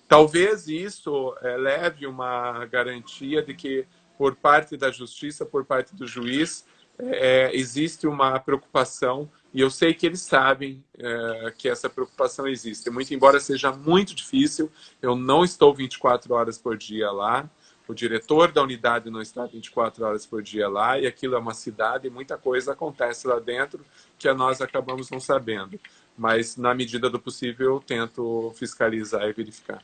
Talvez 0.08 0.68
isso 0.68 1.36
é, 1.42 1.56
leve 1.56 2.06
uma 2.06 2.64
garantia 2.66 3.42
de 3.42 3.54
que 3.54 3.86
por 4.16 4.36
parte 4.36 4.76
da 4.76 4.90
justiça, 4.90 5.44
por 5.44 5.64
parte 5.64 5.94
do 5.94 6.06
juiz, 6.06 6.64
é, 6.98 7.50
existe 7.54 8.06
uma 8.06 8.38
preocupação 8.38 9.30
e 9.52 9.60
eu 9.60 9.70
sei 9.70 9.92
que 9.94 10.06
eles 10.06 10.22
sabem 10.22 10.82
é, 10.98 11.52
que 11.56 11.68
essa 11.68 11.88
preocupação 11.88 12.46
existe. 12.46 12.88
Muito 12.90 13.12
embora 13.12 13.38
seja 13.40 13.72
muito 13.72 14.14
difícil, 14.14 14.70
eu 15.00 15.14
não 15.14 15.44
estou 15.44 15.74
24 15.74 16.34
horas 16.34 16.58
por 16.58 16.76
dia 16.76 17.10
lá, 17.10 17.48
o 17.88 17.94
diretor 17.94 18.50
da 18.50 18.62
unidade 18.62 19.10
não 19.10 19.22
está 19.22 19.46
24 19.46 20.04
horas 20.04 20.26
por 20.26 20.42
dia 20.42 20.68
lá 20.68 20.98
e 20.98 21.06
aquilo 21.06 21.36
é 21.36 21.38
uma 21.38 21.54
cidade 21.54 22.08
e 22.08 22.10
muita 22.10 22.36
coisa 22.36 22.72
acontece 22.72 23.28
lá 23.28 23.38
dentro 23.38 23.84
que 24.18 24.32
nós 24.32 24.60
acabamos 24.60 25.10
não 25.10 25.20
sabendo. 25.20 25.78
Mas, 26.18 26.56
na 26.56 26.74
medida 26.74 27.10
do 27.10 27.20
possível, 27.20 27.74
eu 27.74 27.80
tento 27.80 28.52
fiscalizar 28.56 29.22
e 29.28 29.32
verificar. 29.32 29.82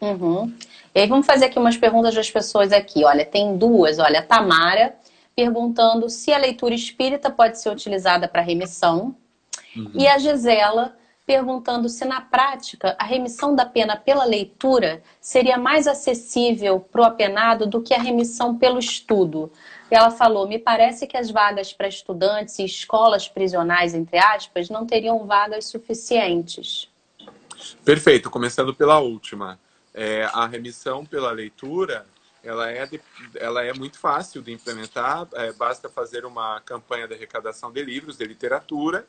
Uhum. 0.00 0.52
E 0.94 1.00
aí 1.00 1.06
vamos 1.06 1.26
fazer 1.26 1.46
aqui 1.46 1.58
umas 1.58 1.76
perguntas 1.76 2.14
das 2.14 2.30
pessoas 2.30 2.72
aqui. 2.72 3.04
Olha, 3.04 3.24
tem 3.24 3.56
duas. 3.56 3.98
Olha, 3.98 4.20
a 4.20 4.22
Tamara 4.22 4.94
perguntando 5.34 6.08
se 6.08 6.32
a 6.32 6.38
leitura 6.38 6.74
espírita 6.74 7.30
pode 7.30 7.60
ser 7.60 7.70
utilizada 7.70 8.26
para 8.26 8.42
remissão. 8.42 9.14
Uhum. 9.76 9.90
E 9.94 10.08
a 10.08 10.18
Gisela 10.18 10.96
perguntando 11.28 11.90
se 11.90 12.06
na 12.06 12.22
prática 12.22 12.96
a 12.98 13.04
remissão 13.04 13.54
da 13.54 13.66
pena 13.66 13.96
pela 13.96 14.24
leitura 14.24 15.02
seria 15.20 15.58
mais 15.58 15.86
acessível 15.86 16.80
para 16.80 17.02
o 17.02 17.04
apenado 17.04 17.66
do 17.66 17.82
que 17.82 17.92
a 17.92 18.00
remissão 18.00 18.56
pelo 18.56 18.78
estudo. 18.78 19.52
Ela 19.90 20.10
falou: 20.10 20.48
me 20.48 20.58
parece 20.58 21.06
que 21.06 21.16
as 21.16 21.30
vagas 21.30 21.72
para 21.72 21.86
estudantes 21.86 22.58
e 22.58 22.64
escolas 22.64 23.28
prisionais, 23.28 23.94
entre 23.94 24.18
aspas, 24.18 24.70
não 24.70 24.86
teriam 24.86 25.26
vagas 25.26 25.66
suficientes. 25.66 26.88
Perfeito, 27.84 28.30
começando 28.30 28.74
pela 28.74 28.98
última. 28.98 29.58
É, 30.00 30.24
a 30.32 30.46
remissão 30.46 31.04
pela 31.04 31.32
leitura 31.32 32.06
ela 32.42 32.70
é, 32.70 32.86
de, 32.86 33.00
ela 33.34 33.64
é 33.64 33.72
muito 33.72 33.98
fácil 33.98 34.40
de 34.40 34.52
implementar, 34.52 35.26
é, 35.32 35.52
basta 35.52 35.88
fazer 35.88 36.24
uma 36.24 36.60
campanha 36.60 37.08
de 37.08 37.14
arrecadação 37.14 37.72
de 37.72 37.82
livros, 37.82 38.16
de 38.16 38.24
literatura, 38.24 39.04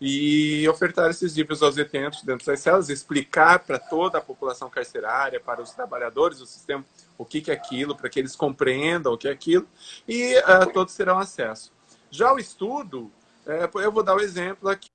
e 0.00 0.66
ofertar 0.68 1.10
esses 1.10 1.36
livros 1.36 1.60
aos 1.60 1.74
detentos 1.74 2.22
dentro 2.22 2.46
das 2.46 2.60
celas, 2.60 2.88
explicar 2.88 3.58
para 3.58 3.80
toda 3.80 4.18
a 4.18 4.20
população 4.20 4.70
carcerária, 4.70 5.40
para 5.40 5.60
os 5.60 5.72
trabalhadores 5.72 6.38
do 6.38 6.46
sistema, 6.46 6.84
o 7.16 7.24
que, 7.24 7.40
que 7.40 7.50
é 7.50 7.54
aquilo, 7.54 7.96
para 7.96 8.08
que 8.08 8.20
eles 8.20 8.36
compreendam 8.36 9.12
o 9.12 9.18
que 9.18 9.26
é 9.26 9.32
aquilo, 9.32 9.66
e 10.06 10.38
uh, 10.38 10.72
todos 10.72 10.94
terão 10.94 11.18
acesso. 11.18 11.72
Já 12.10 12.32
o 12.32 12.38
estudo, 12.38 13.10
é, 13.44 13.68
eu 13.82 13.90
vou 13.90 14.04
dar 14.04 14.14
o 14.14 14.18
um 14.18 14.20
exemplo 14.20 14.68
aqui. 14.68 14.87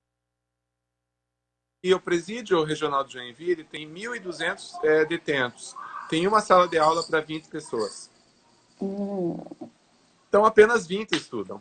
E 1.84 1.94
o 1.94 2.00
presídio 2.00 2.64
regional 2.64 3.04
de 3.04 3.14
Joinville 3.14 3.64
tem 3.64 3.88
1.200 3.88 4.72
é, 4.84 5.06
detentos 5.06 5.76
tem 6.14 6.28
uma 6.28 6.42
sala 6.42 6.68
de 6.68 6.78
aula 6.78 7.04
para 7.04 7.22
20 7.22 7.48
pessoas. 7.48 8.08
Então, 10.30 10.46
apenas 10.46 10.86
20 10.86 11.14
estudam. 11.14 11.60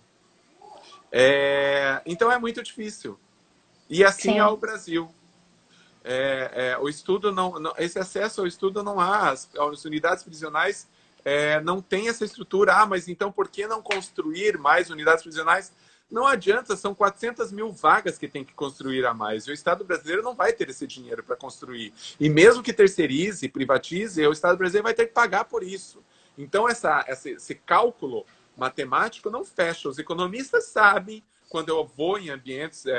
É, 1.10 2.02
então, 2.04 2.30
é 2.30 2.38
muito 2.38 2.62
difícil. 2.62 3.18
E 3.88 4.04
assim 4.04 4.32
Sim. 4.32 4.38
é 4.38 4.46
o 4.46 4.56
Brasil. 4.56 5.10
É, 6.04 6.50
é, 6.54 6.78
o 6.78 6.86
estudo 6.86 7.32
não, 7.32 7.58
não, 7.58 7.72
esse 7.78 7.98
acesso 7.98 8.42
ao 8.42 8.46
estudo 8.46 8.82
não 8.82 9.00
há. 9.00 9.30
As, 9.30 9.48
as 9.56 9.84
unidades 9.86 10.22
prisionais 10.22 10.86
é, 11.24 11.58
não 11.60 11.80
têm 11.80 12.08
essa 12.08 12.24
estrutura. 12.24 12.74
Ah, 12.74 12.84
mas 12.84 13.08
então 13.08 13.32
por 13.32 13.48
que 13.48 13.66
não 13.66 13.80
construir 13.80 14.58
mais 14.58 14.90
unidades 14.90 15.22
prisionais? 15.22 15.72
Não 16.12 16.26
adianta, 16.26 16.76
são 16.76 16.94
400 16.94 17.50
mil 17.50 17.72
vagas 17.72 18.18
que 18.18 18.28
tem 18.28 18.44
que 18.44 18.52
construir 18.52 19.06
a 19.06 19.14
mais. 19.14 19.46
E 19.46 19.50
o 19.50 19.54
Estado 19.54 19.82
brasileiro 19.82 20.22
não 20.22 20.34
vai 20.34 20.52
ter 20.52 20.68
esse 20.68 20.86
dinheiro 20.86 21.24
para 21.24 21.34
construir. 21.34 21.94
E 22.20 22.28
mesmo 22.28 22.62
que 22.62 22.70
terceirize, 22.70 23.48
privatize, 23.48 24.24
o 24.26 24.30
Estado 24.30 24.58
brasileiro 24.58 24.84
vai 24.84 24.92
ter 24.92 25.06
que 25.06 25.14
pagar 25.14 25.46
por 25.46 25.62
isso. 25.62 26.04
Então, 26.36 26.68
essa, 26.68 27.02
esse 27.08 27.54
cálculo 27.54 28.26
matemático 28.54 29.30
não 29.30 29.42
fecha. 29.42 29.88
Os 29.88 29.98
economistas 29.98 30.66
sabem, 30.66 31.24
quando 31.48 31.70
eu 31.70 31.86
vou 31.96 32.18
em 32.18 32.28
ambientes 32.28 32.84
é, 32.84 32.92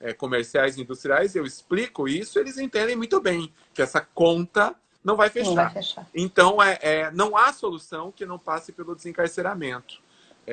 é, 0.00 0.10
é 0.10 0.12
comerciais 0.12 0.76
e 0.76 0.82
industriais, 0.82 1.34
eu 1.34 1.46
explico 1.46 2.06
isso, 2.06 2.38
eles 2.38 2.58
entendem 2.58 2.96
muito 2.96 3.18
bem 3.18 3.50
que 3.72 3.80
essa 3.80 4.02
conta 4.02 4.76
não 5.02 5.16
vai 5.16 5.30
fechar. 5.30 5.48
Não 5.48 5.54
vai 5.54 5.70
fechar. 5.70 6.06
Então, 6.14 6.62
é, 6.62 6.78
é, 6.82 7.10
não 7.12 7.34
há 7.34 7.50
solução 7.50 8.12
que 8.12 8.26
não 8.26 8.38
passe 8.38 8.72
pelo 8.72 8.94
desencarceramento. 8.94 10.02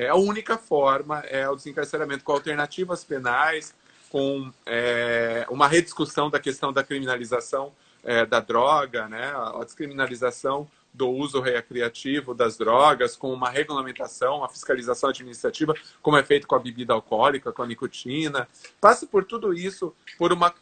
É 0.00 0.08
a 0.08 0.14
única 0.14 0.56
forma 0.56 1.20
é 1.28 1.46
o 1.46 1.54
desencarceramento 1.54 2.24
com 2.24 2.32
alternativas 2.32 3.04
penais, 3.04 3.74
com 4.08 4.50
é, 4.64 5.44
uma 5.50 5.68
rediscussão 5.68 6.30
da 6.30 6.40
questão 6.40 6.72
da 6.72 6.82
criminalização 6.82 7.70
é, 8.02 8.24
da 8.24 8.40
droga, 8.40 9.06
né? 9.10 9.30
a 9.30 9.62
descriminalização 9.62 10.66
do 10.90 11.06
uso 11.06 11.38
recreativo 11.38 12.32
das 12.32 12.56
drogas, 12.56 13.14
com 13.14 13.30
uma 13.30 13.50
regulamentação, 13.50 14.38
uma 14.38 14.48
fiscalização 14.48 15.10
administrativa, 15.10 15.74
como 16.00 16.16
é 16.16 16.22
feito 16.22 16.46
com 16.46 16.54
a 16.54 16.58
bebida 16.58 16.94
alcoólica, 16.94 17.52
com 17.52 17.62
a 17.62 17.66
nicotina. 17.66 18.48
Passa 18.80 19.06
por 19.06 19.26
tudo 19.26 19.52
isso, 19.52 19.94
por 20.16 20.32
uma, 20.32 20.54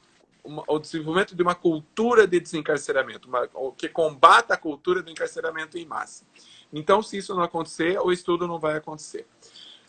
uma 0.42 0.64
o 0.66 0.80
desenvolvimento 0.80 1.36
de 1.36 1.42
uma 1.44 1.54
cultura 1.54 2.26
de 2.26 2.40
desencarceramento, 2.40 3.28
uma, 3.28 3.48
que 3.76 3.88
combata 3.88 4.54
a 4.54 4.56
cultura 4.56 5.00
do 5.00 5.12
encarceramento 5.12 5.78
em 5.78 5.86
massa. 5.86 6.24
Então, 6.72 7.02
se 7.02 7.16
isso 7.16 7.34
não 7.34 7.42
acontecer, 7.42 7.98
o 7.98 8.12
estudo 8.12 8.46
não 8.46 8.58
vai 8.58 8.76
acontecer. 8.76 9.26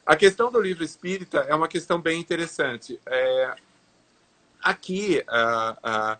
A 0.05 0.15
questão 0.15 0.51
do 0.51 0.59
livro 0.59 0.83
espírita 0.83 1.39
é 1.39 1.53
uma 1.53 1.67
questão 1.67 2.01
bem 2.01 2.19
interessante. 2.19 2.99
É, 3.05 3.55
aqui, 4.61 5.23
uh, 5.27 6.15
uh, 6.15 6.17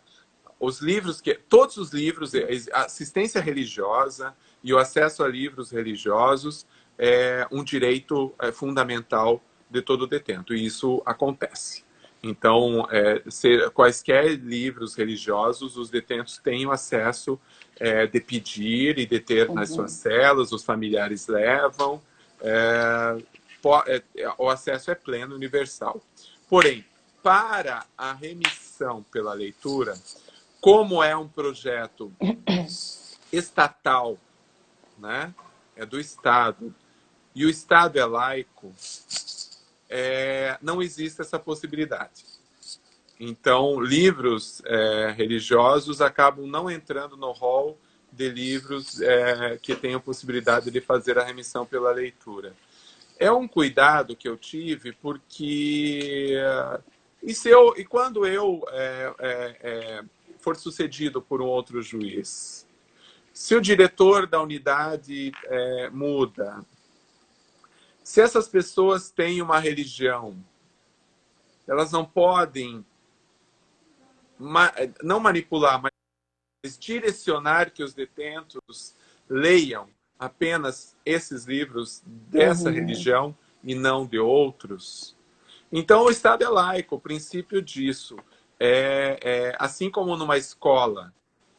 os 0.60 0.80
livros 0.80 1.22
que 1.22 1.34
todos 1.34 1.78
os 1.78 1.92
livros, 1.92 2.34
a 2.74 2.86
assistência 2.86 3.42
religiosa 3.42 4.36
e 4.64 4.74
o 4.74 4.78
acesso 4.78 5.24
a 5.24 5.28
livros 5.28 5.72
religiosos 5.72 6.68
é 6.98 7.48
um 7.50 7.64
direito 7.64 8.34
é, 8.40 8.52
fundamental 8.52 9.42
de 9.70 9.82
todo 9.82 10.06
detento. 10.06 10.54
E 10.54 10.66
isso 10.66 11.02
acontece. 11.06 11.86
Então, 12.22 12.88
é, 12.92 13.24
ser, 13.30 13.70
quaisquer 13.72 14.36
livros 14.36 14.96
religiosos, 14.96 15.78
os 15.78 15.90
detentos 15.90 16.38
têm 16.38 16.70
acesso 16.70 17.40
é, 17.80 18.06
de 18.06 18.20
pedir 18.20 19.00
e 19.00 19.06
de 19.06 19.20
ter 19.20 19.48
uhum. 19.48 19.56
nas 19.56 19.70
suas 19.70 19.92
celas, 19.94 20.52
os 20.52 20.64
familiares 20.64 21.28
levam. 21.28 22.02
É, 22.42 23.18
é, 23.88 24.34
o 24.38 24.50
acesso 24.50 24.92
é 24.92 24.96
pleno, 24.96 25.36
universal. 25.36 26.02
Porém, 26.50 26.86
para 27.24 27.86
a 27.98 28.14
remissão 28.14 29.04
pela 29.04 29.34
leitura, 29.34 29.98
como 30.60 31.02
é 31.02 31.16
um 31.16 31.28
projeto 31.28 32.12
estatal, 33.32 34.18
né? 34.98 35.34
é 35.76 35.86
do 35.86 36.00
Estado, 36.00 36.76
e 37.34 37.46
o 37.46 37.50
Estado 37.50 37.98
é 37.98 38.06
laico, 38.06 38.74
é, 39.90 40.58
não 40.62 40.82
existe 40.82 41.22
essa 41.22 41.40
possibilidade. 41.40 42.24
Então, 43.20 43.82
livros 43.82 44.62
é, 44.66 45.12
religiosos 45.12 46.00
acabam 46.00 46.48
não 46.48 46.70
entrando 46.70 47.18
no 47.18 47.32
rol 47.32 47.78
de 48.12 48.30
livros 48.30 49.02
é, 49.02 49.58
que 49.62 49.76
tenham 49.76 50.00
possibilidade 50.00 50.72
de 50.72 50.80
fazer 50.80 51.18
a 51.20 51.24
remissão 51.24 51.66
pela 51.66 51.92
leitura. 51.92 52.54
É 53.18 53.30
um 53.30 53.48
cuidado 53.48 54.16
que 54.16 54.30
eu 54.30 54.38
tive 54.38 54.94
porque 54.94 56.38
e 57.22 57.34
se 57.34 57.50
eu 57.50 57.74
e 57.76 57.84
quando 57.84 58.26
eu 58.26 58.64
é, 58.70 59.14
é, 59.20 59.58
é 59.62 60.04
for 60.40 60.56
sucedido 60.56 61.22
por 61.22 61.42
um 61.42 61.46
outro 61.46 61.82
juiz, 61.82 62.66
se 63.34 63.54
o 63.54 63.60
diretor 63.60 64.26
da 64.26 64.42
unidade 64.42 65.34
muda, 65.92 66.66
se 68.10 68.22
essas 68.22 68.48
pessoas 68.48 69.12
têm 69.12 69.40
uma 69.40 69.60
religião, 69.60 70.36
elas 71.68 71.92
não 71.92 72.04
podem 72.04 72.84
não 75.04 75.20
manipular, 75.20 75.80
mas 75.80 76.76
direcionar 76.80 77.70
que 77.70 77.84
os 77.84 77.94
detentos 77.94 78.96
leiam 79.30 79.88
apenas 80.18 80.98
esses 81.06 81.46
livros 81.46 82.02
dessa 82.04 82.70
uhum. 82.70 82.74
religião 82.74 83.38
e 83.64 83.76
não 83.76 84.08
de 84.08 84.18
outros. 84.18 85.16
Então, 85.72 86.06
o 86.06 86.10
Estado 86.10 86.44
é 86.44 86.50
laico, 86.50 86.96
o 86.96 87.00
princípio 87.00 87.62
disso. 87.62 88.18
É, 88.60 89.20
é 89.22 89.56
assim 89.60 89.88
como 89.88 90.18
numa 90.18 90.36
escola 90.36 91.14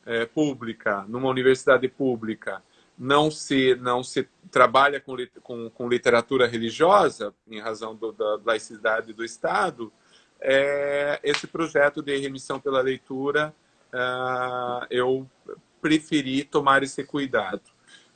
é, 0.04 0.26
pública, 0.26 1.04
numa 1.06 1.28
universidade 1.28 1.86
pública, 1.86 2.60
não 3.00 3.30
se, 3.30 3.74
não 3.76 4.04
se 4.04 4.28
trabalha 4.50 5.00
com, 5.00 5.16
com, 5.42 5.70
com 5.70 5.88
literatura 5.88 6.46
religiosa, 6.46 7.34
em 7.50 7.58
razão 7.58 7.96
do, 7.96 8.12
da 8.12 8.38
laicidade 8.44 9.14
do 9.14 9.24
Estado, 9.24 9.90
é, 10.38 11.18
esse 11.22 11.46
projeto 11.46 12.02
de 12.02 12.14
remissão 12.18 12.60
pela 12.60 12.82
leitura, 12.82 13.54
uh, 13.90 14.86
eu 14.90 15.26
preferi 15.80 16.44
tomar 16.44 16.82
esse 16.82 17.02
cuidado. 17.02 17.62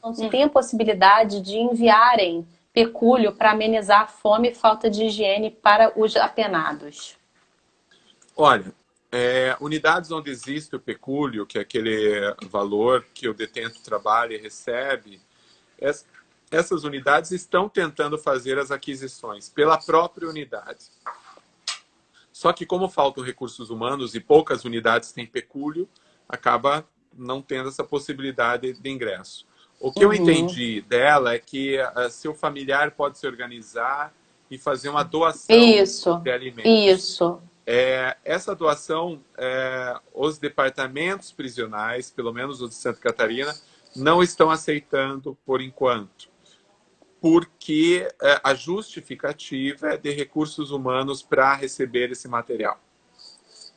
Não 0.03 0.13
se 0.13 0.29
tem 0.29 0.43
a 0.43 0.51
possibilidade 0.51 1.41
de 1.41 1.57
enviarem 1.57 2.47
pecúlio 2.71 3.33
para 3.33 3.53
amenizar 3.53 4.03
a 4.03 4.07
fome 4.07 4.51
e 4.51 4.55
falta 4.55 4.91
de 4.91 5.05
higiene 5.05 5.51
para 5.51 5.99
os 5.99 6.15
apenados? 6.15 7.17
Olha, 8.37 8.75
é, 9.17 9.57
unidades 9.61 10.11
onde 10.11 10.29
existe 10.29 10.75
o 10.75 10.81
pecúlio, 10.81 11.47
que 11.47 11.57
é 11.57 11.61
aquele 11.61 12.35
valor 12.51 13.07
que 13.15 13.29
o 13.29 13.33
detento 13.33 13.81
trabalha 13.81 14.35
e 14.35 14.39
recebe, 14.39 15.21
essas 16.51 16.83
unidades 16.83 17.31
estão 17.31 17.69
tentando 17.69 18.19
fazer 18.19 18.59
as 18.59 18.73
aquisições 18.73 19.49
pela 19.49 19.79
própria 19.79 20.29
unidade. 20.29 20.87
Só 22.33 22.53
que 22.53 22.67
como 22.67 22.89
faltam 22.89 23.23
recursos 23.23 23.71
humanos 23.71 24.17
e 24.17 24.21
poucas 24.21 24.65
unidades 24.65 25.13
têm 25.13 25.25
pecúlio, 25.25 25.89
acaba 26.29 26.85
não 27.17 27.41
tendo 27.41 27.69
essa 27.69 27.85
possibilidade 27.85 28.73
de 28.73 28.91
ingresso. 28.91 29.47
O 29.79 29.93
que 29.93 30.05
uhum. 30.05 30.13
eu 30.13 30.21
entendi 30.21 30.81
dela 30.81 31.35
é 31.35 31.39
que 31.39 31.79
uh, 31.79 32.11
seu 32.11 32.35
familiar 32.35 32.91
pode 32.91 33.17
se 33.17 33.29
organizar 33.29 34.13
e 34.51 34.59
fazer 34.59 34.89
uma 34.89 35.05
doação 35.05 35.57
isso, 35.57 36.17
de 36.17 36.33
alimentos. 36.33 36.65
Isso. 36.69 37.41
É, 37.67 38.17
essa 38.25 38.55
doação, 38.55 39.23
é, 39.39 39.99
os 40.13 40.39
departamentos 40.39 41.33
prisionais, 41.33 42.11
pelo 42.11 42.33
menos 42.33 42.61
os 42.61 42.71
de 42.71 42.77
Santa 42.77 43.01
Catarina, 43.01 43.55
não 43.97 44.23
estão 44.23 44.51
aceitando 44.51 45.37
por 45.47 45.61
enquanto, 45.63 46.29
porque 47.21 48.07
é, 48.21 48.41
a 48.45 48.55
justificativa 48.55 49.95
é 49.95 49.97
de 49.97 50.11
recursos 50.11 50.71
humanos 50.71 51.23
para 51.23 51.55
receber 51.55 52.11
esse 52.11 52.29
material. 52.29 52.79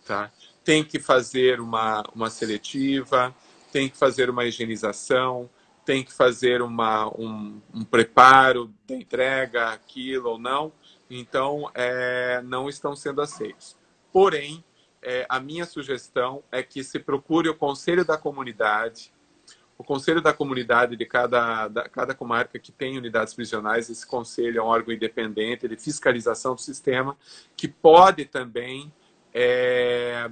Tá? 0.05 0.31
Tem 0.63 0.83
que 0.83 0.99
fazer 0.99 1.61
uma, 1.61 2.03
uma 2.13 2.29
seletiva, 2.29 3.33
tem 3.71 3.87
que 3.87 3.97
fazer 3.97 4.29
uma 4.29 4.45
higienização, 4.45 5.49
tem 5.85 6.03
que 6.03 6.11
fazer 6.11 6.61
uma, 6.61 7.07
um, 7.17 7.61
um 7.73 7.85
preparo 7.85 8.73
da 8.85 8.95
entrega, 8.95 9.69
aquilo 9.69 10.31
ou 10.31 10.37
não. 10.37 10.73
Então, 11.09 11.69
é, 11.73 12.41
não 12.43 12.67
estão 12.67 12.95
sendo 12.95 13.21
aceitos. 13.21 13.77
Porém, 14.11 14.63
é, 15.01 15.25
a 15.29 15.39
minha 15.39 15.65
sugestão 15.65 16.43
é 16.51 16.61
que 16.61 16.83
se 16.83 16.99
procure 16.99 17.49
o 17.49 17.55
conselho 17.55 18.03
da 18.03 18.17
comunidade, 18.17 19.13
o 19.77 19.83
conselho 19.83 20.21
da 20.21 20.33
comunidade 20.33 20.95
de 20.95 21.05
cada, 21.05 21.67
da, 21.67 21.87
cada 21.87 22.15
comarca 22.15 22.57
que 22.57 22.71
tem 22.71 22.97
unidades 22.97 23.33
prisionais, 23.33 23.89
esse 23.89 24.05
conselho 24.05 24.59
é 24.59 24.63
um 24.63 24.65
órgão 24.65 24.93
independente 24.93 25.67
de 25.67 25.77
fiscalização 25.77 26.55
do 26.55 26.61
sistema, 26.61 27.15
que 27.55 27.67
pode 27.67 28.25
também 28.25 28.91
é, 29.33 30.31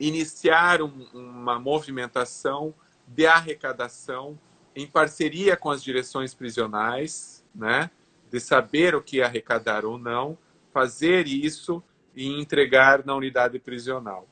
iniciar 0.00 0.80
um, 0.80 1.06
uma 1.12 1.58
movimentação 1.58 2.74
de 3.06 3.26
arrecadação 3.26 4.38
em 4.74 4.86
parceria 4.86 5.56
com 5.56 5.70
as 5.70 5.82
direções 5.82 6.34
prisionais, 6.34 7.44
né, 7.54 7.90
de 8.30 8.40
saber 8.40 8.94
o 8.94 9.02
que 9.02 9.22
arrecadar 9.22 9.84
ou 9.84 9.98
não, 9.98 10.36
fazer 10.72 11.26
isso 11.26 11.82
e 12.14 12.40
entregar 12.40 13.04
na 13.04 13.14
unidade 13.14 13.58
prisional. 13.58 14.26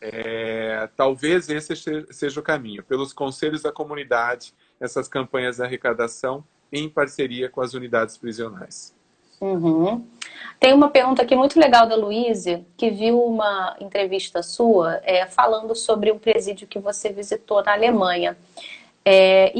É, 0.00 0.88
talvez 0.96 1.48
esse 1.48 1.74
seja 2.10 2.40
o 2.40 2.42
caminho, 2.42 2.84
pelos 2.84 3.12
conselhos 3.12 3.62
da 3.62 3.72
comunidade, 3.72 4.54
essas 4.78 5.08
campanhas 5.08 5.56
de 5.56 5.62
arrecadação 5.62 6.44
em 6.72 6.88
parceria 6.88 7.48
com 7.48 7.60
as 7.60 7.74
unidades 7.74 8.16
prisionais. 8.16 8.94
Uhum. 9.40 10.04
Tem 10.58 10.72
uma 10.72 10.90
pergunta 10.90 11.22
aqui 11.22 11.34
muito 11.36 11.58
legal 11.58 11.86
da 11.86 11.94
Luíse, 11.94 12.64
que 12.76 12.90
viu 12.90 13.22
uma 13.22 13.76
entrevista 13.80 14.42
sua 14.42 15.00
é, 15.04 15.26
falando 15.26 15.74
sobre 15.74 16.10
um 16.10 16.18
presídio 16.18 16.66
que 16.66 16.78
você 16.78 17.10
visitou 17.10 17.62
na 17.62 17.72
Alemanha. 17.72 18.36
É, 19.04 19.56